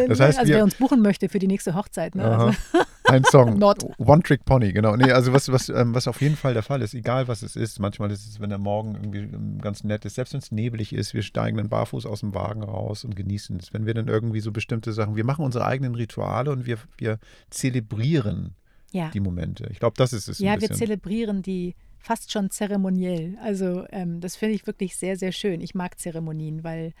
Das 0.08 0.20
heißt, 0.20 0.38
also 0.38 0.48
wir- 0.48 0.56
wer 0.56 0.64
uns 0.64 0.74
buchen 0.74 1.00
möchte 1.00 1.28
für 1.28 1.38
die 1.38 1.46
nächste 1.46 1.74
Hochzeit. 1.74 2.14
Ne? 2.14 2.24
Also, 2.24 2.58
Ein 3.04 3.24
Song. 3.24 3.62
One 3.98 4.22
Trick 4.22 4.44
Pony, 4.44 4.72
genau. 4.72 4.96
Nee, 4.96 5.10
also 5.10 5.32
was, 5.32 5.50
was, 5.50 5.68
ähm, 5.68 5.94
was 5.94 6.06
auf 6.08 6.20
jeden 6.20 6.36
Fall 6.36 6.54
der 6.54 6.62
Fall 6.62 6.82
ist, 6.82 6.92
egal 6.92 7.28
was 7.28 7.42
es 7.42 7.56
ist, 7.56 7.80
manchmal 7.80 8.10
ist 8.10 8.28
es, 8.28 8.40
wenn 8.40 8.50
der 8.50 8.58
Morgen 8.58 8.94
irgendwie 8.94 9.20
ähm, 9.20 9.58
ganz 9.60 9.84
nett 9.84 10.04
ist, 10.04 10.16
selbst 10.16 10.34
wenn 10.34 10.40
es 10.40 10.52
nebelig 10.52 10.92
ist, 10.92 11.14
wir 11.14 11.22
steigen 11.22 11.56
dann 11.56 11.68
barfuß 11.68 12.04
aus 12.04 12.20
dem 12.20 12.34
Wagen 12.34 12.62
raus 12.62 13.04
und 13.04 13.16
genießen 13.16 13.58
es. 13.58 13.72
Wenn 13.72 13.86
wir 13.86 13.94
dann 13.94 14.08
irgendwie 14.08 14.40
so 14.40 14.52
bestimmte 14.52 14.92
Sachen, 14.92 15.16
wir 15.16 15.24
machen 15.24 15.44
unsere 15.44 15.64
eigenen 15.64 15.94
Rituale 15.94 16.50
und 16.50 16.66
wir, 16.66 16.78
wir 16.98 17.18
zelebrieren 17.48 18.54
ja. 18.92 19.10
die 19.10 19.20
Momente. 19.20 19.68
Ich 19.70 19.78
glaube, 19.78 19.94
das 19.96 20.12
ist 20.12 20.28
es. 20.28 20.38
Ja, 20.38 20.60
wir 20.60 20.70
zelebrieren 20.70 21.42
die 21.42 21.74
fast 22.06 22.30
schon 22.30 22.50
zeremoniell. 22.50 23.36
Also 23.42 23.84
ähm, 23.90 24.20
das 24.20 24.36
finde 24.36 24.54
ich 24.54 24.66
wirklich 24.68 24.96
sehr, 24.96 25.16
sehr 25.16 25.32
schön. 25.32 25.60
Ich 25.60 25.74
mag 25.74 25.98
Zeremonien, 25.98 26.62
weil 26.62 26.92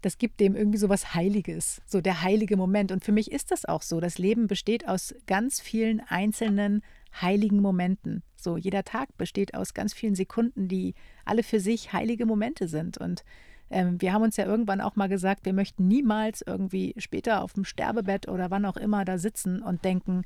das 0.00 0.16
gibt 0.16 0.40
dem 0.40 0.56
irgendwie 0.56 0.78
so 0.78 0.88
was 0.88 1.14
Heiliges, 1.14 1.82
so 1.86 2.00
der 2.00 2.22
heilige 2.22 2.56
Moment. 2.56 2.90
Und 2.90 3.04
für 3.04 3.12
mich 3.12 3.30
ist 3.30 3.50
das 3.50 3.66
auch 3.66 3.82
so. 3.82 4.00
Das 4.00 4.16
Leben 4.16 4.46
besteht 4.46 4.88
aus 4.88 5.14
ganz 5.26 5.60
vielen 5.60 6.00
einzelnen 6.00 6.82
heiligen 7.20 7.60
Momenten. 7.60 8.22
So 8.36 8.56
jeder 8.56 8.84
Tag 8.84 9.14
besteht 9.18 9.54
aus 9.54 9.74
ganz 9.74 9.92
vielen 9.92 10.14
Sekunden, 10.14 10.66
die 10.66 10.94
alle 11.26 11.42
für 11.42 11.60
sich 11.60 11.92
heilige 11.92 12.24
Momente 12.24 12.66
sind. 12.66 12.96
Und 12.96 13.22
ähm, 13.68 14.00
wir 14.00 14.14
haben 14.14 14.22
uns 14.22 14.38
ja 14.38 14.46
irgendwann 14.46 14.80
auch 14.80 14.96
mal 14.96 15.10
gesagt, 15.10 15.44
wir 15.44 15.52
möchten 15.52 15.86
niemals 15.88 16.40
irgendwie 16.40 16.94
später 16.96 17.42
auf 17.42 17.52
dem 17.52 17.66
Sterbebett 17.66 18.28
oder 18.28 18.50
wann 18.50 18.64
auch 18.64 18.78
immer 18.78 19.04
da 19.04 19.18
sitzen 19.18 19.62
und 19.62 19.84
denken, 19.84 20.22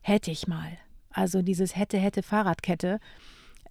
hätte 0.00 0.32
ich 0.32 0.48
mal. 0.48 0.76
Also 1.10 1.42
dieses 1.42 1.76
hätte, 1.76 1.98
hätte 1.98 2.24
Fahrradkette. 2.24 2.98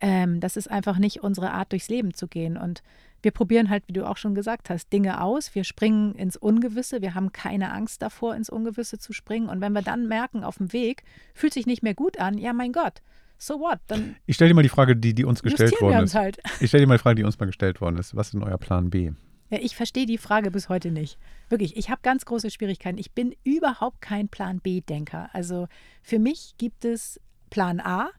Ähm, 0.02 0.40
das 0.40 0.58
ist 0.58 0.70
einfach 0.70 0.98
nicht 0.98 1.24
unsere 1.24 1.52
Art, 1.52 1.72
durchs 1.72 1.90
Leben 1.90 2.14
zu 2.14 2.28
gehen. 2.28 2.58
Und 2.58 2.84
wir 3.22 3.32
probieren 3.32 3.70
halt, 3.70 3.84
wie 3.88 3.94
du 3.94 4.08
auch 4.08 4.18
schon 4.18 4.36
gesagt 4.36 4.70
hast, 4.70 4.92
Dinge 4.94 5.22
aus. 5.22 5.56
Wir 5.56 5.64
springen 5.64 6.14
ins 6.16 6.38
Ungewisse. 6.38 7.02
Wir 7.02 7.16
haben 7.16 7.32
keine 7.32 7.72
Angst 7.72 8.02
davor, 8.02 8.36
ins 8.36 8.50
Ungewisse 8.50 9.00
zu 9.00 9.14
springen. 9.14 9.50
Und 9.50 9.62
wenn 9.62 9.74
wir 9.74 9.82
dann 9.82 10.08
merken, 10.08 10.44
auf 10.44 10.58
dem 10.58 10.74
Weg, 10.74 11.04
fühlt 11.34 11.54
sich 11.54 11.66
nicht 11.66 11.84
mehr 11.84 11.96
gut 11.96 12.20
an, 12.20 12.38
ja, 12.38 12.54
mein 12.54 12.72
Gott, 12.72 13.02
so 13.38 13.60
what? 13.60 13.80
Dann 13.88 14.16
Ich 14.26 14.36
stelle 14.36 14.50
dir 14.50 14.56
mal 14.56 14.62
die 14.62 14.70
Frage, 14.70 14.96
die, 14.96 15.14
die 15.14 15.26
uns 15.26 15.42
gestellt 15.42 15.80
worden 15.82 16.06
ist. 16.06 16.16
halt. 16.16 16.40
Ich 16.60 16.70
stelle 16.70 16.84
dir 16.84 16.88
mal 16.88 16.98
die 16.98 17.02
Frage, 17.04 17.16
die 17.16 17.24
uns 17.24 17.40
mal 17.40 17.46
gestellt 17.46 17.82
worden 17.82 17.98
ist. 17.98 18.16
Was 18.16 18.28
ist 18.28 18.34
denn 18.34 18.44
euer 18.44 18.58
Plan 18.58 18.90
B? 18.90 19.12
Ja, 19.50 19.60
ich 19.62 19.76
verstehe 19.76 20.06
die 20.06 20.18
Frage 20.18 20.52
bis 20.52 20.70
heute 20.70 20.92
nicht. 20.92 21.18
Wirklich, 21.50 21.78
ich 21.78 21.90
habe 21.90 22.02
ganz 22.02 22.26
große 22.26 22.50
Schwierigkeiten. 22.50 22.98
Ich 22.98 23.12
bin 23.12 23.36
überhaupt 23.44 24.02
kein 24.02 24.28
Plan 24.28 24.60
B-Denker. 24.60 25.30
Also 25.34 25.68
für 26.02 26.18
mich 26.18 26.56
gibt 26.58 26.84
es 26.86 27.20
Plan 27.50 27.80
A 27.80 28.10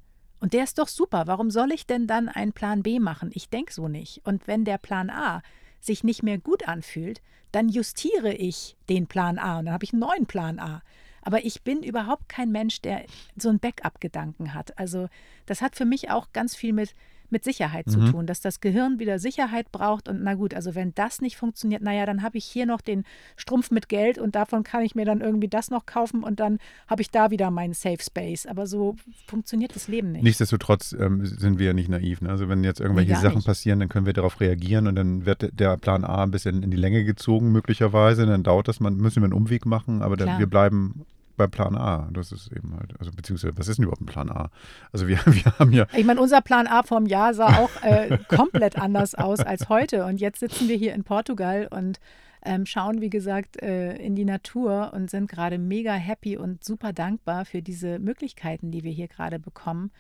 und 0.41 0.53
der 0.53 0.64
ist 0.64 0.78
doch 0.78 0.89
super. 0.89 1.26
Warum 1.26 1.51
soll 1.51 1.72
ich 1.72 1.87
denn 1.87 2.07
dann 2.07 2.28
einen 2.28 2.53
Plan 2.53 2.82
B 2.82 2.99
machen? 3.01 3.30
Ich 3.32 3.49
denke 3.49 3.72
so 3.72 3.89
nicht. 3.89 4.20
Und 4.24 4.47
wenn 4.47 4.64
der 4.64 4.78
Plan 4.78 5.11
A 5.11 5.43
sich 5.80 6.05
nicht 6.05 6.22
mehr 6.22 6.39
gut 6.39 6.68
anfühlt, 6.68 7.22
dann 7.53 7.68
justiere 7.68 8.32
ich 8.32 8.76
den 8.89 9.07
Plan 9.07 9.39
A 9.39 9.59
und 9.59 9.66
dann 9.66 9.74
habe 9.74 9.84
ich 9.84 9.93
einen 9.93 10.01
neuen 10.01 10.26
Plan 10.26 10.59
A. 10.59 10.82
Aber 11.22 11.45
ich 11.45 11.62
bin 11.62 11.82
überhaupt 11.82 12.28
kein 12.28 12.53
Mensch, 12.53 12.82
der 12.82 13.05
so 13.37 13.49
einen 13.49 13.59
Backup-Gedanken 13.59 14.55
hat. 14.55 14.78
Also 14.78 15.09
das 15.47 15.62
hat 15.62 15.74
für 15.74 15.84
mich 15.84 16.11
auch 16.11 16.32
ganz 16.32 16.55
viel 16.55 16.72
mit, 16.72 16.95
mit 17.31 17.45
Sicherheit 17.45 17.89
zu 17.91 17.99
Mhm. 17.99 18.11
tun, 18.12 18.27
dass 18.27 18.41
das 18.41 18.61
Gehirn 18.61 18.99
wieder 18.99 19.18
Sicherheit 19.18 19.72
braucht. 19.72 20.09
Und 20.09 20.22
na 20.22 20.35
gut, 20.35 20.55
also 20.55 20.74
wenn 20.74 20.95
das 20.95 21.20
nicht 21.20 21.37
funktioniert, 21.37 21.83
naja, 21.83 22.07
dann 22.07 22.22
habe 22.22 22.39
ich 22.39 22.45
hier 22.45 22.66
noch 22.66 22.81
den 22.81 23.05
Strumpf 23.37 23.70
mit 23.70 23.89
Geld 23.89 24.18
und 24.18 24.35
davon 24.35 24.62
kann 24.62 24.83
ich 24.83 24.95
mir 24.95 25.05
dann 25.05 25.20
irgendwie 25.20 25.49
das 25.49 25.70
noch 25.70 25.87
kaufen 25.87 26.22
und 26.22 26.41
dann 26.41 26.59
habe 26.89 27.03
ich 27.03 27.11
da 27.11 27.31
wieder 27.31 27.51
meinen 27.51 27.74
Safe 27.74 28.03
Space. 28.03 28.47
Aber 28.47 28.66
so 28.66 28.97
funktioniert 29.27 29.74
das 29.74 29.89
Leben 29.89 30.12
nicht. 30.12 30.22
Nichtsdestotrotz 30.22 30.93
ähm, 30.99 31.24
sind 31.27 31.59
wir 31.59 31.66
ja 31.66 31.72
nicht 31.72 31.89
naiv. 31.89 32.20
Ne? 32.20 32.31
Also 32.31 32.49
wenn 32.49 32.64
jetzt 32.64 32.81
irgendwelche 32.81 33.12
gar 33.12 33.20
Sachen 33.20 33.37
nicht. 33.37 33.47
passieren, 33.47 33.81
dann 33.81 33.89
können 33.89 34.07
wir 34.07 34.12
darauf 34.12 34.41
reagieren 34.41 34.87
und 34.87 34.97
dann 34.97 35.27
wird 35.27 35.59
der 35.59 35.77
Plan 35.77 36.05
A 36.05 36.22
ein 36.22 36.31
bisschen 36.31 36.62
in 36.62 36.70
die 36.70 36.77
Länge 36.77 37.05
gezogen 37.05 37.53
möglicherweise. 37.53 38.27
Dann 38.27 38.43
dauert 38.43 38.68
das, 38.68 38.81
man 38.81 38.97
müssen 38.97 39.22
wir 39.22 39.24
einen 39.24 39.33
Umweg 39.33 39.66
machen, 39.66 40.03
aber 40.03 40.16
dann, 40.16 40.39
wir 40.39 40.47
bleiben 40.47 41.05
bei 41.37 41.47
Plan 41.47 41.76
A. 41.76 42.09
Das 42.12 42.32
ist 42.32 42.53
eben 42.53 42.76
halt, 42.78 42.99
also 42.99 43.12
beziehungsweise, 43.12 43.57
was 43.57 43.68
ist 43.68 43.76
denn 43.76 43.84
überhaupt 43.84 44.03
ein 44.03 44.07
Plan 44.07 44.30
A? 44.30 44.51
Also 44.93 45.07
wir, 45.09 45.18
wir 45.26 45.59
haben 45.59 45.72
ja, 45.72 45.87
Ich 45.95 46.05
meine, 46.05 46.20
unser 46.20 46.41
Plan 46.41 46.66
A 46.66 46.82
vom 46.82 47.07
Jahr 47.07 47.34
sah 47.34 47.59
auch 47.59 47.70
äh, 47.82 48.18
komplett 48.28 48.78
anders 48.78 49.14
aus 49.14 49.41
als 49.41 49.68
heute. 49.68 50.05
Und 50.05 50.20
jetzt 50.20 50.41
sitzen 50.41 50.68
wir 50.68 50.76
hier 50.76 50.95
in 50.95 51.05
Portugal 51.05 51.68
und 51.70 52.01
ähm, 52.43 52.64
schauen, 52.64 53.01
wie 53.01 53.11
gesagt, 53.11 53.61
äh, 53.61 53.97
in 53.97 54.14
die 54.14 54.24
Natur 54.24 54.93
und 54.95 55.11
sind 55.11 55.28
gerade 55.28 55.59
mega 55.59 55.93
happy 55.93 56.37
und 56.37 56.64
super 56.64 56.93
dankbar 56.93 57.45
für 57.45 57.61
diese 57.61 57.99
Möglichkeiten, 57.99 58.70
die 58.70 58.84
wir 58.84 58.93
hier 58.93 59.09
gerade 59.09 59.39
bekommen. 59.39 59.91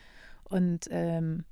Und 0.44 0.86
ähm, 0.90 1.44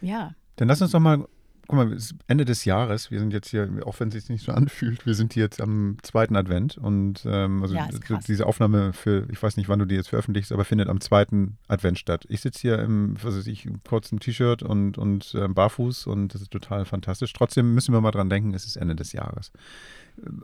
ja, 0.00 0.34
dann 0.56 0.68
lass 0.68 0.82
uns 0.82 0.92
doch 0.92 1.00
mal, 1.00 1.24
guck 1.68 1.76
mal, 1.76 1.92
es 1.92 2.12
ist 2.12 2.14
Ende 2.26 2.46
des 2.46 2.64
Jahres, 2.64 3.10
wir 3.10 3.18
sind 3.18 3.30
jetzt 3.32 3.50
hier, 3.50 3.68
auch 3.84 4.00
wenn 4.00 4.08
es 4.08 4.14
sich 4.14 4.28
nicht 4.30 4.44
so 4.44 4.52
anfühlt, 4.52 5.04
wir 5.04 5.14
sind 5.14 5.34
hier 5.34 5.44
jetzt 5.44 5.60
am 5.60 5.98
zweiten 6.02 6.34
Advent 6.34 6.78
und 6.78 7.24
ähm, 7.26 7.62
also 7.62 7.74
Ja, 7.74 7.88
diese 8.26 8.46
Aufnahme 8.46 8.94
für, 8.94 9.28
ich 9.30 9.40
weiß 9.42 9.58
nicht, 9.58 9.68
wann 9.68 9.78
du 9.78 9.84
die 9.84 9.94
jetzt 9.94 10.08
veröffentlichst, 10.08 10.50
aber 10.50 10.64
findet 10.64 10.88
am 10.88 11.00
zweiten 11.00 11.58
Advent 11.68 11.98
statt. 11.98 12.24
Ich 12.30 12.40
sitze 12.40 12.60
hier 12.60 12.78
im, 12.78 13.14
was 13.22 13.36
weiß 13.36 13.46
ich, 13.46 13.66
im 13.66 13.82
kurzen 13.84 14.18
T-Shirt 14.18 14.62
und, 14.62 14.96
und 14.96 15.34
ähm, 15.38 15.54
barfuß 15.54 16.06
und 16.06 16.34
das 16.34 16.40
ist 16.40 16.50
total 16.50 16.86
fantastisch. 16.86 17.32
Trotzdem 17.34 17.74
müssen 17.74 17.92
wir 17.92 18.00
mal 18.00 18.12
dran 18.12 18.30
denken, 18.30 18.54
es 18.54 18.64
ist 18.64 18.76
Ende 18.76 18.96
des 18.96 19.12
Jahres. 19.12 19.52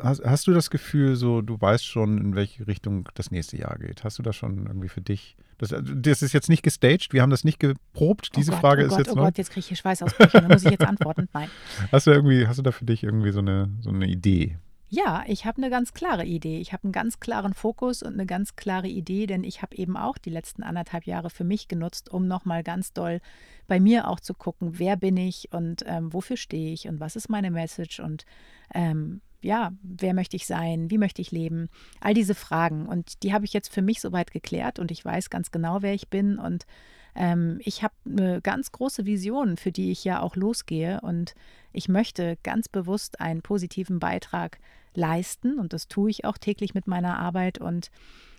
Hast, 0.01 0.23
hast 0.25 0.47
du 0.47 0.53
das 0.53 0.69
Gefühl, 0.69 1.17
so 1.17 1.41
du 1.41 1.59
weißt 1.59 1.87
schon, 1.87 2.19
in 2.19 2.37
welche 2.37 2.67
Richtung 2.67 3.09
das 3.15 3.31
nächste 3.31 3.57
Jahr 3.57 3.79
geht? 3.79 4.05
Hast 4.05 4.19
du 4.19 4.23
das 4.23 4.37
schon 4.37 4.67
irgendwie 4.67 4.89
für 4.89 5.01
dich? 5.01 5.37
Das, 5.59 5.75
das 5.83 6.23
ist 6.23 6.33
jetzt 6.33 6.49
nicht 6.49 6.63
gestaged, 6.63 7.13
wir 7.13 7.23
haben 7.23 7.31
das 7.31 7.45
nicht 7.45 7.59
geprobt. 7.59 8.37
Diese 8.37 8.51
oh 8.51 8.55
Gott, 8.55 8.61
Frage 8.61 8.83
oh 8.83 8.87
ist 8.87 8.91
Gott, 8.91 8.99
jetzt 8.99 9.13
oh 9.13 9.17
noch. 9.17 9.25
Gott, 9.25 9.39
jetzt 9.39 9.51
kriege 9.51 9.61
ich 9.61 9.69
hier 9.69 9.77
Schweißausbrüche. 9.77 10.41
Da 10.41 10.49
muss 10.49 10.65
ich 10.65 10.71
jetzt 10.71 10.85
antworten. 10.85 11.29
Nein. 11.33 11.49
Hast 11.93 12.07
du 12.07 12.11
irgendwie, 12.11 12.47
hast 12.47 12.59
du 12.59 12.63
da 12.63 12.73
für 12.73 12.85
dich 12.85 13.03
irgendwie 13.03 13.31
so 13.31 13.41
eine, 13.41 13.71
so 13.81 13.91
eine 13.91 14.07
Idee? 14.07 14.59
Ja, 14.89 15.25
ich 15.27 15.45
habe 15.45 15.57
eine 15.59 15.71
ganz 15.71 15.93
klare 15.93 16.25
Idee. 16.25 16.61
Ich 16.61 16.73
habe 16.73 16.85
einen 16.85 16.93
ganz 16.93 17.19
klaren 17.19 17.53
Fokus 17.53 18.03
und 18.03 18.13
eine 18.13 18.27
ganz 18.27 18.55
klare 18.55 18.87
Idee, 18.87 19.27
denn 19.27 19.43
ich 19.43 19.61
habe 19.61 19.77
eben 19.77 19.97
auch 19.97 20.19
die 20.19 20.31
letzten 20.31 20.63
anderthalb 20.63 21.05
Jahre 21.05 21.31
für 21.31 21.43
mich 21.43 21.67
genutzt, 21.67 22.13
um 22.13 22.29
nochmal 22.29 22.63
ganz 22.63 22.93
doll 22.93 23.21
bei 23.67 23.81
mir 23.81 24.07
auch 24.09 24.21
zu 24.21 24.35
gucken, 24.35 24.79
wer 24.79 24.97
bin 24.97 25.17
ich 25.17 25.49
und 25.53 25.83
ähm, 25.87 26.13
wofür 26.13 26.37
stehe 26.37 26.73
ich 26.73 26.87
und 26.87 27.01
was 27.01 27.17
ist 27.17 27.29
meine 27.29 27.51
Message 27.51 27.99
und 27.99 28.25
ähm, 28.73 29.21
ja, 29.45 29.73
wer 29.83 30.15
möchte 30.15 30.37
ich 30.37 30.47
sein, 30.47 30.91
wie 30.91 30.99
möchte 30.99 31.21
ich 31.21 31.31
leben, 31.31 31.69
all 32.01 32.15
diese 32.15 32.35
Fragen. 32.35 32.87
Und 32.87 33.23
die 33.23 33.33
habe 33.33 33.45
ich 33.45 33.53
jetzt 33.53 33.73
für 33.73 33.83
mich 33.83 34.01
soweit 34.01 34.31
geklärt 34.31 34.79
und 34.79 34.91
ich 34.91 35.05
weiß 35.05 35.31
ganz 35.31 35.51
genau, 35.51 35.83
wer 35.83 35.93
ich 35.95 36.09
bin. 36.09 36.39
Und 36.39 36.67
ähm, 37.15 37.61
ich 37.63 37.83
habe 37.83 37.95
eine 38.07 38.41
ganz 38.41 38.73
große 38.73 39.05
Vision, 39.05 39.57
für 39.57 39.71
die 39.71 39.93
ich 39.93 40.03
ja 40.03 40.21
auch 40.21 40.35
losgehe. 40.35 41.01
Und 41.03 41.35
ich 41.73 41.89
möchte 41.89 42.39
ganz 42.43 42.69
bewusst 42.69 43.21
einen 43.21 43.43
positiven 43.43 43.99
Beitrag 43.99 44.59
leisten. 44.95 45.59
Und 45.59 45.75
das 45.75 45.89
tue 45.89 46.11
ich 46.11 46.25
auch 46.25 46.39
täglich 46.39 46.73
mit 46.73 46.87
meiner 46.87 47.19
Arbeit. 47.19 47.59
Und 47.59 47.91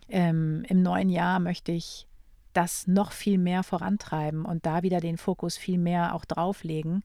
ähm, 0.10 0.66
im 0.68 0.82
neuen 0.82 1.10
Jahr 1.10 1.40
möchte 1.40 1.72
ich 1.72 2.08
das 2.56 2.88
noch 2.88 3.12
viel 3.12 3.38
mehr 3.38 3.64
vorantreiben 3.64 4.46
und 4.46 4.66
da 4.66 4.82
wieder 4.82 5.00
den 5.00 5.18
Fokus 5.18 5.58
viel 5.58 5.78
mehr 5.78 6.16
auch 6.16 6.26
drauflegen, 6.26 7.04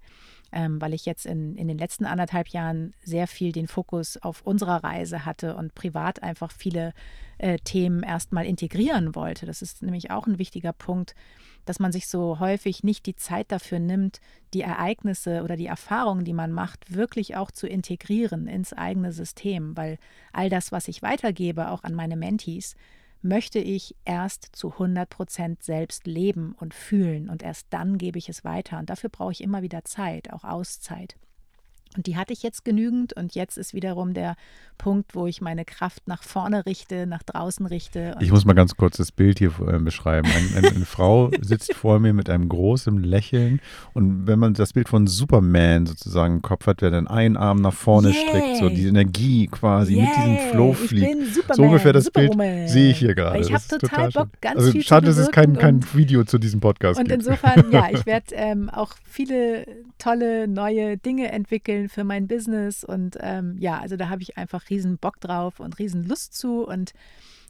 ähm, 0.52 0.80
weil 0.80 0.94
ich 0.94 1.06
jetzt 1.06 1.26
in, 1.26 1.56
in 1.56 1.68
den 1.68 1.78
letzten 1.78 2.04
anderthalb 2.04 2.48
Jahren 2.48 2.94
sehr 3.02 3.26
viel 3.26 3.52
den 3.52 3.66
Fokus 3.66 4.16
auf 4.16 4.42
unserer 4.42 4.84
Reise 4.84 5.24
hatte 5.24 5.56
und 5.56 5.74
privat 5.74 6.22
einfach 6.22 6.52
viele 6.52 6.92
äh, 7.38 7.58
Themen 7.58 8.02
erstmal 8.02 8.46
integrieren 8.46 9.14
wollte. 9.14 9.44
Das 9.44 9.60
ist 9.60 9.82
nämlich 9.82 10.10
auch 10.10 10.26
ein 10.26 10.38
wichtiger 10.38 10.72
Punkt, 10.72 11.14
dass 11.64 11.80
man 11.80 11.92
sich 11.92 12.06
so 12.06 12.38
häufig 12.38 12.84
nicht 12.84 13.06
die 13.06 13.16
Zeit 13.16 13.50
dafür 13.52 13.80
nimmt, 13.80 14.20
die 14.54 14.62
Ereignisse 14.62 15.42
oder 15.42 15.56
die 15.56 15.66
Erfahrungen, 15.66 16.24
die 16.24 16.32
man 16.32 16.52
macht, 16.52 16.94
wirklich 16.94 17.36
auch 17.36 17.50
zu 17.50 17.66
integrieren 17.66 18.46
ins 18.46 18.72
eigene 18.72 19.12
System, 19.12 19.76
weil 19.76 19.98
all 20.32 20.48
das, 20.48 20.72
was 20.72 20.88
ich 20.88 21.02
weitergebe, 21.02 21.70
auch 21.70 21.82
an 21.82 21.94
meine 21.94 22.16
Mentees, 22.16 22.76
möchte 23.22 23.58
ich 23.58 23.94
erst 24.04 24.48
zu 24.52 24.72
100 24.72 25.08
Prozent 25.08 25.62
selbst 25.62 26.06
leben 26.06 26.54
und 26.58 26.74
fühlen 26.74 27.28
und 27.28 27.42
erst 27.42 27.66
dann 27.70 27.98
gebe 27.98 28.18
ich 28.18 28.28
es 28.28 28.44
weiter. 28.44 28.78
Und 28.78 28.90
dafür 28.90 29.10
brauche 29.10 29.32
ich 29.32 29.42
immer 29.42 29.62
wieder 29.62 29.84
Zeit, 29.84 30.32
auch 30.32 30.44
Auszeit. 30.44 31.16
Und 31.96 32.06
die 32.06 32.16
hatte 32.16 32.32
ich 32.32 32.42
jetzt 32.44 32.64
genügend 32.64 33.14
und 33.14 33.34
jetzt 33.34 33.58
ist 33.58 33.74
wiederum 33.74 34.14
der 34.14 34.36
Punkt, 34.78 35.14
wo 35.16 35.26
ich 35.26 35.40
meine 35.40 35.64
Kraft 35.64 36.06
nach 36.06 36.22
vorne 36.22 36.64
richte, 36.64 37.06
nach 37.06 37.22
draußen 37.24 37.66
richte. 37.66 38.14
Und 38.14 38.22
Ich 38.22 38.30
muss 38.30 38.44
mal 38.44 38.52
ganz 38.54 38.76
kurz 38.76 38.96
das 38.96 39.10
Bild 39.10 39.38
hier 39.40 39.52
äh, 39.66 39.78
beschreiben. 39.78 40.28
Ein, 40.32 40.56
eine, 40.56 40.68
eine 40.76 40.84
Frau 40.86 41.30
sitzt 41.40 41.74
vor 41.74 41.98
mir 41.98 42.12
mit 42.14 42.30
einem 42.30 42.48
großen 42.48 43.02
Lächeln 43.02 43.60
und 43.92 44.26
wenn 44.28 44.38
man 44.38 44.54
das 44.54 44.72
Bild 44.72 44.88
von 44.88 45.08
Superman 45.08 45.86
sozusagen 45.86 46.34
im 46.36 46.42
Kopf 46.42 46.66
hat, 46.68 46.80
der 46.80 46.90
dann 46.92 47.08
einen 47.08 47.36
Arm 47.36 47.60
nach 47.60 47.74
vorne 47.74 48.10
Yay. 48.10 48.28
streckt, 48.28 48.56
so 48.58 48.68
die 48.68 48.86
Energie 48.86 49.48
quasi 49.48 49.96
mit 50.00 50.08
diesem 50.16 50.38
Flow 50.52 50.70
ich 50.80 50.88
fliegt. 50.90 51.06
bin 51.10 51.24
Superman, 51.26 51.56
so 51.56 51.62
ungefähr 51.64 51.92
das 51.92 52.04
Superwoman. 52.04 52.36
Bild 52.56 52.70
sehe 52.70 52.90
ich 52.92 52.98
hier 52.98 53.14
gerade. 53.16 53.40
Ich 53.40 53.52
habe 53.52 53.64
total 53.68 54.12
schön. 54.12 54.22
Bock, 54.22 54.28
ganz 54.40 54.56
also 54.60 54.70
viel 54.72 54.80
zu 54.82 54.86
schade, 54.86 55.06
dass 55.06 55.16
es 55.18 55.30
kein, 55.32 55.58
kein 55.58 55.74
und- 55.76 55.96
Video 55.96 56.22
zu 56.22 56.38
diesem 56.38 56.60
Podcast 56.60 57.00
Und 57.00 57.08
gibt. 57.08 57.18
insofern, 57.22 57.70
ja, 57.72 57.88
ich 57.90 58.06
werde 58.06 58.26
ähm, 58.34 58.70
auch 58.70 58.92
viele 59.04 59.66
tolle 59.98 60.46
neue 60.48 60.96
Dinge 60.96 61.32
entwickeln 61.32 61.79
für 61.88 62.04
mein 62.04 62.28
Business. 62.28 62.84
Und 62.84 63.16
ähm, 63.20 63.56
ja, 63.58 63.78
also 63.78 63.96
da 63.96 64.08
habe 64.08 64.22
ich 64.22 64.36
einfach 64.36 64.70
riesen 64.70 64.98
Bock 64.98 65.20
drauf 65.20 65.60
und 65.60 65.78
riesen 65.78 66.04
Lust 66.04 66.34
zu. 66.34 66.66
Und 66.66 66.92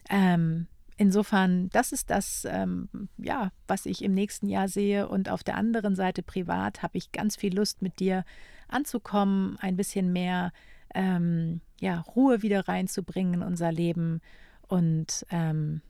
ähm, 0.09 0.67
insofern, 0.97 1.69
das 1.71 1.93
ist 1.93 2.11
das, 2.11 2.47
ähm, 2.49 2.89
ja, 3.19 3.51
was 3.67 3.87
ich 3.87 4.03
im 4.05 4.13
nächsten 4.13 4.49
Jahr 4.49 4.69
sehe. 4.69 5.09
Und 5.09 5.29
auf 5.29 5.43
der 5.43 5.57
anderen 5.57 5.95
Seite 5.95 6.23
privat 6.23 6.83
habe 6.83 6.99
ich 6.99 7.13
ganz 7.13 7.37
viel 7.37 7.55
Lust, 7.55 7.83
mit 7.83 8.01
dir 8.01 8.25
anzukommen, 8.69 9.57
ein 9.61 9.77
bisschen 9.77 10.13
mehr 10.13 10.53
ähm, 10.95 11.61
ja, 11.81 12.01
Ruhe 12.01 12.43
wieder 12.43 12.69
reinzubringen 12.69 13.35
in 13.35 13.43
unser 13.43 13.73
Leben 13.73 14.21
und 14.69 15.27
ähm, 15.31 15.83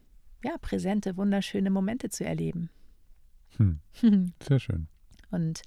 ja, 0.45 0.57
präsente, 0.61 1.17
wunderschöne 1.17 1.71
Momente 1.71 2.09
zu 2.09 2.25
erleben. 2.25 2.71
Hm, 3.57 3.81
sehr 4.43 4.61
schön. 4.61 4.89
Und 5.31 5.63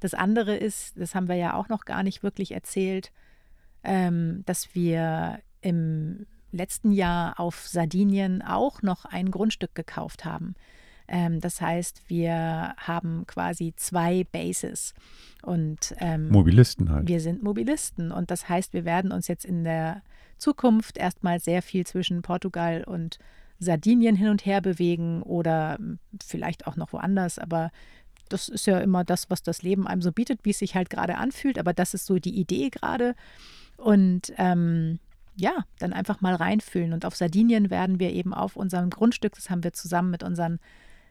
das 0.00 0.14
andere 0.14 0.56
ist, 0.56 0.98
das 0.98 1.14
haben 1.14 1.28
wir 1.28 1.36
ja 1.36 1.54
auch 1.54 1.68
noch 1.68 1.84
gar 1.84 2.02
nicht 2.02 2.22
wirklich 2.22 2.52
erzählt, 2.52 3.12
ähm, 3.84 4.42
dass 4.46 4.74
wir 4.74 5.40
im 5.60 6.26
letzten 6.52 6.92
Jahr 6.92 7.38
auf 7.38 7.66
Sardinien 7.66 8.42
auch 8.42 8.82
noch 8.82 9.04
ein 9.04 9.30
Grundstück 9.30 9.74
gekauft 9.74 10.24
haben. 10.24 10.54
Ähm, 11.08 11.40
das 11.40 11.60
heißt, 11.60 12.02
wir 12.08 12.74
haben 12.76 13.26
quasi 13.26 13.72
zwei 13.76 14.24
Bases 14.30 14.94
und 15.42 15.94
ähm, 15.98 16.28
Mobilisten 16.28 16.90
halt. 16.90 17.08
wir 17.08 17.20
sind 17.20 17.42
Mobilisten 17.42 18.12
und 18.12 18.30
das 18.30 18.48
heißt, 18.48 18.74
wir 18.74 18.84
werden 18.84 19.10
uns 19.10 19.26
jetzt 19.26 19.44
in 19.44 19.64
der 19.64 20.02
Zukunft 20.36 20.98
erstmal 20.98 21.40
sehr 21.40 21.62
viel 21.62 21.86
zwischen 21.86 22.22
Portugal 22.22 22.84
und 22.84 23.18
Sardinien 23.58 24.16
hin 24.16 24.28
und 24.28 24.46
her 24.46 24.60
bewegen 24.60 25.22
oder 25.22 25.76
hm, 25.78 25.98
vielleicht 26.22 26.66
auch 26.66 26.76
noch 26.76 26.92
woanders, 26.92 27.38
aber 27.38 27.70
das 28.28 28.48
ist 28.48 28.66
ja 28.66 28.78
immer 28.78 29.04
das, 29.04 29.30
was 29.30 29.42
das 29.42 29.62
Leben 29.62 29.86
einem 29.86 30.02
so 30.02 30.12
bietet, 30.12 30.40
wie 30.44 30.50
es 30.50 30.58
sich 30.58 30.74
halt 30.74 30.90
gerade 30.90 31.16
anfühlt, 31.18 31.58
aber 31.58 31.72
das 31.72 31.94
ist 31.94 32.06
so 32.06 32.18
die 32.18 32.38
Idee 32.38 32.70
gerade 32.70 33.14
und 33.76 34.32
ähm, 34.36 34.98
ja, 35.36 35.64
dann 35.78 35.92
einfach 35.92 36.20
mal 36.20 36.34
reinfühlen 36.34 36.92
und 36.92 37.04
auf 37.04 37.14
Sardinien 37.16 37.70
werden 37.70 38.00
wir 38.00 38.12
eben 38.12 38.34
auf 38.34 38.56
unserem 38.56 38.90
Grundstück, 38.90 39.34
das 39.34 39.50
haben 39.50 39.62
wir 39.62 39.72
zusammen 39.72 40.10
mit 40.10 40.22
unseren 40.22 40.58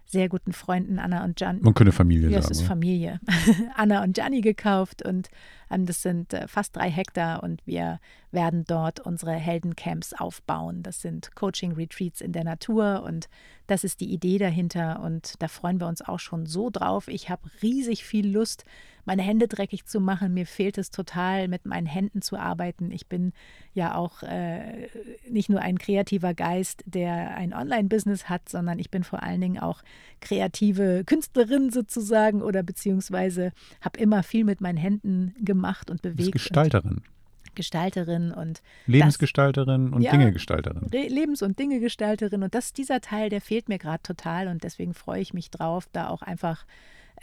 sehr 0.07 0.29
guten 0.29 0.53
Freunden 0.53 0.99
Anna 0.99 1.23
und 1.25 1.39
Jan, 1.39 1.59
Man 1.61 1.73
könnte 1.73 1.91
Familie 1.91 2.29
ja, 2.29 2.39
es 2.39 2.45
sagen. 2.45 2.53
ist 2.53 2.59
oder? 2.61 2.67
Familie. 2.69 3.19
Anna 3.75 4.03
und 4.03 4.15
Gianni 4.15 4.41
gekauft 4.41 5.03
und 5.03 5.29
das 5.69 6.01
sind 6.01 6.33
äh, 6.33 6.47
fast 6.47 6.75
drei 6.75 6.89
Hektar 6.89 7.43
und 7.43 7.61
wir 7.65 7.99
werden 8.31 8.65
dort 8.67 8.99
unsere 8.99 9.33
Heldencamps 9.33 10.13
aufbauen. 10.13 10.83
Das 10.83 11.01
sind 11.01 11.35
Coaching-Retreats 11.35 12.21
in 12.21 12.33
der 12.33 12.43
Natur 12.43 13.03
und 13.05 13.29
das 13.67 13.83
ist 13.83 13.99
die 13.99 14.13
Idee 14.13 14.37
dahinter 14.37 15.01
und 15.01 15.33
da 15.39 15.47
freuen 15.47 15.79
wir 15.79 15.87
uns 15.87 16.01
auch 16.01 16.19
schon 16.19 16.45
so 16.45 16.69
drauf. 16.69 17.07
Ich 17.07 17.29
habe 17.29 17.49
riesig 17.61 18.05
viel 18.05 18.29
Lust, 18.29 18.63
meine 19.05 19.21
Hände 19.21 19.47
dreckig 19.47 19.85
zu 19.85 20.01
machen. 20.01 20.33
Mir 20.33 20.45
fehlt 20.45 20.77
es 20.77 20.91
total, 20.91 21.47
mit 21.47 21.65
meinen 21.65 21.85
Händen 21.85 22.21
zu 22.21 22.37
arbeiten. 22.37 22.91
Ich 22.91 23.07
bin 23.07 23.31
ja 23.73 23.95
auch 23.95 24.23
äh, 24.23 24.89
nicht 25.29 25.49
nur 25.49 25.61
ein 25.61 25.79
kreativer 25.79 26.33
Geist, 26.33 26.83
der 26.85 27.35
ein 27.35 27.53
Online-Business 27.53 28.29
hat, 28.29 28.49
sondern 28.49 28.79
ich 28.79 28.91
bin 28.91 29.03
vor 29.03 29.23
allen 29.23 29.39
Dingen 29.39 29.59
auch 29.59 29.81
kreative 30.19 31.03
Künstlerin 31.05 31.69
sozusagen 31.69 32.41
oder 32.41 32.63
beziehungsweise 32.63 33.53
habe 33.81 33.99
immer 33.99 34.23
viel 34.23 34.43
mit 34.43 34.59
meinen 34.59 34.77
Händen 34.77 35.33
gemacht 35.39 35.56
und 35.89 36.03
Du 36.03 36.09
bist 36.09 36.17
bewegt. 36.17 36.33
Gestalterin. 36.33 36.91
Und 36.91 37.55
Gestalterin 37.55 38.31
und 38.31 38.61
Lebensgestalterin 38.85 39.91
und 39.91 40.01
Ja. 40.03 40.11
Dingegestalterin. 40.11 40.87
Lebens- 40.91 41.41
und 41.41 41.57
Dingegestalterin. 41.57 42.43
Und 42.43 42.53
das, 42.53 42.71
dieser 42.73 43.01
Teil, 43.01 43.29
der 43.29 43.41
fehlt 43.41 43.67
mir 43.67 43.79
gerade 43.79 44.03
total 44.03 44.47
und 44.47 44.63
deswegen 44.63 44.93
freue 44.93 45.21
ich 45.21 45.33
mich 45.33 45.49
drauf, 45.49 45.87
da 45.91 46.07
auch 46.09 46.21
einfach 46.21 46.65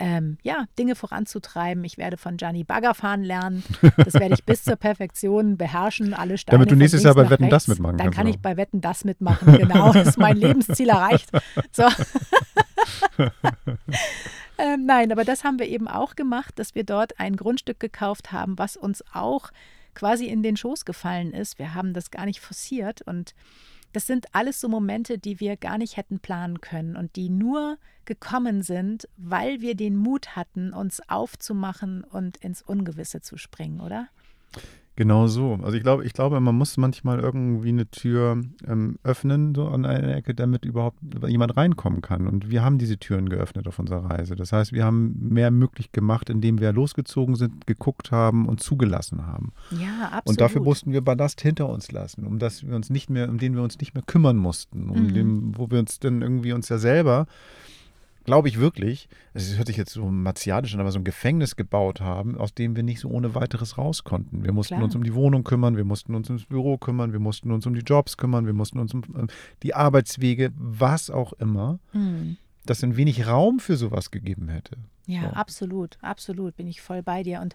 ähm, 0.01 0.39
ja, 0.43 0.64
Dinge 0.76 0.97
voranzutreiben. 0.97 1.85
Ich 1.85 1.99
werde 1.99 2.16
von 2.16 2.37
Gianni 2.37 2.64
Bagger 2.64 2.95
fahren 2.95 3.22
lernen. 3.22 3.62
Das 3.97 4.14
werde 4.14 4.35
ich 4.35 4.43
bis 4.45 4.64
zur 4.64 4.74
Perfektion 4.74 5.57
beherrschen. 5.57 6.14
Alle 6.14 6.37
Steine 6.37 6.59
Damit 6.59 6.72
du 6.72 6.74
nächstes 6.74 7.05
Jahr 7.05 7.14
bei 7.14 7.30
Wetten 7.30 7.45
rechts. 7.45 7.66
das 7.66 7.68
mitmachen 7.68 7.99
Dann 7.99 8.07
kannst. 8.07 8.16
kann 8.16 8.26
oder? 8.26 8.35
ich 8.35 8.41
bei 8.43 8.57
Wetten 8.57 8.80
das 8.80 9.05
mitmachen. 9.05 9.57
Genau, 9.57 9.93
das 9.93 10.09
ist 10.09 10.18
mein 10.18 10.37
Lebensziel 10.37 10.89
erreicht. 10.89 11.30
So. 11.70 11.85
ähm, 14.59 14.87
nein, 14.87 15.13
aber 15.13 15.25
das 15.25 15.45
haben 15.45 15.59
wir 15.59 15.67
eben 15.67 15.89
auch 15.89 16.17
gemacht, 16.17 16.59
dass 16.59 16.75
wir 16.75 16.85
dort 16.85 17.19
ein 17.19 17.37
Grundstück 17.37 17.81
gekauft 17.81 18.33
haben, 18.33 18.59
was 18.59 18.77
uns 18.77 19.05
auch 19.13 19.51
quasi 19.95 20.27
in 20.27 20.43
den 20.43 20.57
Schoß 20.57 20.85
gefallen 20.85 21.33
ist. 21.33 21.59
Wir 21.59 21.75
haben 21.75 21.95
das 21.95 22.11
gar 22.11 22.27
nicht 22.27 22.41
forciert 22.41 23.03
und 23.03 23.35
das 23.93 24.09
sind 24.09 24.35
alles 24.35 24.61
so 24.61 24.69
Momente, 24.69 25.19
die 25.19 25.39
wir 25.39 25.57
gar 25.57 25.79
nicht 25.79 25.97
hätten 25.97 26.19
planen 26.19 26.61
können 26.61 26.97
und 26.97 27.15
die 27.15 27.31
nur 27.31 27.79
gekommen 28.05 28.63
sind, 28.63 29.09
weil 29.17 29.61
wir 29.61 29.77
den 29.77 29.97
Mut 29.97 30.35
hatten, 30.35 30.73
uns 30.73 31.01
aufzumachen 31.09 32.03
und 32.03 32.37
ins 32.39 32.61
Ungewisse 32.61 33.21
zu 33.21 33.39
springen, 33.39 33.81
oder? 33.81 34.09
Genau 34.97 35.27
so. 35.27 35.59
Also 35.63 35.77
ich 35.77 35.83
glaube, 35.83 36.05
ich 36.05 36.13
glaube, 36.13 36.39
man 36.39 36.55
muss 36.55 36.77
manchmal 36.77 37.19
irgendwie 37.19 37.71
eine 37.71 37.91
Tür 37.91 38.41
ähm, 38.67 38.97
öffnen, 39.03 39.53
so 39.55 39.67
an 39.67 39.85
einer 39.85 40.15
Ecke, 40.15 40.35
damit 40.35 40.65
überhaupt 40.65 40.99
jemand 41.27 41.57
reinkommen 41.57 42.01
kann. 42.01 42.29
Und 42.29 42.49
wir 42.49 42.63
haben 42.63 42.79
diese 42.79 42.97
Türen 42.99 43.29
geöffnet 43.29 43.67
auf 43.67 43.81
unserer 43.81 44.09
Reise. 44.09 44.37
Das 44.37 44.53
heißt, 44.53 44.73
wir 44.73 44.85
haben 44.85 45.17
mehr 45.31 45.51
möglich 45.51 45.91
gemacht, 45.91 46.31
indem 46.31 46.61
wir 46.61 46.73
losgezogen 46.73 47.35
sind, 47.35 47.67
geguckt 47.67 48.13
haben 48.13 48.47
und 48.47 48.61
zugelassen 48.61 49.27
haben. 49.27 49.53
Ja, 49.71 50.07
absolut. 50.13 50.27
Und 50.27 50.41
dafür 50.41 50.63
mussten 50.63 50.93
wir 50.93 51.01
Ballast 51.01 51.41
hinter 51.41 51.69
uns 51.69 51.91
lassen, 51.91 52.25
um 52.25 52.39
das 52.39 52.65
wir 52.65 52.77
uns 52.77 52.89
nicht 52.89 53.11
mehr, 53.11 53.29
um 53.29 53.39
den 53.39 53.57
wir 53.57 53.63
uns 53.65 53.79
nicht 53.79 53.95
mehr 53.95 54.05
kümmern 54.07 54.37
mussten, 54.37 54.91
um 54.91 55.05
Mhm. 55.09 55.15
den, 55.15 55.59
wo 55.59 55.71
wir 55.73 55.81
uns 55.81 55.99
dann 55.99 56.23
irgendwie 56.23 56.53
uns 56.53 56.69
ja 56.69 56.79
selber, 56.79 57.27
glaube 58.25 58.49
ich 58.49 58.59
wirklich, 58.59 59.09
es 59.33 59.57
hört 59.57 59.66
sich 59.68 59.77
jetzt 59.77 59.93
so 59.93 60.05
martialisch 60.07 60.75
an, 60.75 60.81
aber 60.81 60.91
so 60.91 60.99
ein 60.99 61.05
Gefängnis 61.05 61.57
gebaut 61.57 62.01
haben, 62.01 62.37
aus 62.39 62.55
dem 62.55 62.75
wir 62.77 62.83
nicht 62.83 63.01
so 63.01 63.09
ohne 63.09 63.35
weiteres 63.35 63.79
raus 63.79 64.05
konnten. 64.05 64.45
Wir 64.45 64.53
mussten 64.53 64.75
Klar. 64.75 64.85
uns 64.85 64.95
um 64.95 65.05
die 65.05 65.14
Wohnung 65.14 65.45
kümmern, 65.45 65.77
wir 65.77 65.85
mussten 65.85 66.14
uns 66.14 66.29
ums 66.31 66.47
Büro 66.47 66.79
kümmern, 66.79 67.12
wir 67.12 67.20
mussten 67.20 67.51
uns 67.51 67.66
um 67.66 67.75
die 67.75 67.83
Jobs 67.83 68.16
kümmern, 68.16 68.47
wir 68.47 68.53
mussten 68.53 68.79
uns 68.79 68.95
um 68.95 69.03
äh, 69.03 69.27
die 69.62 69.75
Arbeitswege, 69.75 70.53
was 70.57 71.11
auch 71.11 71.33
immer, 71.35 71.79
Mhm. 71.93 72.37
das 72.66 72.83
ein 72.83 72.97
wenig 72.97 73.27
Raum 73.27 73.61
für 73.61 73.77
sowas 73.77 74.11
gegeben 74.11 74.49
hätte. 74.49 74.77
Ja, 75.07 75.22
So. 75.22 75.27
absolut, 75.29 75.99
absolut, 76.01 76.57
bin 76.57 76.66
ich 76.66 76.81
voll 76.81 77.03
bei 77.03 77.22
dir. 77.22 77.41
Und 77.43 77.55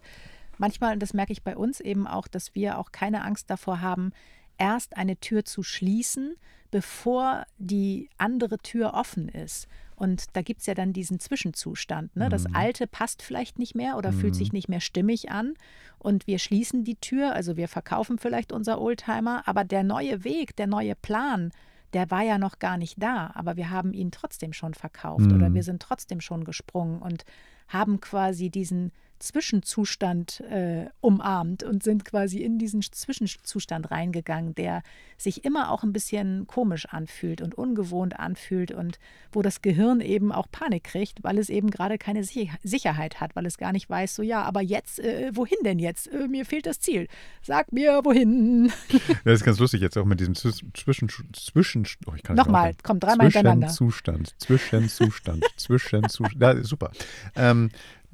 manchmal, 0.59 0.93
und 0.93 0.99
das 1.01 1.13
merke 1.13 1.31
ich 1.33 1.41
bei 1.43 1.57
uns 1.57 1.79
eben 1.79 2.05
auch, 2.05 2.27
dass 2.27 2.53
wir 2.53 2.77
auch 2.77 2.91
keine 2.91 3.23
Angst 3.23 3.49
davor 3.49 3.81
haben, 3.81 4.11
erst 4.59 4.97
eine 4.97 5.17
Tür 5.17 5.45
zu 5.45 5.63
schließen, 5.63 6.35
bevor 6.71 7.45
die 7.57 8.09
andere 8.17 8.59
Tür 8.59 8.93
offen 8.93 9.27
ist. 9.27 9.67
Und 9.95 10.35
da 10.35 10.41
gibt 10.41 10.61
es 10.61 10.67
ja 10.67 10.75
dann 10.75 10.93
diesen 10.93 11.19
Zwischenzustand. 11.19 12.15
Ne? 12.15 12.29
Das 12.29 12.45
Alte 12.53 12.87
passt 12.87 13.21
vielleicht 13.21 13.59
nicht 13.59 13.75
mehr 13.75 13.97
oder 13.97 14.13
fühlt 14.13 14.35
sich 14.35 14.53
nicht 14.53 14.69
mehr 14.69 14.79
stimmig 14.79 15.29
an. 15.29 15.55
Und 15.97 16.25
wir 16.25 16.39
schließen 16.39 16.85
die 16.85 16.95
Tür, 16.95 17.33
also 17.33 17.57
wir 17.57 17.67
verkaufen 17.67 18.17
vielleicht 18.17 18.53
unser 18.53 18.79
Oldtimer, 18.79 19.45
aber 19.45 19.65
der 19.65 19.83
neue 19.83 20.23
Weg, 20.23 20.55
der 20.55 20.67
neue 20.67 20.95
Plan, 20.95 21.51
der 21.93 22.09
war 22.11 22.21
ja 22.21 22.37
noch 22.37 22.59
gar 22.59 22.77
nicht 22.77 23.01
da, 23.01 23.31
aber 23.33 23.57
wir 23.57 23.71
haben 23.71 23.93
ihn 23.93 24.11
trotzdem 24.11 24.53
schon 24.53 24.73
verkauft 24.73 25.31
oder 25.33 25.53
wir 25.53 25.63
sind 25.63 25.81
trotzdem 25.81 26.21
schon 26.21 26.45
gesprungen 26.45 27.01
und 27.01 27.25
haben 27.67 27.99
quasi 27.99 28.49
diesen 28.49 28.91
Zwischenzustand 29.19 30.41
äh, 30.49 30.85
umarmt 31.01 31.63
und 31.63 31.83
sind 31.83 32.05
quasi 32.05 32.39
in 32.39 32.57
diesen 32.57 32.81
Zwischenzustand 32.81 33.91
reingegangen, 33.91 34.55
der 34.55 34.81
sich 35.17 35.43
immer 35.45 35.71
auch 35.71 35.83
ein 35.83 35.91
bisschen 35.93 36.47
komisch 36.47 36.85
anfühlt 36.85 37.41
und 37.41 37.55
ungewohnt 37.55 38.19
anfühlt 38.19 38.71
und 38.71 38.99
wo 39.31 39.41
das 39.41 39.61
Gehirn 39.61 39.99
eben 40.01 40.31
auch 40.31 40.47
Panik 40.51 40.85
kriegt, 40.85 41.23
weil 41.23 41.37
es 41.37 41.49
eben 41.49 41.69
gerade 41.69 41.97
keine 41.97 42.23
Sicher- 42.23 42.57
Sicherheit 42.63 43.19
hat, 43.19 43.35
weil 43.35 43.45
es 43.45 43.57
gar 43.57 43.71
nicht 43.73 43.89
weiß, 43.89 44.15
so 44.15 44.23
ja, 44.23 44.43
aber 44.43 44.61
jetzt, 44.61 44.99
äh, 44.99 45.31
wohin 45.33 45.57
denn 45.65 45.79
jetzt? 45.79 46.07
Äh, 46.11 46.27
mir 46.27 46.45
fehlt 46.45 46.65
das 46.65 46.79
Ziel. 46.79 47.07
Sag 47.41 47.71
mir, 47.73 48.01
wohin. 48.03 48.71
Das 49.25 49.39
ist 49.41 49.43
ganz 49.45 49.59
lustig 49.59 49.81
jetzt 49.81 49.97
auch 49.97 50.05
mit 50.05 50.19
diesem 50.19 50.33
Zwisch- 50.35 50.63
Zwischen, 50.73 51.09
Zwischen, 51.33 51.85
oh, 52.07 52.13
ich 52.15 52.23
kann 52.23 52.35
Nochmal, 52.35 52.73
komm, 52.83 52.99
dreimal 52.99 53.27
hintereinander. 53.27 53.67
Zwischenzustand, 53.67 54.33
Zwischenzustand, 54.39 55.45
Zwischenzustand. 55.57 56.41
Ja, 56.41 56.63
super. 56.63 56.91
Ähm, 57.35 57.69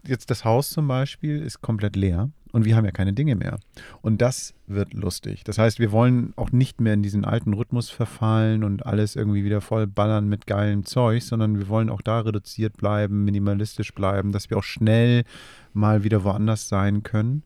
jetzt 0.08 0.30
das 0.30 0.46
Haus 0.46 0.70
zum 0.70 0.88
Beispiel 0.88 1.42
ist 1.42 1.62
komplett 1.62 1.96
leer 1.96 2.30
und 2.52 2.66
wir 2.66 2.76
haben 2.76 2.86
ja 2.86 2.92
keine 2.92 3.14
Dinge 3.14 3.36
mehr. 3.36 3.60
Und 4.02 4.22
das 4.22 4.54
wird 4.66 4.94
lustig. 4.94 5.44
Das 5.44 5.58
heißt, 5.58 5.80
wir 5.80 5.92
wollen 5.92 6.34
auch 6.38 6.52
nicht 6.52 6.80
mehr 6.80 6.94
in 6.94 7.04
diesen 7.04 7.26
alten 7.26 7.54
Rhythmus 7.54 7.90
verfallen 7.90 8.64
und 8.64 8.86
alles 8.86 9.16
irgendwie 9.16 9.44
wieder 9.44 9.62
voll 9.62 9.88
ballern 9.88 10.30
mit 10.30 10.48
geilem 10.48 10.86
Zeug, 10.86 11.24
sondern 11.24 11.58
wir 11.58 11.68
wollen 11.68 11.90
auch 11.90 12.02
da 12.02 12.22
reduziert 12.22 12.78
bleiben, 12.78 13.26
minimalistisch 13.26 13.94
bleiben, 13.94 14.32
dass 14.32 14.50
wir 14.50 14.58
auch 14.58 14.64
schnell 14.64 15.24
mal 15.74 16.04
wieder 16.04 16.24
woanders 16.24 16.70
sein 16.70 17.04
können. 17.04 17.44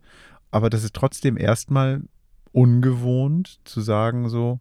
Aber 0.51 0.69
das 0.69 0.83
ist 0.83 0.95
trotzdem 0.95 1.37
erstmal 1.37 2.03
ungewohnt 2.51 3.59
zu 3.63 3.81
sagen 3.81 4.29
so, 4.29 4.59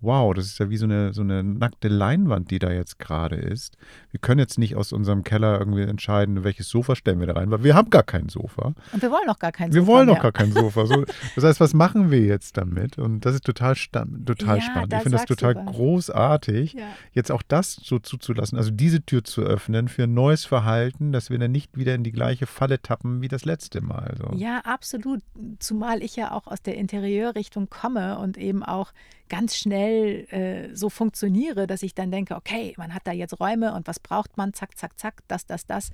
wow, 0.00 0.32
das 0.34 0.46
ist 0.46 0.58
ja 0.58 0.68
wie 0.70 0.76
so 0.76 0.84
eine, 0.84 1.12
so 1.12 1.22
eine 1.22 1.42
nackte 1.42 1.88
Leinwand, 1.88 2.50
die 2.50 2.58
da 2.58 2.70
jetzt 2.70 2.98
gerade 2.98 3.36
ist. 3.36 3.76
Wir 4.10 4.20
können 4.20 4.38
jetzt 4.38 4.58
nicht 4.58 4.76
aus 4.76 4.92
unserem 4.92 5.24
Keller 5.24 5.58
irgendwie 5.58 5.82
entscheiden, 5.82 6.44
welches 6.44 6.68
Sofa 6.68 6.94
stellen 6.96 7.18
wir 7.20 7.26
da 7.26 7.32
rein, 7.34 7.50
weil 7.50 7.64
wir 7.64 7.74
haben 7.74 7.90
gar 7.90 8.02
kein 8.02 8.28
Sofa. 8.28 8.74
Und 8.92 9.02
wir 9.02 9.10
wollen 9.10 9.26
noch 9.26 9.38
gar 9.38 9.52
Wir 9.58 9.72
Sofa 9.72 9.86
wollen 9.86 10.06
mehr. 10.06 10.14
noch 10.16 10.22
gar 10.22 10.32
kein 10.32 10.52
Sofa. 10.52 10.86
So, 10.86 11.04
das 11.34 11.44
heißt, 11.44 11.60
was 11.60 11.74
machen 11.74 12.10
wir 12.10 12.20
jetzt 12.20 12.56
damit? 12.56 12.98
Und 12.98 13.24
das 13.24 13.34
ist 13.34 13.44
total, 13.44 13.74
total 13.74 14.56
Ja, 14.58 14.62
spannend. 14.62 14.92
Ich 14.92 15.00
finde 15.00 15.16
das 15.18 15.26
total 15.26 15.54
großartig, 15.54 16.74
Ja. 16.74 16.86
jetzt 17.12 17.32
auch 17.32 17.42
das 17.42 17.72
so 17.74 17.98
zuzulassen, 17.98 18.58
also 18.58 18.70
diese 18.70 19.02
Tür 19.02 19.24
zu 19.24 19.42
öffnen 19.42 19.88
für 19.88 20.04
ein 20.04 20.14
neues 20.14 20.44
Verhalten, 20.44 21.12
dass 21.12 21.30
wir 21.30 21.38
dann 21.38 21.52
nicht 21.52 21.76
wieder 21.76 21.94
in 21.94 22.04
die 22.04 22.12
gleiche 22.12 22.46
Falle 22.46 22.80
tappen 22.80 23.22
wie 23.22 23.28
das 23.28 23.44
letzte 23.44 23.80
Mal. 23.80 24.14
So. 24.18 24.36
Ja, 24.36 24.60
absolut. 24.64 25.20
Zumal 25.58 26.02
ich 26.02 26.16
ja 26.16 26.32
auch 26.32 26.46
aus 26.46 26.60
der 26.62 26.76
Interieurrichtung 26.76 27.68
komme 27.70 28.18
und 28.18 28.36
eben 28.36 28.62
auch 28.62 28.92
ganz 29.28 29.56
schnell 29.56 29.85
äh, 29.86 30.74
so 30.74 30.88
funktioniere, 30.90 31.66
dass 31.66 31.82
ich 31.82 31.94
dann 31.94 32.10
denke, 32.10 32.36
okay, 32.36 32.74
man 32.76 32.94
hat 32.94 33.06
da 33.06 33.12
jetzt 33.12 33.40
Räume 33.40 33.74
und 33.74 33.86
was 33.86 34.00
braucht 34.00 34.36
man? 34.36 34.52
Zack, 34.52 34.76
zack, 34.76 34.98
zack, 34.98 35.22
das, 35.28 35.46
das, 35.46 35.66
das. 35.66 35.90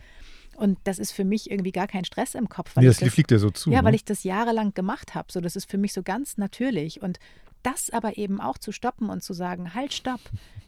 Und 0.57 0.79
das 0.85 0.99
ist 0.99 1.13
für 1.13 1.25
mich 1.25 1.51
irgendwie 1.51 1.73
gar 1.73 1.87
kein 1.87 2.05
Stress 2.05 2.35
im 2.35 2.49
Kopf. 2.49 2.77
Nee, 2.77 2.89
ich 2.89 2.99
das 2.99 3.13
fliegt 3.13 3.31
dir 3.31 3.39
so 3.39 3.51
zu. 3.51 3.71
Ja, 3.71 3.81
ne? 3.81 3.87
weil 3.87 3.95
ich 3.95 4.05
das 4.05 4.25
jahrelang 4.25 4.75
gemacht 4.75 5.15
habe. 5.15 5.33
So, 5.33 5.41
das 5.41 5.57
ist 5.57 5.71
für 5.71 5.79
mich 5.79 5.93
so 5.93 6.03
ganz 6.03 6.37
natürlich. 6.37 7.01
Und 7.03 7.19
das 7.63 7.91
aber 7.91 8.19
eben 8.19 8.41
auch 8.41 8.59
zu 8.59 8.73
stoppen 8.73 9.09
und 9.09 9.23
zu 9.23 9.33
sagen, 9.33 9.75
halt, 9.75 9.95
stopp. 9.95 10.21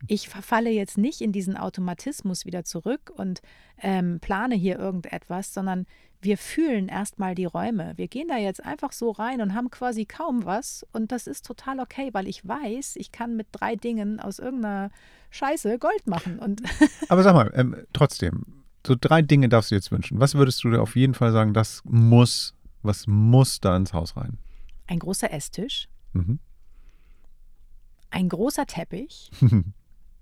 Ich 0.07 0.29
verfalle 0.29 0.71
jetzt 0.71 0.97
nicht 0.97 1.21
in 1.21 1.33
diesen 1.33 1.57
Automatismus 1.57 2.45
wieder 2.45 2.65
zurück 2.65 3.13
und 3.15 3.43
ähm, 3.83 4.21
plane 4.21 4.55
hier 4.55 4.79
irgendetwas, 4.79 5.53
sondern 5.53 5.87
wir 6.25 6.39
fühlen 6.39 6.89
erstmal 6.89 7.35
die 7.35 7.45
Räume. 7.45 7.93
Wir 7.97 8.09
gehen 8.09 8.29
da 8.29 8.37
jetzt 8.39 8.65
einfach 8.65 8.93
so 8.93 9.11
rein 9.11 9.41
und 9.41 9.55
haben 9.55 9.71
quasi 9.71 10.07
kaum 10.07 10.45
was. 10.45 10.87
Und 10.93 11.13
das 11.13 11.27
ist 11.27 11.45
total 11.47 11.81
okay, 11.81 12.11
weil 12.13 12.27
ich 12.27 12.47
weiß, 12.47 12.97
ich 12.97 13.13
kann 13.13 13.37
mit 13.37 13.47
drei 13.53 13.77
Dingen 13.77 14.21
aus 14.21 14.39
irgendeiner 14.39 14.91
Scheiße 15.31 15.79
Gold 15.79 16.07
machen. 16.07 16.39
Und 16.39 16.63
Aber 17.09 17.23
sag 17.23 17.35
mal, 17.35 17.53
ähm, 17.55 17.77
trotzdem, 17.93 18.45
so 18.87 18.97
drei 18.99 19.23
Dinge 19.23 19.49
darfst 19.49 19.71
du 19.71 19.75
jetzt 19.75 19.93
wünschen. 19.93 20.19
Was 20.21 20.35
würdest 20.35 20.65
du 20.65 20.71
dir 20.71 20.81
auf 20.83 20.97
jeden 20.97 21.15
Fall 21.15 21.33
sagen, 21.33 21.53
das 21.55 21.83
muss, 21.85 22.55
was 22.83 23.07
muss 23.07 23.61
da 23.61 23.77
ins 23.77 23.93
Haus 23.93 24.17
rein? 24.17 24.39
ein 24.87 24.99
großer 24.99 25.33
Esstisch, 25.33 25.89
Mhm. 26.13 26.39
ein 28.11 28.29
großer 28.29 28.67
Teppich, 28.67 29.31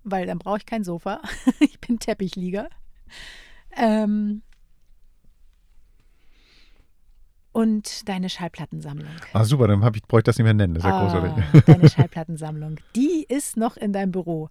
weil 0.05 0.27
dann 0.27 0.39
brauche 0.39 0.59
ich 0.59 0.67
kein 0.67 0.85
Sofa. 0.85 1.21
ich 1.61 1.81
bin 1.81 1.99
Teppichlieger. 1.99 2.69
Ähm, 3.77 4.43
und 7.53 8.09
deine 8.09 8.29
Schallplattensammlung. 8.29 9.09
Ah, 9.33 9.45
super, 9.45 9.69
dann 9.69 9.85
hab 9.85 9.95
ich, 9.97 10.03
brauche 10.03 10.21
ich 10.21 10.25
das 10.25 10.39
nicht 10.39 10.45
mehr 10.45 10.55
nennen. 10.55 10.75
Das 10.75 10.85
ist 10.85 10.89
ja 10.89 10.99
Ah, 10.99 11.05
großartig. 11.05 11.65
deine 11.67 11.89
Schallplattensammlung. 11.91 12.77
Die 12.97 13.25
ist 13.29 13.57
noch 13.57 13.77
in 13.77 13.93
deinem 13.93 14.13
Büro. 14.13 14.49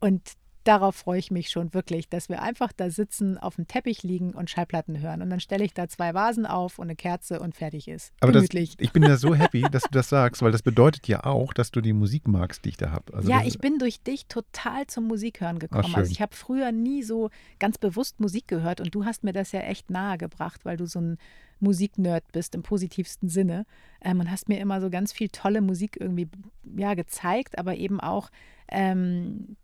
Und 0.00 0.20
darauf 0.64 0.96
freue 0.96 1.18
ich 1.18 1.30
mich 1.30 1.50
schon 1.50 1.72
wirklich, 1.72 2.08
dass 2.08 2.28
wir 2.28 2.42
einfach 2.42 2.72
da 2.72 2.90
sitzen, 2.90 3.38
auf 3.38 3.56
dem 3.56 3.66
Teppich 3.66 4.02
liegen 4.02 4.32
und 4.32 4.50
Schallplatten 4.50 5.00
hören. 5.00 5.22
Und 5.22 5.30
dann 5.30 5.40
stelle 5.40 5.64
ich 5.64 5.72
da 5.72 5.88
zwei 5.88 6.14
Vasen 6.14 6.46
auf 6.46 6.78
und 6.78 6.86
eine 6.86 6.96
Kerze 6.96 7.40
und 7.40 7.54
fertig 7.54 7.88
ist. 7.88 8.12
Aber 8.20 8.32
das, 8.32 8.48
ich 8.52 8.92
bin 8.92 9.02
ja 9.02 9.16
so 9.16 9.34
happy, 9.34 9.62
dass 9.70 9.84
du 9.84 9.90
das 9.92 10.08
sagst, 10.08 10.42
weil 10.42 10.52
das 10.52 10.62
bedeutet 10.62 11.08
ja 11.08 11.24
auch, 11.24 11.52
dass 11.52 11.70
du 11.70 11.80
die 11.80 11.92
Musik 11.92 12.28
magst, 12.28 12.64
die 12.64 12.70
ich 12.70 12.76
da 12.76 12.90
habe. 12.90 13.14
Also 13.14 13.30
ja, 13.30 13.42
ich 13.44 13.58
bin 13.58 13.78
durch 13.78 14.02
dich 14.02 14.26
total 14.26 14.86
zum 14.86 15.06
Musikhören 15.06 15.58
gekommen. 15.58 15.84
schön. 15.84 15.94
also 15.94 16.10
ich 16.10 16.20
habe 16.20 16.34
früher 16.34 16.72
nie 16.72 17.02
so 17.02 17.30
ganz 17.58 17.78
bewusst 17.78 18.20
Musik 18.20 18.46
gehört 18.48 18.80
und 18.80 18.94
du 18.94 19.04
hast 19.04 19.24
mir 19.24 19.32
das 19.32 19.52
ja 19.52 19.60
echt 19.60 19.90
nahe 19.90 20.18
gebracht, 20.18 20.64
weil 20.64 20.76
du 20.76 20.86
so 20.86 21.00
ein 21.00 21.18
Musiknerd 21.60 22.24
bist 22.32 22.54
im 22.54 22.62
positivsten 22.62 23.28
Sinne 23.28 23.66
ähm, 24.02 24.20
und 24.20 24.30
hast 24.30 24.48
mir 24.48 24.58
immer 24.60 24.80
so 24.80 24.90
ganz 24.90 25.12
viel 25.12 25.28
tolle 25.28 25.60
Musik 25.60 25.98
irgendwie 26.00 26.28
ja 26.76 26.94
gezeigt, 26.94 27.58
aber 27.58 27.76
eben 27.76 28.00
auch 28.00 28.30
ähm, 28.68 29.56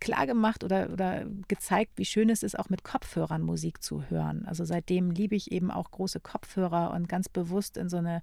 klar 0.00 0.26
gemacht 0.26 0.64
oder, 0.64 0.90
oder 0.90 1.24
gezeigt, 1.48 1.92
wie 1.96 2.04
schön 2.04 2.30
es 2.30 2.42
ist, 2.42 2.58
auch 2.58 2.68
mit 2.68 2.84
Kopfhörern 2.84 3.42
Musik 3.42 3.82
zu 3.82 4.02
hören. 4.10 4.44
Also 4.46 4.64
seitdem 4.64 5.10
liebe 5.10 5.36
ich 5.36 5.52
eben 5.52 5.70
auch 5.70 5.90
große 5.90 6.20
Kopfhörer 6.20 6.92
und 6.92 7.08
ganz 7.08 7.28
bewusst 7.28 7.76
in 7.76 7.88
so 7.88 7.98
eine 7.98 8.22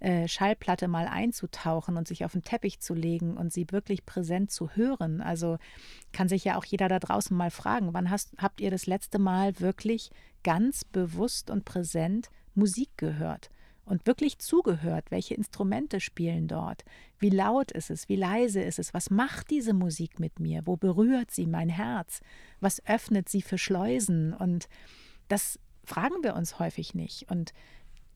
äh, 0.00 0.26
Schallplatte 0.26 0.88
mal 0.88 1.06
einzutauchen 1.06 1.96
und 1.96 2.08
sich 2.08 2.24
auf 2.24 2.32
den 2.32 2.42
Teppich 2.42 2.80
zu 2.80 2.94
legen 2.94 3.36
und 3.36 3.52
sie 3.52 3.66
wirklich 3.70 4.04
präsent 4.04 4.50
zu 4.50 4.70
hören. 4.70 5.20
Also 5.20 5.58
kann 6.12 6.28
sich 6.28 6.44
ja 6.44 6.58
auch 6.58 6.64
jeder 6.64 6.88
da 6.88 6.98
draußen 6.98 7.36
mal 7.36 7.50
fragen, 7.50 7.92
wann 7.92 8.10
hast, 8.10 8.32
habt 8.38 8.60
ihr 8.60 8.70
das 8.70 8.86
letzte 8.86 9.18
Mal 9.18 9.60
wirklich 9.60 10.10
ganz 10.42 10.84
bewusst 10.84 11.50
und 11.50 11.64
präsent 11.64 12.30
Musik 12.54 12.90
gehört 12.96 13.50
und 13.84 14.06
wirklich 14.06 14.38
zugehört, 14.38 15.10
welche 15.10 15.34
Instrumente 15.34 16.00
spielen 16.00 16.48
dort, 16.48 16.84
wie 17.18 17.30
laut 17.30 17.72
ist 17.72 17.90
es, 17.90 18.08
wie 18.08 18.16
leise 18.16 18.60
ist 18.60 18.78
es, 18.78 18.94
was 18.94 19.10
macht 19.10 19.50
diese 19.50 19.74
Musik 19.74 20.20
mit 20.20 20.40
mir, 20.40 20.62
wo 20.66 20.76
berührt 20.76 21.30
sie 21.30 21.46
mein 21.46 21.68
Herz, 21.68 22.20
was 22.60 22.84
öffnet 22.86 23.28
sie 23.28 23.42
für 23.42 23.58
Schleusen 23.58 24.32
und 24.32 24.68
das 25.28 25.58
fragen 25.84 26.22
wir 26.22 26.34
uns 26.34 26.58
häufig 26.58 26.94
nicht 26.94 27.30
und 27.30 27.52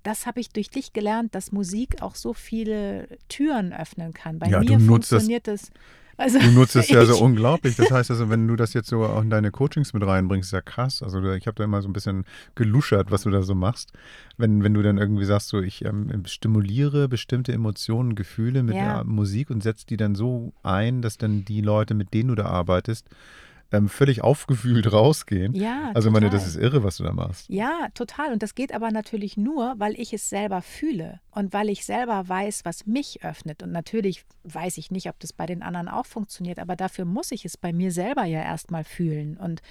das 0.03 0.25
habe 0.25 0.39
ich 0.39 0.51
durch 0.51 0.71
dich 0.71 0.93
gelernt, 0.93 1.35
dass 1.35 1.51
Musik 1.51 2.01
auch 2.01 2.14
so 2.14 2.33
viele 2.33 3.09
Türen 3.29 3.73
öffnen 3.73 4.12
kann. 4.14 4.39
Bei 4.39 4.49
Ja, 4.49 4.61
mir 4.61 4.79
funktioniert 4.79 5.49
es. 5.49 5.73
Also 6.19 6.39
Du 6.39 6.51
nutzt 6.53 6.75
es 6.77 6.89
ja 6.89 7.05
so 7.05 7.14
ich- 7.14 7.21
unglaublich. 7.21 7.77
Das 7.77 7.91
heißt 7.91 8.11
also, 8.11 8.31
wenn 8.31 8.49
du 8.49 8.57
das 8.57 8.73
jetzt 8.73 8.89
so 8.89 9.05
auch 9.05 9.21
in 9.23 9.29
deine 9.31 9.51
Coachings 9.51 9.93
mit 9.93 10.03
reinbringst, 10.07 10.49
ist 10.49 10.53
ja 10.53 10.62
krass. 10.62 11.03
Also 11.03 11.23
ich 11.33 11.47
habe 11.47 11.57
da 11.57 11.64
immer 11.64 11.83
so 11.83 11.89
ein 11.89 11.93
bisschen 11.93 12.25
geluschert, 12.55 13.11
was 13.11 13.23
du 13.23 13.31
da 13.31 13.43
so 13.43 13.55
machst. 13.55 13.93
Wenn, 14.39 14.62
wenn 14.64 14.73
du 14.75 14.83
dann 14.83 14.97
irgendwie 14.99 15.25
sagst, 15.27 15.49
so 15.49 15.61
ich 15.61 15.85
ähm, 15.85 16.23
stimuliere 16.27 17.09
bestimmte 17.09 17.53
Emotionen, 17.53 18.14
Gefühle 18.14 18.62
mit 18.62 18.77
Ja. 18.77 18.97
der 18.97 19.05
Musik 19.05 19.51
und 19.51 19.62
setzt 19.62 19.91
die 19.91 19.97
dann 19.99 20.14
so 20.14 20.53
ein, 20.62 21.03
dass 21.03 21.19
dann 21.19 21.45
die 21.45 21.61
Leute, 21.61 21.95
mit 21.95 22.14
denen 22.14 22.29
du 22.31 22.35
da 22.35 22.47
arbeitest, 22.47 23.09
ähm, 23.73 23.89
völlig 23.89 24.23
aufgefühlt 24.23 24.93
rausgehen. 24.93 25.55
Ja, 25.55 25.91
also 25.95 26.09
ich 26.09 26.12
meine, 26.12 26.27
total. 26.27 26.39
das 26.39 26.49
ist 26.49 26.57
irre, 26.57 26.83
was 26.85 26.99
du 26.99 27.05
da 27.05 27.12
machst. 27.12 27.49
Ja, 27.49 27.89
total. 27.95 28.33
Und 28.33 28.43
das 28.43 28.55
geht 28.55 28.73
aber 28.73 28.91
natürlich 28.91 29.37
nur, 29.37 29.75
weil 29.79 29.99
ich 29.99 30.12
es 30.12 30.29
selber 30.29 30.62
fühle 30.62 31.21
und 31.31 31.53
weil 31.53 31.69
ich 31.69 31.85
selber 31.85 32.29
weiß, 32.29 32.64
was 32.64 32.87
mich 32.87 33.25
öffnet. 33.25 33.62
Und 33.62 33.73
natürlich 33.73 34.25
weiß 34.45 34.79
ich 34.79 34.91
nicht, 34.91 35.09
ob 35.09 35.19
das 35.21 35.33
bei 35.33 35.47
den 35.47 35.62
anderen 35.62 35.89
auch 35.89 36.07
funktioniert, 36.07 36.59
aber 36.59 36.77
dafür 36.77 37.05
muss 37.05 37.33
ich 37.33 37.45
es 37.45 37.57
bei 37.57 37.73
mir 37.73 37.91
selber 37.91 38.25
ja 38.25 38.43
erstmal 38.43 38.85
fühlen. 38.85 39.37
Und 39.37 39.62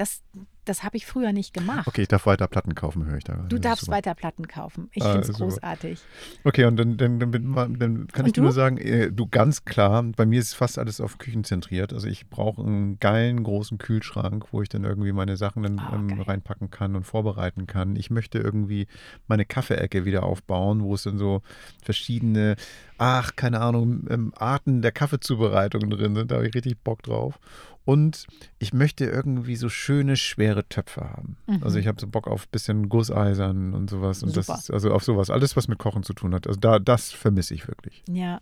das, 0.00 0.22
das 0.64 0.82
habe 0.82 0.96
ich 0.96 1.04
früher 1.04 1.32
nicht 1.32 1.52
gemacht. 1.52 1.86
Okay, 1.86 2.02
ich 2.02 2.08
darf 2.08 2.24
weiter 2.24 2.48
Platten 2.48 2.74
kaufen, 2.74 3.04
höre 3.04 3.18
ich 3.18 3.24
da. 3.24 3.44
Du 3.48 3.58
darfst 3.58 3.84
super. 3.84 3.96
weiter 3.96 4.14
Platten 4.14 4.48
kaufen. 4.48 4.88
Ich 4.94 5.04
Ah, 5.04 5.12
finde 5.12 5.28
es 5.30 5.34
großartig. 5.36 6.00
Okay, 6.44 6.64
und 6.64 6.76
dann, 6.76 6.96
dann, 6.96 7.18
dann, 7.20 7.32
dann, 7.78 8.06
kann 8.08 8.24
Und 8.24 8.26
ich 8.28 8.32
dir 8.32 8.40
nur 8.40 8.50
du? 8.50 8.54
sagen, 8.54 8.78
äh, 8.78 9.12
du 9.12 9.26
ganz 9.26 9.66
klar, 9.66 10.02
bei 10.02 10.24
mir 10.24 10.40
ist 10.40 10.54
fast 10.54 10.78
alles 10.78 11.02
auf 11.02 11.18
Küchen 11.18 11.44
zentriert. 11.44 11.92
Also 11.92 12.08
ich 12.08 12.30
brauche 12.30 12.62
einen 12.62 12.98
geilen 12.98 13.42
großen 13.42 13.76
Kühlschrank, 13.76 14.46
wo 14.52 14.62
ich 14.62 14.70
dann 14.70 14.84
irgendwie 14.84 15.12
meine 15.12 15.36
Sachen 15.36 15.62
dann 15.64 15.78
Ah, 15.78 15.94
ähm, 15.94 16.18
reinpacken 16.20 16.70
kann 16.70 16.96
und 16.96 17.04
vorbereiten 17.04 17.66
kann. 17.66 17.94
Ich 17.96 18.08
möchte 18.10 18.38
irgendwie 18.38 18.86
meine 19.28 19.44
Kaffeeecke 19.44 20.06
wieder 20.06 20.22
aufbauen, 20.22 20.82
wo 20.82 20.94
es 20.94 21.02
dann 21.02 21.18
so 21.18 21.42
verschiedene, 21.82 22.56
ach, 22.96 23.36
keine 23.36 23.60
Ahnung, 23.60 24.06
ähm, 24.08 24.32
Arten 24.36 24.80
der 24.80 24.92
Kaffeezubereitung 24.92 25.90
drin 25.90 26.14
sind. 26.14 26.30
Da 26.30 26.36
habe 26.36 26.48
ich 26.48 26.54
richtig 26.54 26.78
Bock 26.78 27.02
drauf. 27.02 27.38
Und 27.84 28.26
ich 28.58 28.72
möchte 28.72 29.06
irgendwie 29.06 29.56
so 29.56 29.68
schöne, 29.68 30.16
schwere 30.16 30.68
Töpfe 30.68 31.00
haben. 31.02 31.36
Mhm. 31.46 31.62
Also 31.62 31.78
ich 31.78 31.86
habe 31.86 32.00
so 32.00 32.06
Bock 32.06 32.28
auf 32.28 32.44
ein 32.44 32.50
bisschen 32.52 32.88
Gusseisern 32.88 33.74
und 33.74 33.90
sowas. 33.90 34.22
Und 34.22 34.30
Super. 34.30 34.46
das 34.46 34.62
ist 34.64 34.70
also 34.70 34.92
auf 34.92 35.02
sowas, 35.02 35.30
alles, 35.30 35.56
was 35.56 35.66
mit 35.66 35.78
Kochen 35.78 36.02
zu 36.02 36.12
tun 36.12 36.34
hat. 36.34 36.46
Also 36.46 36.60
da, 36.60 36.78
das 36.78 37.10
vermisse 37.10 37.54
ich 37.54 37.66
wirklich. 37.66 38.02
Ja. 38.08 38.40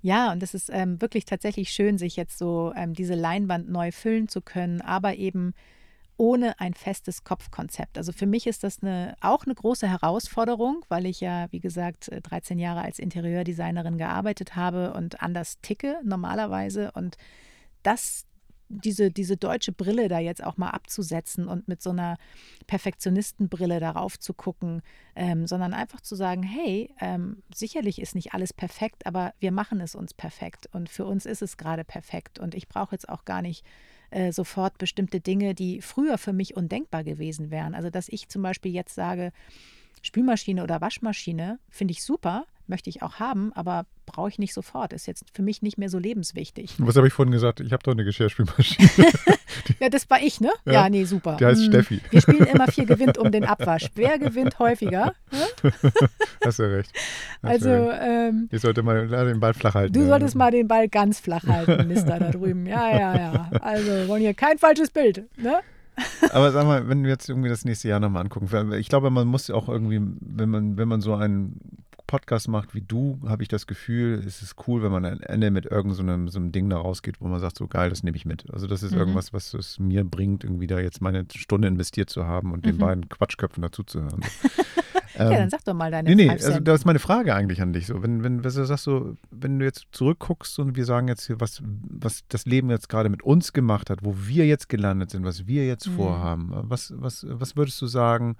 Ja, 0.00 0.30
und 0.30 0.42
es 0.42 0.54
ist 0.54 0.70
ähm, 0.72 1.00
wirklich 1.00 1.24
tatsächlich 1.24 1.70
schön, 1.70 1.98
sich 1.98 2.14
jetzt 2.14 2.38
so 2.38 2.72
ähm, 2.76 2.94
diese 2.94 3.14
Leinwand 3.14 3.68
neu 3.68 3.90
füllen 3.90 4.28
zu 4.28 4.40
können, 4.40 4.80
aber 4.80 5.16
eben 5.16 5.54
ohne 6.18 6.58
ein 6.60 6.74
festes 6.74 7.24
Kopfkonzept. 7.24 7.96
Also 7.96 8.12
für 8.12 8.26
mich 8.26 8.46
ist 8.46 8.64
das 8.64 8.82
eine, 8.82 9.14
auch 9.20 9.44
eine 9.44 9.54
große 9.54 9.88
Herausforderung, 9.88 10.84
weil 10.88 11.06
ich 11.06 11.20
ja, 11.20 11.46
wie 11.52 11.60
gesagt, 11.60 12.08
äh, 12.08 12.20
13 12.20 12.58
Jahre 12.58 12.82
als 12.82 12.98
Interieurdesignerin 12.98 13.98
gearbeitet 13.98 14.56
habe 14.56 14.92
und 14.92 15.22
anders 15.22 15.60
ticke 15.62 15.96
normalerweise. 16.04 16.90
Und 16.92 17.16
das, 17.84 18.26
diese, 18.68 19.10
diese 19.10 19.36
deutsche 19.36 19.72
Brille 19.72 20.08
da 20.08 20.18
jetzt 20.18 20.42
auch 20.44 20.56
mal 20.56 20.70
abzusetzen 20.70 21.48
und 21.48 21.68
mit 21.68 21.82
so 21.82 21.90
einer 21.90 22.18
Perfektionistenbrille 22.66 23.80
darauf 23.80 24.18
zu 24.18 24.34
gucken, 24.34 24.82
ähm, 25.16 25.46
sondern 25.46 25.74
einfach 25.74 26.00
zu 26.00 26.14
sagen, 26.14 26.42
hey, 26.42 26.90
ähm, 27.00 27.42
sicherlich 27.54 28.00
ist 28.00 28.14
nicht 28.14 28.34
alles 28.34 28.52
perfekt, 28.52 29.06
aber 29.06 29.32
wir 29.40 29.52
machen 29.52 29.80
es 29.80 29.94
uns 29.94 30.14
perfekt 30.14 30.68
und 30.72 30.88
für 30.88 31.06
uns 31.06 31.26
ist 31.26 31.42
es 31.42 31.56
gerade 31.56 31.84
perfekt 31.84 32.38
und 32.38 32.54
ich 32.54 32.68
brauche 32.68 32.94
jetzt 32.94 33.08
auch 33.08 33.24
gar 33.24 33.42
nicht 33.42 33.64
äh, 34.10 34.32
sofort 34.32 34.78
bestimmte 34.78 35.20
Dinge, 35.20 35.54
die 35.54 35.80
früher 35.80 36.18
für 36.18 36.32
mich 36.32 36.56
undenkbar 36.56 37.04
gewesen 37.04 37.50
wären. 37.50 37.74
Also 37.74 37.90
dass 37.90 38.08
ich 38.08 38.28
zum 38.28 38.42
Beispiel 38.42 38.72
jetzt 38.72 38.94
sage, 38.94 39.32
Spülmaschine 40.02 40.62
oder 40.62 40.80
Waschmaschine 40.80 41.58
finde 41.68 41.92
ich 41.92 42.02
super, 42.02 42.46
möchte 42.68 42.90
ich 42.90 43.02
auch 43.02 43.14
haben, 43.14 43.52
aber 43.54 43.86
brauche 44.06 44.28
ich 44.28 44.38
nicht 44.38 44.54
sofort, 44.54 44.92
ist 44.92 45.06
jetzt 45.06 45.24
für 45.34 45.42
mich 45.42 45.60
nicht 45.62 45.76
mehr 45.78 45.88
so 45.88 45.98
lebenswichtig. 45.98 46.74
Was 46.78 46.96
habe 46.96 47.06
ich 47.06 47.12
vorhin 47.12 47.32
gesagt? 47.32 47.60
Ich 47.60 47.72
habe 47.72 47.82
doch 47.82 47.92
eine 47.92 48.04
Geschirrspülmaschine. 48.04 48.88
Ja, 49.80 49.88
das 49.88 50.08
war 50.08 50.20
ich, 50.22 50.40
ne? 50.40 50.50
Ja. 50.64 50.72
Ja, 50.72 50.88
nee, 50.88 51.04
super. 51.04 51.36
Die 51.38 51.44
heißt 51.44 51.60
Hm, 51.62 51.66
Steffi. 51.70 52.00
Wir 52.10 52.20
spielen 52.20 52.46
immer 52.46 52.68
vier 52.68 52.86
gewinnt 52.86 53.18
um 53.18 53.30
den 53.30 53.44
Abwasch. 53.44 53.88
Wer 53.96 54.18
gewinnt 54.18 54.58
häufiger? 54.58 55.14
Ne? 55.30 55.70
Hast 56.44 56.58
du 56.58 56.62
recht. 56.74 56.90
Hast 57.42 57.50
Also, 57.66 57.68
recht. 57.88 58.00
ähm, 58.02 58.48
Ich 58.50 58.60
sollte 58.62 58.82
mal 58.82 59.06
den 59.08 59.40
Ball 59.40 59.54
flach 59.54 59.74
halten. 59.74 59.92
du 59.92 60.00
ja. 60.00 60.06
solltest 60.06 60.36
mal 60.36 60.50
den 60.50 60.68
Ball 60.68 60.88
ganz 60.88 61.20
flach 61.20 61.44
halten, 61.46 61.86
Mister 61.88 62.18
da 62.18 62.30
drüben. 62.30 62.66
Ja, 62.66 62.90
ja, 62.90 63.16
ja. 63.16 63.50
Also, 63.60 63.86
wir 63.90 64.08
wollen 64.08 64.22
hier 64.22 64.34
kein 64.34 64.58
falsches 64.58 64.90
Bild, 64.90 65.24
ne? 65.36 65.58
Aber 66.32 66.52
sag 66.52 66.64
mal, 66.64 66.88
wenn 66.88 67.02
wir 67.02 67.10
jetzt 67.10 67.28
irgendwie 67.28 67.48
das 67.48 67.64
nächste 67.64 67.88
Jahr 67.88 68.00
nochmal 68.00 68.22
angucken, 68.22 68.72
ich 68.74 68.88
glaube, 68.88 69.10
man 69.10 69.26
muss 69.26 69.50
auch 69.50 69.68
irgendwie, 69.68 70.00
wenn 70.20 70.48
man, 70.48 70.76
wenn 70.78 70.88
man 70.88 71.00
so 71.00 71.14
einen 71.14 71.60
Podcast 72.08 72.48
macht 72.48 72.74
wie 72.74 72.80
du, 72.80 73.20
habe 73.28 73.42
ich 73.44 73.48
das 73.48 73.66
Gefühl, 73.68 74.14
es 74.26 74.42
ist 74.42 74.56
cool, 74.66 74.82
wenn 74.82 74.90
man 74.90 75.04
am 75.04 75.20
Ende 75.20 75.52
mit 75.52 75.66
irgendeinem 75.66 75.94
so 75.94 76.02
einem, 76.02 76.28
so 76.28 76.38
einem 76.40 76.50
Ding 76.52 76.68
da 76.68 76.78
rausgeht, 76.78 77.20
wo 77.20 77.28
man 77.28 77.38
sagt, 77.38 77.56
so 77.56 77.68
geil, 77.68 77.90
das 77.90 78.02
nehme 78.02 78.16
ich 78.16 78.24
mit. 78.24 78.50
Also 78.52 78.66
das 78.66 78.82
ist 78.82 78.92
Mhm. 78.92 78.98
irgendwas, 78.98 79.32
was 79.32 79.54
es 79.54 79.78
mir 79.78 80.02
bringt, 80.04 80.42
irgendwie 80.42 80.66
da 80.66 80.80
jetzt 80.80 81.00
meine 81.00 81.24
Stunde 81.36 81.68
investiert 81.68 82.10
zu 82.10 82.26
haben 82.26 82.52
und 82.52 82.64
den 82.66 82.74
Mhm. 82.76 82.80
beiden 82.80 83.08
Quatschköpfen 83.08 83.62
dazuzuhören. 83.62 84.20
Ja, 85.14 85.30
Ähm, 85.30 85.36
dann 85.36 85.50
sag 85.50 85.64
doch 85.64 85.74
mal 85.74 85.90
deine 85.90 86.08
Nee, 86.10 86.14
nee, 86.14 86.28
Five 86.30 86.46
also 86.46 86.60
das 86.60 86.80
ist 86.80 86.84
meine 86.84 87.00
Frage 87.00 87.34
eigentlich 87.34 87.60
an 87.60 87.72
dich. 87.72 87.86
So, 87.88 88.02
wenn, 88.04 88.22
wenn, 88.22 88.44
was 88.44 88.54
du 88.54 88.64
sagst, 88.64 88.84
so, 88.84 89.16
wenn 89.32 89.58
du 89.58 89.64
jetzt 89.64 89.86
zurückguckst 89.90 90.60
und 90.60 90.76
wir 90.76 90.84
sagen 90.84 91.08
jetzt 91.08 91.26
hier, 91.26 91.40
was, 91.40 91.60
was 91.64 92.22
das 92.28 92.44
Leben 92.46 92.70
jetzt 92.70 92.88
gerade 92.88 93.08
mit 93.08 93.22
uns 93.24 93.52
gemacht 93.52 93.90
hat, 93.90 94.04
wo 94.04 94.14
wir 94.16 94.46
jetzt 94.46 94.68
gelandet 94.68 95.10
sind, 95.10 95.24
was 95.24 95.48
wir 95.48 95.66
jetzt 95.66 95.88
Mhm. 95.88 95.92
vorhaben, 95.92 96.50
was, 96.52 96.92
was, 96.98 97.26
was 97.28 97.56
würdest 97.56 97.82
du 97.82 97.86
sagen, 97.86 98.36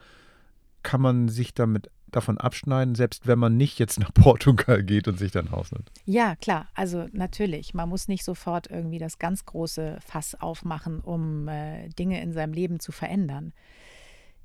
kann 0.85 1.01
man 1.01 1.29
sich 1.29 1.53
damit 1.53 1.91
davon 2.11 2.39
abschneiden, 2.39 2.95
selbst 2.95 3.27
wenn 3.27 3.39
man 3.39 3.57
nicht 3.57 3.79
jetzt 3.79 3.99
nach 3.99 4.13
Portugal 4.15 4.83
geht 4.83 5.09
und 5.09 5.19
sich 5.19 5.33
dann 5.33 5.49
ausnimmt? 5.49 5.91
Ja, 6.05 6.37
klar. 6.37 6.69
Also 6.75 7.07
natürlich, 7.13 7.75
man 7.75 7.89
muss 7.89 8.09
nicht 8.09 8.25
sofort 8.25 8.71
irgendwie 8.71 8.99
das 8.99 9.19
ganz 9.19 9.45
große 9.45 9.99
Fass 10.05 10.35
aufmachen, 10.35 11.01
um 11.01 11.49
äh, 11.49 11.89
Dinge 11.91 12.21
in 12.21 12.33
seinem 12.33 12.53
Leben 12.53 12.81
zu 12.81 12.93
verändern. 12.93 13.53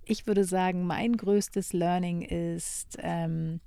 Ich 0.06 0.28
würde 0.28 0.44
sagen, 0.44 0.86
mein 0.86 1.16
größtes 1.16 1.72
Learning 1.74 2.22
ist 2.22 2.98
ähm, 3.00 3.62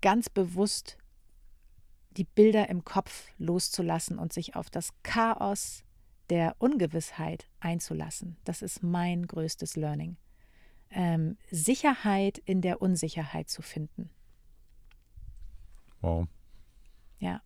ganz 0.00 0.28
bewusst 0.28 0.98
die 2.16 2.24
Bilder 2.24 2.68
im 2.68 2.84
Kopf 2.84 3.28
loszulassen 3.38 4.18
und 4.18 4.32
sich 4.32 4.54
auf 4.54 4.70
das 4.70 4.90
Chaos 5.02 5.82
der 6.30 6.56
Ungewissheit 6.58 7.48
einzulassen. 7.60 8.36
Das 8.44 8.62
ist 8.62 8.82
mein 8.82 9.26
größtes 9.26 9.76
Learning. 9.76 10.16
Ähm, 10.92 11.36
Sicherheit 11.50 12.38
in 12.38 12.60
der 12.60 12.82
Unsicherheit 12.82 13.48
zu 13.48 13.62
finden. 13.62 14.10
Wow, 16.00 16.26
Ja. 17.18 17.40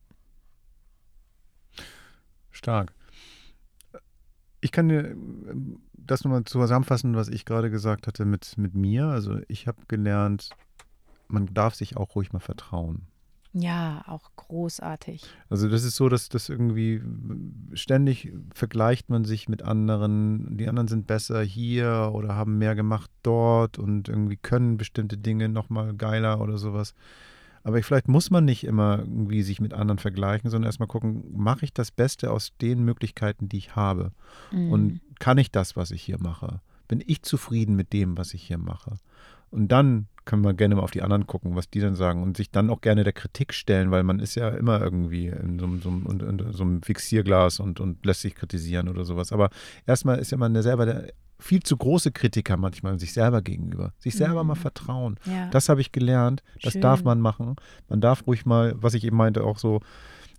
stark. 2.51 2.95
Ich 4.63 4.73
kann 4.73 4.89
dir 4.89 5.15
das 5.93 6.25
nochmal 6.25 6.45
zusammenfassen, 6.45 7.15
was 7.15 7.29
ich 7.29 7.45
gerade 7.45 7.71
gesagt 7.71 8.07
hatte 8.07 8.25
mit, 8.25 8.57
mit 8.57 8.75
mir. 8.75 9.07
Also 9.07 9.39
ich 9.49 9.67
habe 9.69 9.79
gelernt, 9.87 10.51
man 11.29 11.47
darf 11.53 11.75
sich 11.75 11.97
auch 11.97 12.15
ruhig 12.17 12.33
mal 12.33 12.41
vertrauen. 12.41 13.07
Ja, 13.59 14.05
auch 14.07 14.31
großartig. 14.37 15.25
Also 15.49 15.71
das 15.71 15.83
ist 15.83 15.97
so, 15.97 16.11
dass 16.11 16.29
das 16.29 16.51
irgendwie 16.51 17.01
ständig 17.73 18.31
vergleicht 18.55 19.09
man 19.09 19.25
sich 19.25 19.49
mit 19.49 19.63
anderen. 19.63 20.59
Die 20.59 20.69
anderen 20.69 20.89
sind 20.89 21.07
besser 21.07 21.43
hier 21.43 22.11
oder 22.13 22.35
haben 22.35 22.59
mehr 22.59 22.75
gemacht 22.75 23.11
dort 23.23 23.79
und 23.79 24.11
irgendwie 24.11 24.37
können 24.37 24.77
bestimmte 24.77 25.17
Dinge 25.17 25.49
nochmal 25.49 25.95
geiler 25.95 26.43
oder 26.43 26.59
sowas. 26.59 26.95
Aber 27.63 27.83
vielleicht 27.83 28.09
muss 28.09 28.31
man 28.31 28.45
nicht 28.45 28.63
immer 28.63 28.99
irgendwie 28.99 29.43
sich 29.43 29.59
mit 29.59 29.73
anderen 29.73 29.99
vergleichen, 29.99 30.51
sondern 30.51 30.69
erstmal 30.69 30.87
gucken, 30.87 31.25
mache 31.35 31.65
ich 31.65 31.73
das 31.73 31.91
Beste 31.91 32.31
aus 32.33 32.53
den 32.61 32.85
Möglichkeiten, 32.85 33.49
die 33.49 33.57
ich 33.57 33.75
habe? 33.75 34.13
Mhm. 34.53 34.71
Und 34.71 35.01
kann 35.19 35.39
ich 35.39 35.51
das, 35.51 35.77
was 35.77 35.93
ich 35.93 36.03
hier 36.03 36.21
mache? 36.21 36.61
Bin 36.89 37.03
ich 37.05 37.23
zufrieden 37.23 37.75
mit 37.75 37.95
dem, 37.95 38.19
was 38.19 38.35
ich 38.35 38.43
hier 38.43 38.59
mache? 38.59 38.99
Und 39.51 39.69
dann 39.69 40.09
kann 40.27 40.43
man 40.43 40.57
gerne 40.57 40.75
mal 40.75 40.83
auf 40.83 40.91
die 40.91 41.01
anderen 41.03 41.27
gucken, 41.27 41.57
was 41.57 41.71
die 41.71 41.81
dann 41.81 41.95
sagen 41.95 42.23
und 42.23 42.37
sich 42.37 42.51
dann 42.51 42.69
auch 42.69 42.83
gerne 42.83 43.03
der 43.05 43.15
Kritik 43.15 43.55
stellen, 43.55 43.91
weil 43.91 44.03
man 44.03 44.19
ist 44.21 44.35
ja 44.35 44.51
immer 44.51 44.81
irgendwie 44.83 45.29
in 45.29 45.59
so, 45.59 45.65
einem- 45.67 45.81
so, 45.81 45.89
in, 45.89 46.21
in 46.21 46.53
so 46.53 46.63
einem 46.65 46.83
Fixierglas 46.83 47.59
und, 47.61 47.81
und 47.81 48.05
lässt 48.05 48.21
sich 48.21 48.35
kritisieren 48.35 48.89
oder 48.89 49.05
sowas. 49.07 49.33
Aber 49.33 49.49
erstmal 49.87 50.19
ist 50.19 50.33
ja 50.33 50.37
man 50.37 50.53
der 50.53 50.63
selber 50.63 50.85
der 50.85 51.07
viel 51.39 51.63
zu 51.63 51.77
große 51.77 52.13
Kritiker 52.13 52.57
manchmal 52.57 52.99
sich 52.99 53.13
selber 53.13 53.43
gegenüber. 53.43 53.93
Sich 53.99 54.15
selber 54.17 54.43
Mhm. 54.43 54.49
mal 54.49 54.55
vertrauen. 54.55 55.19
ja. 55.27 55.49
Das 55.51 55.69
habe 55.69 55.81
ich 55.81 55.93
gelernt. 55.93 56.43
Das 56.63 56.73
Schön. 56.73 56.83
darf 56.83 57.05
man 57.05 57.21
machen. 57.21 57.57
Man 57.89 58.01
darf 58.01 58.27
ruhig 58.27 58.47
mal, 58.47 58.75
was 58.77 58.95
ich 58.95 59.05
eben 59.05 59.17
meinte, 59.19 59.45
auch 59.45 59.59
so, 59.59 59.81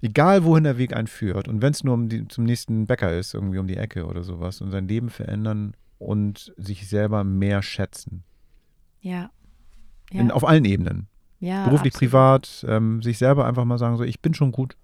egal 0.01 0.43
wohin 0.43 0.63
der 0.63 0.77
Weg 0.77 0.95
einen 0.95 1.07
führt 1.07 1.47
und 1.47 1.61
wenn 1.61 1.71
es 1.71 1.83
nur 1.83 1.93
um 1.93 2.09
die, 2.09 2.27
zum 2.27 2.43
nächsten 2.45 2.87
Bäcker 2.87 3.15
ist, 3.15 3.33
irgendwie 3.35 3.59
um 3.59 3.67
die 3.67 3.77
Ecke 3.77 4.05
oder 4.05 4.23
sowas 4.23 4.59
und 4.61 4.71
sein 4.71 4.87
Leben 4.87 5.09
verändern, 5.09 5.73
und 5.99 6.53
sich 6.57 6.87
selber 6.87 7.23
mehr 7.23 7.63
schätzen. 7.63 8.23
Ja. 9.01 9.31
In, 10.11 10.31
auf 10.31 10.47
allen 10.47 10.65
Ebenen. 10.65 11.07
ja 11.39 11.65
Beruflich, 11.65 11.93
absolut. 11.93 12.11
privat, 12.11 12.65
ähm, 12.67 13.01
sich 13.01 13.17
selber 13.17 13.45
einfach 13.45 13.65
mal 13.65 13.77
sagen, 13.77 13.97
so, 13.97 14.03
ich 14.03 14.21
bin 14.21 14.33
schon 14.33 14.51
gut. 14.51 14.75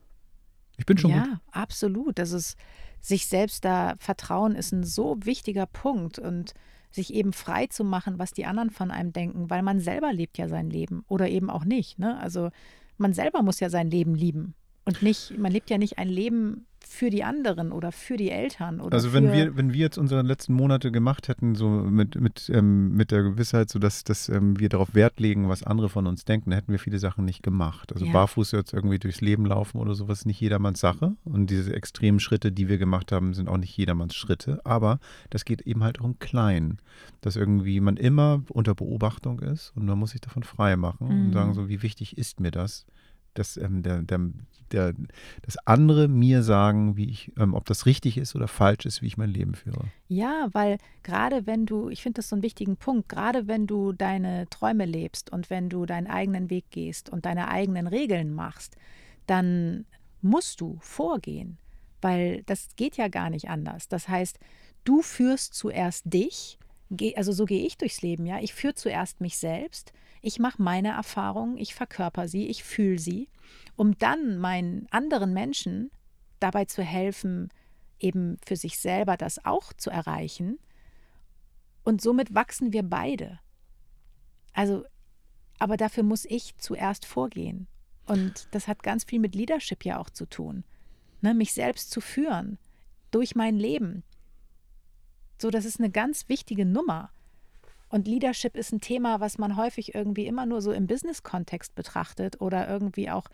Ich 0.77 0.85
bin 0.85 0.97
schon 0.97 1.11
ja, 1.11 1.23
gut. 1.23 1.39
absolut. 1.51 2.19
Das 2.19 2.31
ist, 2.31 2.57
sich 2.99 3.27
selbst 3.27 3.65
da 3.65 3.95
vertrauen 3.99 4.55
ist 4.55 4.71
ein 4.71 4.83
so 4.83 5.17
wichtiger 5.23 5.65
Punkt 5.65 6.19
und 6.19 6.53
sich 6.89 7.13
eben 7.13 7.33
frei 7.33 7.67
zu 7.67 7.83
machen, 7.83 8.19
was 8.19 8.31
die 8.31 8.45
anderen 8.45 8.69
von 8.69 8.91
einem 8.91 9.13
denken, 9.13 9.49
weil 9.49 9.63
man 9.63 9.79
selber 9.79 10.13
lebt 10.13 10.37
ja 10.37 10.47
sein 10.47 10.69
Leben 10.69 11.03
oder 11.07 11.27
eben 11.27 11.49
auch 11.49 11.65
nicht. 11.65 11.99
Ne? 11.99 12.19
Also 12.19 12.49
man 12.97 13.13
selber 13.13 13.41
muss 13.41 13.59
ja 13.59 13.69
sein 13.69 13.89
Leben 13.89 14.13
lieben 14.13 14.53
und 14.85 15.01
nicht, 15.01 15.37
man 15.37 15.51
lebt 15.51 15.69
ja 15.69 15.77
nicht 15.77 15.97
ein 15.97 16.09
Leben 16.09 16.65
für 16.93 17.09
die 17.09 17.23
anderen 17.23 17.71
oder 17.71 17.91
für 17.91 18.17
die 18.17 18.29
Eltern 18.29 18.79
oder 18.79 18.95
Also 18.95 19.13
wenn 19.13 19.31
wir, 19.33 19.57
wenn 19.57 19.73
wir 19.73 19.79
jetzt 19.79 19.97
unsere 19.97 20.21
letzten 20.21 20.53
Monate 20.53 20.91
gemacht 20.91 21.27
hätten, 21.27 21.55
so 21.55 21.67
mit, 21.67 22.21
mit, 22.21 22.49
ähm, 22.53 22.93
mit 22.95 23.09
der 23.09 23.23
Gewissheit, 23.23 23.69
so 23.69 23.79
dass, 23.79 24.03
dass 24.03 24.29
ähm, 24.29 24.59
wir 24.59 24.69
darauf 24.69 24.93
Wert 24.93 25.19
legen, 25.19 25.49
was 25.49 25.63
andere 25.63 25.89
von 25.89 26.05
uns 26.05 26.23
denken, 26.23 26.51
dann 26.51 26.59
hätten 26.59 26.71
wir 26.71 26.77
viele 26.77 26.99
Sachen 26.99 27.25
nicht 27.25 27.41
gemacht. 27.41 27.91
Also 27.93 28.05
Ja. 28.05 28.11
barfuß 28.13 28.51
jetzt 28.51 28.73
irgendwie 28.73 28.99
durchs 28.99 29.21
Leben 29.21 29.45
laufen 29.45 29.79
oder 29.79 29.95
sowas 29.95 30.19
ist 30.19 30.25
nicht 30.27 30.39
jedermanns 30.39 30.79
Sache. 30.79 31.15
Und 31.23 31.49
diese 31.49 31.73
extremen 31.75 32.19
Schritte, 32.19 32.51
die 32.51 32.69
wir 32.69 32.77
gemacht 32.77 33.11
haben, 33.11 33.33
sind 33.33 33.49
auch 33.49 33.57
nicht 33.57 33.75
jedermanns 33.75 34.13
Schritte. 34.15 34.61
Aber 34.63 34.99
das 35.31 35.45
geht 35.45 35.61
eben 35.61 35.83
halt 35.83 35.99
auch 35.99 36.05
im 36.05 36.19
Kleinen. 36.19 36.77
Dass 37.21 37.35
irgendwie 37.35 37.79
man 37.79 37.97
immer 37.97 38.43
unter 38.49 38.75
Beobachtung 38.75 39.39
ist 39.39 39.73
und 39.75 39.85
man 39.87 39.97
muss 39.97 40.11
sich 40.11 40.21
davon 40.21 40.43
frei 40.43 40.75
machen 40.77 41.07
und 41.07 41.27
Mhm. 41.29 41.33
sagen 41.33 41.53
so, 41.55 41.67
wie 41.69 41.81
wichtig 41.81 42.17
ist 42.19 42.39
mir 42.39 42.51
das? 42.51 42.85
Dass 43.33 43.57
ähm, 43.57 43.83
der, 43.83 44.01
der, 44.03 44.19
der, 44.71 44.93
dass 45.41 45.57
andere 45.65 46.07
mir 46.07 46.43
sagen, 46.43 46.97
wie 46.97 47.09
ich, 47.09 47.31
ähm, 47.37 47.53
ob 47.53 47.65
das 47.65 47.85
richtig 47.85 48.17
ist 48.17 48.35
oder 48.35 48.47
falsch 48.47 48.85
ist, 48.85 49.01
wie 49.01 49.07
ich 49.07 49.17
mein 49.17 49.29
Leben 49.29 49.55
führe. 49.55 49.85
Ja, 50.07 50.49
weil 50.51 50.77
gerade 51.03 51.45
wenn 51.45 51.65
du, 51.65 51.89
ich 51.89 52.01
finde 52.01 52.17
das 52.17 52.29
so 52.29 52.35
einen 52.35 52.43
wichtigen 52.43 52.77
Punkt, 52.77 53.09
gerade 53.09 53.47
wenn 53.47 53.67
du 53.67 53.93
deine 53.93 54.47
Träume 54.49 54.85
lebst 54.85 55.31
und 55.31 55.49
wenn 55.49 55.69
du 55.69 55.85
deinen 55.85 56.07
eigenen 56.07 56.49
Weg 56.49 56.65
gehst 56.71 57.09
und 57.09 57.25
deine 57.25 57.47
eigenen 57.47 57.87
Regeln 57.87 58.33
machst, 58.33 58.75
dann 59.27 59.85
musst 60.21 60.61
du 60.61 60.77
vorgehen, 60.81 61.57
weil 62.01 62.43
das 62.43 62.69
geht 62.75 62.97
ja 62.97 63.07
gar 63.07 63.29
nicht 63.29 63.49
anders. 63.49 63.87
Das 63.87 64.07
heißt, 64.07 64.39
du 64.83 65.01
führst 65.01 65.53
zuerst 65.53 66.03
dich, 66.05 66.57
also 67.15 67.31
so 67.31 67.45
gehe 67.45 67.65
ich 67.65 67.77
durchs 67.77 68.01
Leben, 68.01 68.25
ja. 68.25 68.39
Ich 68.39 68.53
führe 68.53 68.75
zuerst 68.75 69.21
mich 69.21 69.37
selbst, 69.37 69.93
ich 70.23 70.39
mache 70.39 70.61
meine 70.61 70.93
Erfahrungen, 70.93 71.57
ich 71.57 71.75
verkörper 71.75 72.29
sie, 72.29 72.47
ich 72.47 72.63
fühle 72.63 72.97
sie, 72.97 73.27
um 73.75 73.97
dann 73.97 74.37
meinen 74.37 74.87
anderen 74.89 75.33
Menschen 75.33 75.91
dabei 76.39 76.63
zu 76.63 76.81
helfen, 76.81 77.49
eben 77.99 78.37
für 78.45 78.55
sich 78.55 78.79
selber 78.79 79.17
das 79.17 79.43
auch 79.43 79.73
zu 79.73 79.89
erreichen. 79.89 80.59
Und 81.83 82.01
somit 82.01 82.33
wachsen 82.33 82.71
wir 82.71 82.83
beide. 82.83 83.39
Also, 84.53 84.85
aber 85.59 85.75
dafür 85.75 86.03
muss 86.03 86.23
ich 86.23 86.55
zuerst 86.57 87.05
vorgehen. 87.05 87.67
Und 88.05 88.47
das 88.51 88.69
hat 88.69 88.81
ganz 88.81 89.03
viel 89.03 89.19
mit 89.19 89.35
Leadership 89.35 89.83
ja 89.83 89.99
auch 89.99 90.09
zu 90.09 90.25
tun. 90.25 90.63
Ne, 91.21 91.33
mich 91.33 91.53
selbst 91.53 91.91
zu 91.91 91.99
führen 91.99 92.57
durch 93.11 93.35
mein 93.35 93.57
Leben. 93.57 94.03
So, 95.37 95.49
das 95.49 95.65
ist 95.65 95.79
eine 95.79 95.89
ganz 95.89 96.29
wichtige 96.29 96.65
Nummer. 96.65 97.11
Und 97.93 98.07
Leadership 98.07 98.57
ist 98.57 98.71
ein 98.71 98.81
Thema, 98.81 99.19
was 99.19 99.37
man 99.37 99.55
häufig 99.55 99.93
irgendwie 99.93 100.25
immer 100.25 100.47
nur 100.47 100.63
so 100.63 100.71
im 100.71 100.87
Business-Kontext 100.87 101.75
betrachtet 101.75 102.41
oder 102.41 102.67
irgendwie 102.67 103.11
auch 103.11 103.27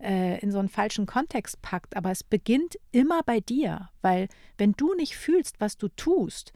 äh, 0.00 0.38
in 0.38 0.52
so 0.52 0.60
einen 0.60 0.68
falschen 0.68 1.04
Kontext 1.04 1.60
packt. 1.62 1.96
Aber 1.96 2.12
es 2.12 2.22
beginnt 2.22 2.76
immer 2.92 3.24
bei 3.24 3.40
dir, 3.40 3.90
weil 4.02 4.28
wenn 4.56 4.70
du 4.74 4.94
nicht 4.94 5.16
fühlst, 5.16 5.58
was 5.58 5.78
du 5.78 5.88
tust, 5.88 6.52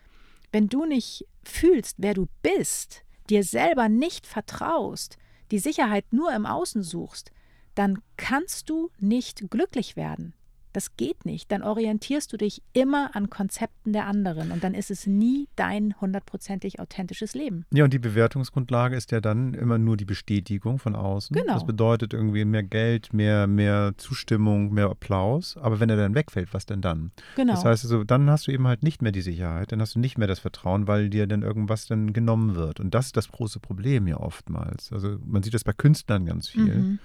wenn 0.53 0.69
du 0.69 0.85
nicht 0.85 1.27
fühlst, 1.43 1.97
wer 1.99 2.15
du 2.15 2.29
bist, 2.43 3.03
dir 3.29 3.43
selber 3.43 3.89
nicht 3.89 4.29
vertraust, 4.29 5.19
die 5.51 5.59
Sicherheit 5.59 6.05
nur 6.13 6.33
im 6.33 6.47
Außen 6.47 6.85
suchst, 6.85 7.33
dann 7.75 8.01
kannst 8.17 8.71
du 8.71 8.93
nicht 9.01 9.51
glücklich 9.51 9.97
werden. 9.97 10.33
Das 10.79 10.97
geht 10.97 11.27
nicht. 11.27 11.51
Dann 11.51 11.65
orientierst 11.65 12.33
du 12.33 12.37
dich 12.37 12.63
immer 12.73 13.11
an 13.17 13.31
Konzepten 13.31 13.93
der 13.93 14.07
anderen 14.07 14.53
und 14.53 14.63
dann 14.63 14.75
ist 14.75 14.93
es 14.93 15.09
nie 15.09 15.49
dein 15.57 16.01
hundertprozentig 16.01 16.79
authentisches 16.79 17.35
Leben. 17.35 17.65
Ja, 17.75 17.83
und 17.83 17.93
die 17.93 17.99
Bewertungsgrundlage 17.99 18.95
ist 18.95 19.11
ja 19.11 19.21
dann 19.21 19.55
immer 19.55 19.77
nur 19.77 19.97
die 19.97 20.05
Bestätigung 20.05 20.79
von 20.79 20.95
außen. 20.95 21.35
Genau. 21.35 21.55
Das 21.55 21.67
bedeutet 21.67 22.15
irgendwie 22.15 22.45
mehr 22.45 22.63
Geld, 22.63 23.13
mehr, 23.13 23.49
mehr 23.49 23.95
Zustimmung, 23.97 24.73
mehr 24.73 24.89
Applaus. 24.89 25.57
Aber 25.57 25.81
wenn 25.81 25.91
er 25.91 25.97
dann 25.97 26.15
wegfällt, 26.15 26.55
was 26.55 26.65
denn 26.65 26.81
dann? 26.81 27.11
Genau. 27.35 27.55
Das 27.55 27.65
heißt 27.65 27.85
also, 27.85 28.05
dann 28.05 28.31
hast 28.31 28.47
du 28.47 28.53
eben 28.53 28.69
halt 28.69 28.85
nicht 28.85 29.03
mehr 29.03 29.11
die 29.11 29.23
Sicherheit, 29.23 29.73
dann 29.73 29.81
hast 29.81 29.97
du 29.97 29.99
nicht 29.99 30.17
mehr 30.17 30.29
das 30.29 30.39
Vertrauen, 30.39 30.87
weil 30.87 31.11
dir 31.11 31.27
dann 31.27 31.43
irgendwas 31.43 31.87
dann 31.87 32.13
genommen 32.13 32.55
wird. 32.55 32.79
Und 32.79 32.95
das 32.95 33.07
ist 33.07 33.17
das 33.17 33.33
große 33.33 33.59
Problem 33.59 34.07
ja 34.07 34.19
oftmals. 34.19 34.93
Also 34.93 35.19
man 35.27 35.43
sieht 35.43 35.55
das 35.55 35.65
bei 35.65 35.73
Künstlern 35.73 36.25
ganz 36.25 36.49
viel, 36.49 36.77
Mhm. 36.77 36.99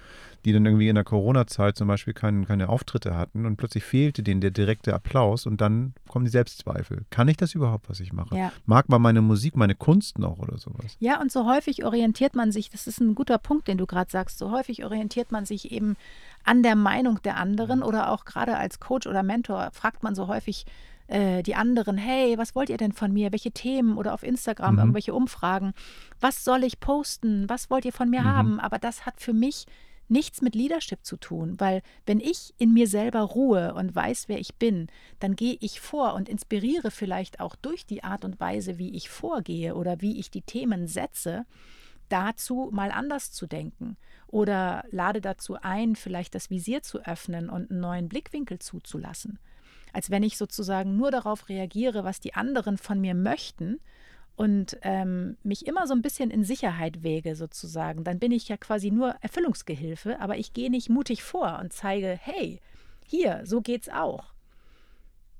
Die 0.44 0.52
dann 0.52 0.64
irgendwie 0.66 0.88
in 0.88 0.94
der 0.94 1.04
Corona-Zeit 1.04 1.76
zum 1.76 1.88
Beispiel 1.88 2.12
kein, 2.12 2.46
keine 2.46 2.68
Auftritte 2.68 3.16
hatten 3.16 3.46
und 3.46 3.56
plötzlich 3.56 3.84
fehlte 3.84 4.22
denen 4.22 4.40
der 4.40 4.50
direkte 4.50 4.94
Applaus 4.94 5.46
und 5.46 5.60
dann 5.60 5.94
kommen 6.08 6.24
die 6.24 6.30
Selbstzweifel. 6.30 7.04
Kann 7.10 7.28
ich 7.28 7.36
das 7.36 7.54
überhaupt, 7.54 7.88
was 7.88 8.00
ich 8.00 8.12
mache? 8.12 8.36
Ja. 8.36 8.52
Mag 8.66 8.88
man 8.88 9.00
meine 9.00 9.22
Musik, 9.22 9.56
meine 9.56 9.74
Kunst 9.74 10.18
noch 10.18 10.38
oder 10.38 10.58
sowas? 10.58 10.96
Ja, 11.00 11.20
und 11.20 11.32
so 11.32 11.46
häufig 11.46 11.84
orientiert 11.84 12.34
man 12.34 12.52
sich, 12.52 12.70
das 12.70 12.86
ist 12.86 13.00
ein 13.00 13.14
guter 13.14 13.38
Punkt, 13.38 13.68
den 13.68 13.78
du 13.78 13.86
gerade 13.86 14.10
sagst, 14.10 14.38
so 14.38 14.50
häufig 14.50 14.84
orientiert 14.84 15.32
man 15.32 15.44
sich 15.46 15.72
eben 15.72 15.96
an 16.44 16.62
der 16.62 16.76
Meinung 16.76 17.20
der 17.22 17.36
anderen 17.38 17.82
oder 17.82 18.10
auch 18.10 18.24
gerade 18.24 18.56
als 18.56 18.80
Coach 18.80 19.06
oder 19.06 19.22
Mentor 19.22 19.70
fragt 19.72 20.02
man 20.02 20.14
so 20.14 20.28
häufig 20.28 20.66
äh, 21.06 21.42
die 21.42 21.54
anderen, 21.54 21.96
hey, 21.98 22.38
was 22.38 22.54
wollt 22.54 22.70
ihr 22.70 22.76
denn 22.78 22.92
von 22.92 23.12
mir? 23.12 23.30
Welche 23.32 23.50
Themen 23.50 23.96
oder 23.98 24.14
auf 24.14 24.22
Instagram 24.22 24.74
Mhm. 24.74 24.78
irgendwelche 24.80 25.12
Umfragen? 25.14 25.72
Was 26.20 26.44
soll 26.44 26.64
ich 26.64 26.80
posten? 26.80 27.46
Was 27.48 27.68
wollt 27.70 27.84
ihr 27.84 27.92
von 27.92 28.08
mir 28.08 28.22
Mhm. 28.22 28.26
haben? 28.26 28.60
Aber 28.60 28.78
das 28.78 29.04
hat 29.04 29.20
für 29.20 29.32
mich 29.34 29.66
nichts 30.08 30.42
mit 30.42 30.54
Leadership 30.54 31.04
zu 31.04 31.16
tun, 31.16 31.58
weil 31.58 31.82
wenn 32.06 32.20
ich 32.20 32.54
in 32.58 32.72
mir 32.72 32.86
selber 32.86 33.20
ruhe 33.20 33.74
und 33.74 33.94
weiß, 33.94 34.28
wer 34.28 34.38
ich 34.38 34.56
bin, 34.56 34.88
dann 35.18 35.36
gehe 35.36 35.56
ich 35.60 35.80
vor 35.80 36.14
und 36.14 36.28
inspiriere 36.28 36.90
vielleicht 36.90 37.40
auch 37.40 37.56
durch 37.56 37.86
die 37.86 38.04
Art 38.04 38.24
und 38.24 38.40
Weise, 38.40 38.78
wie 38.78 38.94
ich 38.94 39.08
vorgehe 39.08 39.74
oder 39.74 40.00
wie 40.00 40.18
ich 40.18 40.30
die 40.30 40.42
Themen 40.42 40.86
setze, 40.86 41.46
dazu 42.08 42.68
mal 42.72 42.90
anders 42.90 43.32
zu 43.32 43.46
denken 43.46 43.96
oder 44.26 44.84
lade 44.90 45.20
dazu 45.20 45.56
ein, 45.60 45.96
vielleicht 45.96 46.34
das 46.34 46.50
Visier 46.50 46.82
zu 46.82 47.04
öffnen 47.04 47.48
und 47.48 47.70
einen 47.70 47.80
neuen 47.80 48.08
Blickwinkel 48.08 48.58
zuzulassen. 48.58 49.38
Als 49.92 50.10
wenn 50.10 50.22
ich 50.22 50.36
sozusagen 50.36 50.96
nur 50.96 51.10
darauf 51.10 51.48
reagiere, 51.48 52.04
was 52.04 52.20
die 52.20 52.34
anderen 52.34 52.78
von 52.78 53.00
mir 53.00 53.14
möchten 53.14 53.80
und 54.36 54.76
ähm, 54.82 55.36
mich 55.42 55.66
immer 55.66 55.86
so 55.86 55.94
ein 55.94 56.02
bisschen 56.02 56.30
in 56.30 56.44
Sicherheit 56.44 57.02
wäge 57.02 57.36
sozusagen, 57.36 58.02
dann 58.04 58.18
bin 58.18 58.32
ich 58.32 58.48
ja 58.48 58.56
quasi 58.56 58.90
nur 58.90 59.14
Erfüllungsgehilfe, 59.20 60.18
aber 60.20 60.36
ich 60.38 60.52
gehe 60.52 60.70
nicht 60.70 60.88
mutig 60.90 61.22
vor 61.22 61.58
und 61.60 61.72
zeige, 61.72 62.18
hey, 62.20 62.60
hier, 63.06 63.42
so 63.44 63.60
geht's 63.60 63.88
auch. 63.88 64.32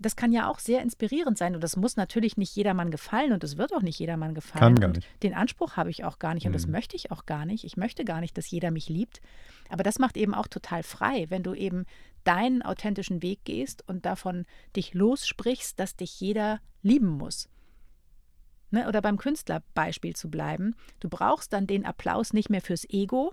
Das 0.01 0.17
kann 0.17 0.33
ja 0.33 0.51
auch 0.51 0.59
sehr 0.59 0.83
inspirierend 0.83 1.39
sein 1.39 1.55
und 1.55 1.63
das 1.63 1.77
muss 1.77 1.97
natürlich 1.97 2.37
nicht 2.37 2.55
jedermann 2.57 2.91
gefallen 2.91 3.33
und 3.33 3.43
es 3.45 3.57
wird 3.57 3.73
auch 3.73 3.81
nicht 3.81 3.99
jedermann 3.99 4.35
gefallen. 4.35 4.75
Kann 4.75 4.81
gar 4.81 4.89
und 4.89 4.97
nicht. 4.97 5.09
Den 5.23 5.35
Anspruch 5.35 5.77
habe 5.77 5.89
ich 5.91 6.05
auch 6.05 6.19
gar 6.19 6.35
nicht 6.35 6.47
und 6.47 6.53
das 6.53 6.67
Mhm. 6.67 6.73
möchte 6.73 6.97
ich 6.97 7.11
auch 7.11 7.27
gar 7.27 7.47
nicht. 7.47 7.65
Ich 7.65 7.77
möchte 7.77 8.05
gar 8.05 8.21
nicht, 8.21 8.37
dass 8.37 8.51
jeder 8.51 8.71
mich 8.71 8.89
liebt. 8.89 9.21
Aber 9.71 9.83
das 9.83 9.99
macht 9.99 10.17
eben 10.17 10.35
auch 10.35 10.49
total 10.49 10.83
frei, 10.83 11.27
wenn 11.31 11.43
du 11.45 11.55
eben 11.55 11.87
deinen 12.25 12.63
authentischen 12.63 13.23
Weg 13.23 13.45
gehst 13.45 13.89
und 13.89 14.05
davon 14.05 14.47
dich 14.77 14.95
lossprichst, 14.95 15.79
dass 15.79 15.97
dich 15.97 16.21
jeder 16.21 16.61
lieben 16.83 17.09
muss. 17.09 17.49
Ne? 18.75 18.89
Oder 18.89 19.01
beim 19.01 19.17
Künstlerbeispiel 19.17 20.17
zu 20.17 20.29
bleiben. 20.29 20.75
Du 20.99 21.09
brauchst 21.09 21.53
dann 21.53 21.67
den 21.67 21.87
Applaus 21.87 22.33
nicht 22.33 22.51
mehr 22.51 22.61
fürs 22.61 22.85
Ego. 22.91 23.33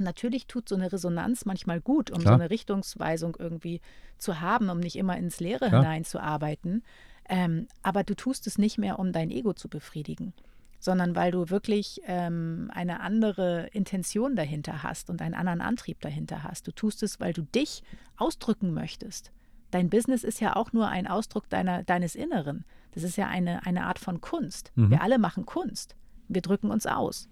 Natürlich 0.00 0.46
tut 0.46 0.68
so 0.68 0.74
eine 0.74 0.92
Resonanz 0.92 1.46
manchmal 1.46 1.80
gut, 1.80 2.10
um 2.10 2.18
Klar. 2.18 2.34
so 2.34 2.40
eine 2.40 2.50
Richtungsweisung 2.50 3.36
irgendwie 3.38 3.80
zu 4.18 4.40
haben, 4.40 4.68
um 4.68 4.80
nicht 4.80 4.96
immer 4.96 5.16
ins 5.16 5.40
Leere 5.40 5.68
Klar. 5.68 5.82
hineinzuarbeiten. 5.82 6.82
Ähm, 7.28 7.68
aber 7.82 8.02
du 8.02 8.14
tust 8.14 8.46
es 8.48 8.58
nicht 8.58 8.76
mehr, 8.76 8.98
um 8.98 9.12
dein 9.12 9.30
Ego 9.30 9.52
zu 9.52 9.68
befriedigen, 9.68 10.34
sondern 10.80 11.14
weil 11.14 11.30
du 11.30 11.48
wirklich 11.48 12.00
ähm, 12.04 12.68
eine 12.74 13.00
andere 13.00 13.68
Intention 13.72 14.34
dahinter 14.34 14.82
hast 14.82 15.10
und 15.10 15.22
einen 15.22 15.34
anderen 15.34 15.60
Antrieb 15.60 16.00
dahinter 16.00 16.42
hast. 16.42 16.66
Du 16.66 16.72
tust 16.72 17.04
es, 17.04 17.20
weil 17.20 17.32
du 17.32 17.42
dich 17.42 17.84
ausdrücken 18.16 18.74
möchtest. 18.74 19.32
Dein 19.70 19.90
Business 19.90 20.24
ist 20.24 20.40
ja 20.40 20.56
auch 20.56 20.72
nur 20.72 20.88
ein 20.88 21.06
Ausdruck 21.06 21.48
deiner, 21.48 21.82
deines 21.82 22.14
Inneren. 22.14 22.64
Das 22.92 23.02
ist 23.02 23.16
ja 23.16 23.26
eine, 23.26 23.66
eine 23.66 23.84
Art 23.84 23.98
von 23.98 24.20
Kunst. 24.20 24.72
Mhm. 24.74 24.90
Wir 24.90 25.02
alle 25.02 25.18
machen 25.18 25.44
Kunst. 25.44 25.96
Wir 26.28 26.42
drücken 26.42 26.70
uns 26.70 26.86
aus. 26.86 27.28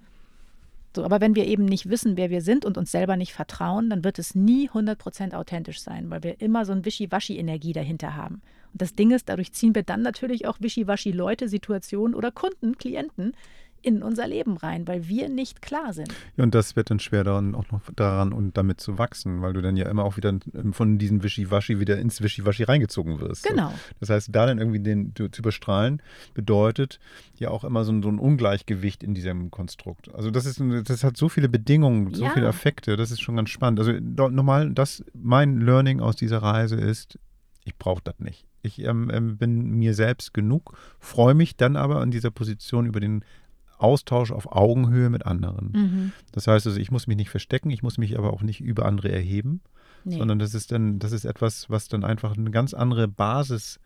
So, 0.94 1.04
aber 1.04 1.20
wenn 1.20 1.34
wir 1.34 1.46
eben 1.46 1.64
nicht 1.64 1.88
wissen, 1.88 2.16
wer 2.16 2.30
wir 2.30 2.40
sind 2.40 2.64
und 2.64 2.78
uns 2.78 2.92
selber 2.92 3.16
nicht 3.16 3.32
vertrauen, 3.32 3.90
dann 3.90 4.04
wird 4.04 4.18
es 4.18 4.34
nie 4.34 4.70
100% 4.70 5.34
authentisch 5.34 5.80
sein, 5.80 6.08
weil 6.10 6.22
wir 6.22 6.40
immer 6.40 6.64
so 6.64 6.72
ein 6.72 6.84
Wischiwaschi-Energie 6.84 7.72
dahinter 7.72 8.14
haben. 8.14 8.42
Und 8.72 8.82
das 8.82 8.94
Ding 8.94 9.10
ist, 9.10 9.28
dadurch 9.28 9.52
ziehen 9.52 9.74
wir 9.74 9.82
dann 9.82 10.02
natürlich 10.02 10.46
auch 10.46 10.58
Wischiwaschi-Leute, 10.60 11.48
Situationen 11.48 12.14
oder 12.14 12.30
Kunden, 12.30 12.78
Klienten 12.78 13.32
in 13.84 14.02
unser 14.02 14.26
Leben 14.26 14.56
rein, 14.56 14.86
weil 14.88 15.06
wir 15.08 15.28
nicht 15.28 15.62
klar 15.62 15.92
sind. 15.92 16.08
Ja, 16.36 16.44
und 16.44 16.54
das 16.54 16.76
wird 16.76 16.90
dann 16.90 17.00
schwer 17.00 17.24
dann 17.24 17.54
auch 17.54 17.70
noch 17.70 17.80
daran 17.94 18.32
und 18.32 18.56
damit 18.56 18.80
zu 18.80 18.98
wachsen, 18.98 19.42
weil 19.42 19.52
du 19.52 19.60
dann 19.62 19.76
ja 19.76 19.88
immer 19.88 20.04
auch 20.04 20.16
wieder 20.16 20.32
von 20.72 20.98
diesem 20.98 21.22
Wischiwaschi 21.22 21.78
wieder 21.80 21.98
ins 21.98 22.22
Wischiwaschi 22.22 22.64
reingezogen 22.64 23.20
wirst. 23.20 23.46
Genau. 23.46 23.68
So. 23.70 23.74
Das 24.00 24.10
heißt, 24.10 24.28
da 24.32 24.46
dann 24.46 24.58
irgendwie 24.58 24.80
den 24.80 25.12
zu 25.14 25.24
überstrahlen, 25.38 26.02
bedeutet 26.34 26.98
ja 27.38 27.50
auch 27.50 27.64
immer 27.64 27.84
so 27.84 27.92
ein, 27.92 28.02
so 28.02 28.08
ein 28.08 28.18
Ungleichgewicht 28.18 29.02
in 29.02 29.14
diesem 29.14 29.50
Konstrukt. 29.50 30.12
Also 30.14 30.30
das 30.30 30.46
ist, 30.46 30.62
das 30.88 31.04
hat 31.04 31.16
so 31.16 31.28
viele 31.28 31.48
Bedingungen, 31.48 32.14
so 32.14 32.24
Ja. 32.24 32.30
viele 32.30 32.46
Effekte, 32.48 32.96
das 32.96 33.10
ist 33.10 33.20
schon 33.20 33.36
ganz 33.36 33.50
spannend. 33.50 33.78
Also 33.80 33.92
nochmal, 33.92 34.70
das, 34.72 35.04
mein 35.14 35.60
Learning 35.60 36.00
aus 36.00 36.16
dieser 36.16 36.38
Reise 36.38 36.76
ist, 36.76 37.18
ich 37.64 37.76
brauche 37.76 38.02
das 38.04 38.18
nicht. 38.18 38.46
Ich 38.62 38.78
ähm, 38.82 39.10
ähm, 39.12 39.36
bin 39.36 39.72
mir 39.72 39.94
selbst 39.94 40.32
genug, 40.32 40.76
freue 40.98 41.34
mich 41.34 41.56
dann 41.56 41.76
aber 41.76 42.02
in 42.02 42.10
dieser 42.10 42.30
Position 42.30 42.86
über 42.86 42.98
den 43.00 43.22
Austausch 43.78 44.30
auf 44.32 44.50
Augenhöhe 44.52 45.10
mit 45.10 45.26
anderen. 45.26 45.70
Mhm. 45.74 46.12
Das 46.32 46.46
heißt 46.46 46.66
also, 46.66 46.78
ich 46.78 46.90
muss 46.90 47.06
mich 47.06 47.16
nicht 47.16 47.30
verstecken, 47.30 47.70
ich 47.70 47.82
muss 47.82 47.98
mich 47.98 48.16
aber 48.18 48.32
auch 48.32 48.42
nicht 48.42 48.60
über 48.60 48.86
andere 48.86 49.10
erheben, 49.12 49.60
Nee. 50.06 50.18
sondern 50.18 50.38
das 50.38 50.52
ist 50.54 50.70
dann, 50.70 50.98
das 50.98 51.12
ist 51.12 51.24
etwas, 51.24 51.70
was 51.70 51.88
dann 51.88 52.04
einfach 52.04 52.36
eine 52.36 52.50
ganz 52.50 52.74
andere 52.74 53.08
Basis 53.08 53.80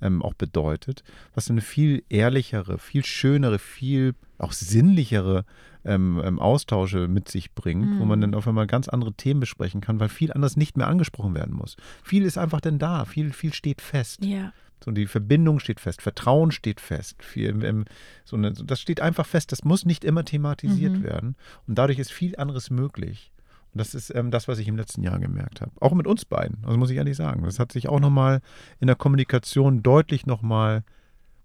ähm, 0.00 0.22
auch 0.22 0.34
bedeutet, 0.34 1.02
was 1.34 1.50
eine 1.50 1.60
viel 1.62 2.04
ehrlichere, 2.08 2.78
viel 2.78 3.04
schönere, 3.04 3.58
viel 3.58 4.14
auch 4.38 4.52
sinnlichere 4.52 5.44
ähm, 5.84 6.20
ähm, 6.24 6.38
Austausche 6.38 7.08
mit 7.08 7.28
sich 7.28 7.54
bringt, 7.54 7.98
wo 7.98 8.04
man 8.04 8.18
Mhm. 8.18 8.22
dann 8.22 8.34
auf 8.34 8.46
einmal 8.48 8.66
ganz 8.66 8.88
andere 8.88 9.12
Themen 9.14 9.40
besprechen 9.40 9.80
kann, 9.80 9.98
weil 10.00 10.08
viel 10.08 10.32
anders 10.32 10.56
nicht 10.56 10.76
mehr 10.76 10.86
angesprochen 10.88 11.34
werden 11.34 11.54
muss. 11.54 11.76
Viel 12.02 12.24
ist 12.24 12.38
einfach 12.38 12.60
dann 12.60 12.78
da, 12.78 13.04
viel, 13.04 13.32
viel 13.32 13.52
steht 13.52 13.80
fest. 13.80 14.24
ja. 14.24 14.52
So, 14.84 14.90
die 14.90 15.06
Verbindung 15.06 15.60
steht 15.60 15.80
fest, 15.80 16.02
Vertrauen 16.02 16.50
steht 16.50 16.78
fest. 16.80 17.22
Viel, 17.22 17.64
ähm, 17.64 17.86
so 18.24 18.36
eine, 18.36 18.52
das 18.52 18.80
steht 18.80 19.00
einfach 19.00 19.26
fest, 19.26 19.50
das 19.52 19.64
muss 19.64 19.86
nicht 19.86 20.04
immer 20.04 20.24
thematisiert 20.24 20.98
Mhm. 20.98 21.02
werden. 21.04 21.36
Und 21.66 21.78
dadurch 21.78 21.98
ist 21.98 22.12
viel 22.12 22.36
anderes 22.36 22.68
möglich. 22.70 23.32
Und 23.72 23.78
das 23.78 23.94
ist 23.94 24.14
ähm, 24.14 24.30
das, 24.30 24.46
was 24.46 24.58
ich 24.58 24.68
im 24.68 24.76
letzten 24.76 25.02
Jahr 25.02 25.18
gemerkt 25.18 25.62
habe. 25.62 25.72
Auch 25.80 25.94
mit 25.94 26.06
uns 26.06 26.24
beiden, 26.26 26.58
also 26.64 26.76
muss 26.76 26.90
ich 26.90 26.96
ehrlich 26.98 27.16
sagen. 27.16 27.42
Das 27.44 27.58
hat 27.58 27.72
sich 27.72 27.88
auch 27.88 27.98
nochmal 27.98 28.40
in 28.78 28.86
der 28.86 28.96
Kommunikation 28.96 29.82
deutlich 29.82 30.26
nochmal 30.26 30.84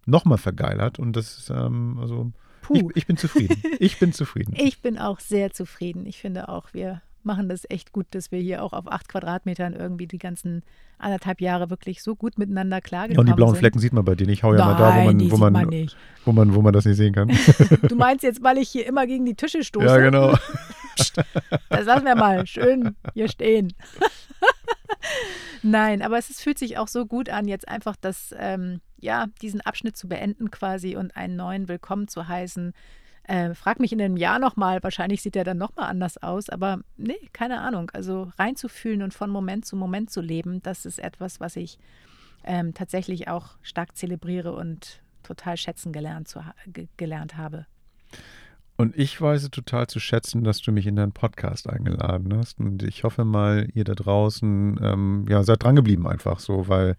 noch 0.05 0.25
mal 0.25 0.37
vergeilert. 0.37 0.99
Und 0.99 1.15
das 1.15 1.37
ist, 1.37 1.49
ähm, 1.49 1.97
also, 1.99 2.31
ich, 2.73 2.81
Puh. 2.81 2.91
ich 2.93 3.07
bin 3.07 3.15
zufrieden. 3.17 3.55
Ich 3.79 3.99
bin 3.99 4.11
zufrieden. 4.21 4.53
Ich 4.57 4.81
bin 4.81 4.97
auch 4.97 5.19
sehr 5.21 5.51
zufrieden. 5.51 6.05
Ich 6.05 6.19
finde 6.19 6.49
auch, 6.49 6.73
wir 6.73 7.01
machen 7.30 7.47
das 7.47 7.61
echt 7.69 7.91
gut, 7.91 8.07
dass 8.09 8.32
wir 8.32 8.39
hier 8.39 8.63
auch 8.63 8.73
auf 8.73 8.91
acht 8.91 9.07
Quadratmetern 9.07 9.73
irgendwie 9.73 10.07
die 10.07 10.17
ganzen 10.17 10.63
anderthalb 10.97 11.41
Jahre 11.41 11.69
wirklich 11.69 12.01
so 12.01 12.15
gut 12.15 12.39
miteinander 12.39 12.77
Ja, 12.77 12.82
klargekommen 12.82 13.19
und 13.19 13.27
die 13.27 13.36
blauen 13.36 13.51
sind. 13.51 13.59
Flecken 13.59 13.77
sieht 13.77 13.93
man 13.93 14.03
bei 14.03 14.15
dir 14.15 14.25
nicht. 14.25 14.39
Ich 14.39 14.43
hau 14.43 14.53
ja 14.55 14.65
mal 14.65 14.73
Nein, 14.73 14.80
da, 14.80 14.95
wo 14.95 15.05
man, 15.05 15.32
wo 15.32 15.38
man, 15.38 15.53
man 15.53 15.67
nicht. 15.69 15.97
wo 16.25 16.32
man, 16.32 16.55
wo 16.55 16.61
man 16.63 16.73
das 16.73 16.86
nicht 16.86 16.97
sehen 16.97 17.13
kann. 17.13 17.32
Du 17.88 17.95
meinst 17.95 18.23
jetzt, 18.23 18.43
weil 18.43 18.57
ich 18.57 18.69
hier 18.69 18.88
immer 18.88 19.05
gegen 19.05 19.25
die 19.25 19.36
Tische 19.36 19.63
stoße? 19.63 19.86
ja, 19.86 19.97
genau. 19.97 20.36
Das 21.69 21.86
lassen 21.86 22.03
wir 22.05 22.15
mal 22.15 22.45
schön 22.45 22.95
hier 23.13 23.30
stehen. 23.30 23.73
Nein, 25.61 26.01
aber 26.01 26.17
es 26.17 26.30
ist, 26.30 26.41
fühlt 26.41 26.59
sich 26.59 26.77
auch 26.77 26.89
so 26.89 27.05
gut 27.05 27.30
an, 27.30 27.47
jetzt 27.47 27.69
einfach 27.69 27.95
das, 27.95 28.36
ähm, 28.38 28.82
ja, 28.99 29.27
diesen 29.41 29.61
Abschnitt 29.61 29.95
zu 29.95 30.09
beenden 30.09 30.51
quasi 30.51 30.97
und 30.97 31.15
einen 31.15 31.38
neuen 31.38 31.69
Willkommen 31.69 32.09
zu 32.09 32.27
heißen. 32.27 32.73
Äh, 33.30 33.53
frag 33.53 33.80
mich 33.80 33.91
in 33.91 34.01
einem 34.01 34.17
Jahr 34.17 34.39
nochmal, 34.39 34.82
wahrscheinlich 34.82 35.21
sieht 35.21 35.36
der 35.36 35.43
dann 35.43 35.59
nochmal 35.59 35.88
anders 35.88 36.17
aus, 36.17 36.49
aber 36.49 36.80
nee, 36.97 37.30
keine 37.32 37.61
Ahnung. 37.61 37.91
Also 37.93 38.32
reinzufühlen 38.39 39.03
und 39.03 39.13
von 39.13 39.30
Moment 39.30 39.67
zu 39.67 39.75
Moment 39.75 40.09
zu 40.09 40.19
leben, 40.19 40.63
das 40.63 40.84
ist 40.84 40.97
etwas, 40.97 41.39
was 41.39 41.55
ich 41.55 41.77
ähm, 42.43 42.73
tatsächlich 42.73 43.27
auch 43.27 43.49
stark 43.61 43.95
zelebriere 43.95 44.53
und 44.53 45.03
total 45.21 45.57
schätzen 45.57 45.93
gelernt, 45.93 46.27
zu, 46.27 46.43
gelernt 46.97 47.38
habe. 47.38 47.67
Und 48.80 48.97
ich 48.97 49.19
weiß 49.19 49.49
total 49.49 49.88
zu 49.88 49.99
schätzen, 49.99 50.45
dass 50.45 50.61
du 50.61 50.71
mich 50.71 50.88
in 50.88 50.95
deinen 50.95 51.11
Podcast 51.11 51.67
eingeladen 51.67 52.34
hast. 52.38 52.61
Und 52.61 52.82
ich 52.82 53.03
hoffe 53.03 53.25
mal, 53.25 53.67
ihr 53.73 53.84
da 53.84 53.93
draußen, 53.93 54.80
ähm, 54.82 55.25
ja, 55.27 55.43
seid 55.43 55.63
drangeblieben 55.63 56.07
einfach 56.07 56.39
so, 56.39 56.69
weil 56.69 56.95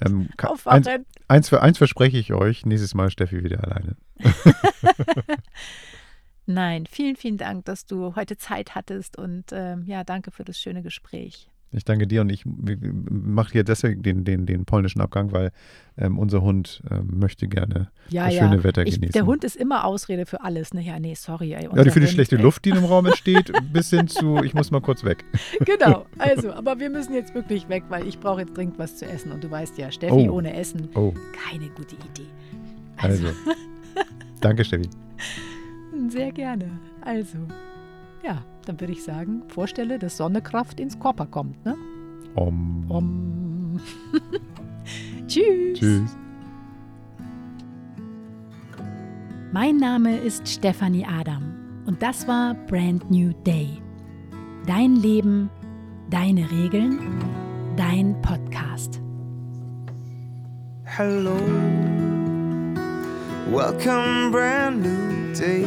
ähm, 0.00 0.28
eins, 0.64 0.86
eins, 1.26 1.52
eins 1.52 1.78
verspreche 1.78 2.18
ich 2.18 2.32
euch, 2.32 2.64
nächstes 2.66 2.94
Mal 2.94 3.10
Steffi 3.10 3.42
wieder 3.42 3.64
alleine. 3.64 3.96
Nein, 6.46 6.86
vielen, 6.86 7.16
vielen 7.16 7.38
Dank, 7.38 7.64
dass 7.64 7.84
du 7.84 8.14
heute 8.14 8.36
Zeit 8.36 8.76
hattest 8.76 9.18
und 9.18 9.46
ähm, 9.50 9.82
ja, 9.86 10.04
danke 10.04 10.30
für 10.30 10.44
das 10.44 10.60
schöne 10.60 10.82
Gespräch. 10.82 11.50
Ich 11.76 11.84
danke 11.84 12.06
dir 12.06 12.20
und 12.20 12.30
ich 12.30 12.44
mache 12.46 13.50
hier 13.52 13.64
deswegen 13.64 14.02
den, 14.02 14.24
den, 14.24 14.46
den 14.46 14.64
polnischen 14.64 15.00
Abgang, 15.00 15.32
weil 15.32 15.50
ähm, 15.98 16.18
unser 16.18 16.40
Hund 16.42 16.82
ähm, 16.90 17.18
möchte 17.18 17.48
gerne 17.48 17.90
Ja, 18.10 18.26
das 18.26 18.34
ja. 18.34 18.48
schöne 18.48 18.62
Wetter 18.62 18.86
Ich, 18.86 18.94
genießen. 18.94 19.12
der 19.12 19.26
Hund 19.26 19.42
ist 19.42 19.56
immer 19.56 19.84
Ausrede 19.84 20.24
für 20.24 20.42
alles. 20.42 20.72
Ne? 20.72 20.82
Ja, 20.82 21.00
nee, 21.00 21.14
sorry. 21.14 21.52
Ey, 21.54 21.64
ja, 21.74 21.82
die 21.84 21.90
für 21.90 22.00
die 22.00 22.06
schlechte 22.06 22.36
ey. 22.36 22.42
Luft, 22.42 22.64
die 22.64 22.70
im 22.70 22.84
Raum 22.84 23.06
entsteht, 23.14 23.52
bis 23.72 23.90
hin 23.90 24.06
zu, 24.06 24.36
ich 24.44 24.54
muss 24.54 24.70
mal 24.70 24.80
kurz 24.80 25.02
weg. 25.04 25.24
Genau, 25.64 26.06
also, 26.18 26.52
aber 26.52 26.78
wir 26.78 26.90
müssen 26.90 27.12
jetzt 27.14 27.34
wirklich 27.34 27.68
weg, 27.68 27.82
weil 27.88 28.06
ich 28.06 28.18
brauche 28.20 28.40
jetzt 28.42 28.56
dringend 28.56 28.78
was 28.78 28.96
zu 28.96 29.06
essen. 29.06 29.32
Und 29.32 29.42
du 29.42 29.50
weißt 29.50 29.76
ja, 29.78 29.90
Steffi 29.90 30.12
Oh. 30.28 30.32
ohne 30.36 30.54
Essen, 30.54 30.88
Oh, 30.94 31.12
keine 31.48 31.68
gute 31.70 31.96
Idee. 31.96 32.28
also. 32.98 33.26
danke, 34.40 34.64
Steffi. 34.64 34.88
Sehr 36.08 36.32
gerne. 36.32 36.66
Also, 37.00 37.38
ja, 38.24 38.44
dann 38.64 38.80
würde 38.80 38.92
ich 38.92 39.02
sagen, 39.02 39.42
vorstelle, 39.48 39.98
dass 39.98 40.16
Sonnekraft 40.16 40.80
ins 40.80 40.98
Körper 40.98 41.26
kommt. 41.26 41.64
Ne? 41.64 41.76
Om. 42.34 42.90
Um. 42.90 43.80
Tschüss. 45.26 45.78
Tschüss. 45.78 46.16
Mein 49.52 49.76
Name 49.76 50.16
ist 50.18 50.48
Stefanie 50.48 51.06
Adam 51.06 51.54
und 51.86 52.02
das 52.02 52.26
war 52.26 52.54
Brand 52.66 53.08
New 53.10 53.32
Day. 53.46 53.68
Dein 54.66 54.96
Leben, 54.96 55.48
deine 56.10 56.50
Regeln, 56.50 56.98
dein 57.76 58.20
Podcast. 58.20 59.00
Hello, 60.84 61.36
welcome, 63.50 64.30
brand 64.30 64.82
new 64.82 65.32
day. 65.34 65.66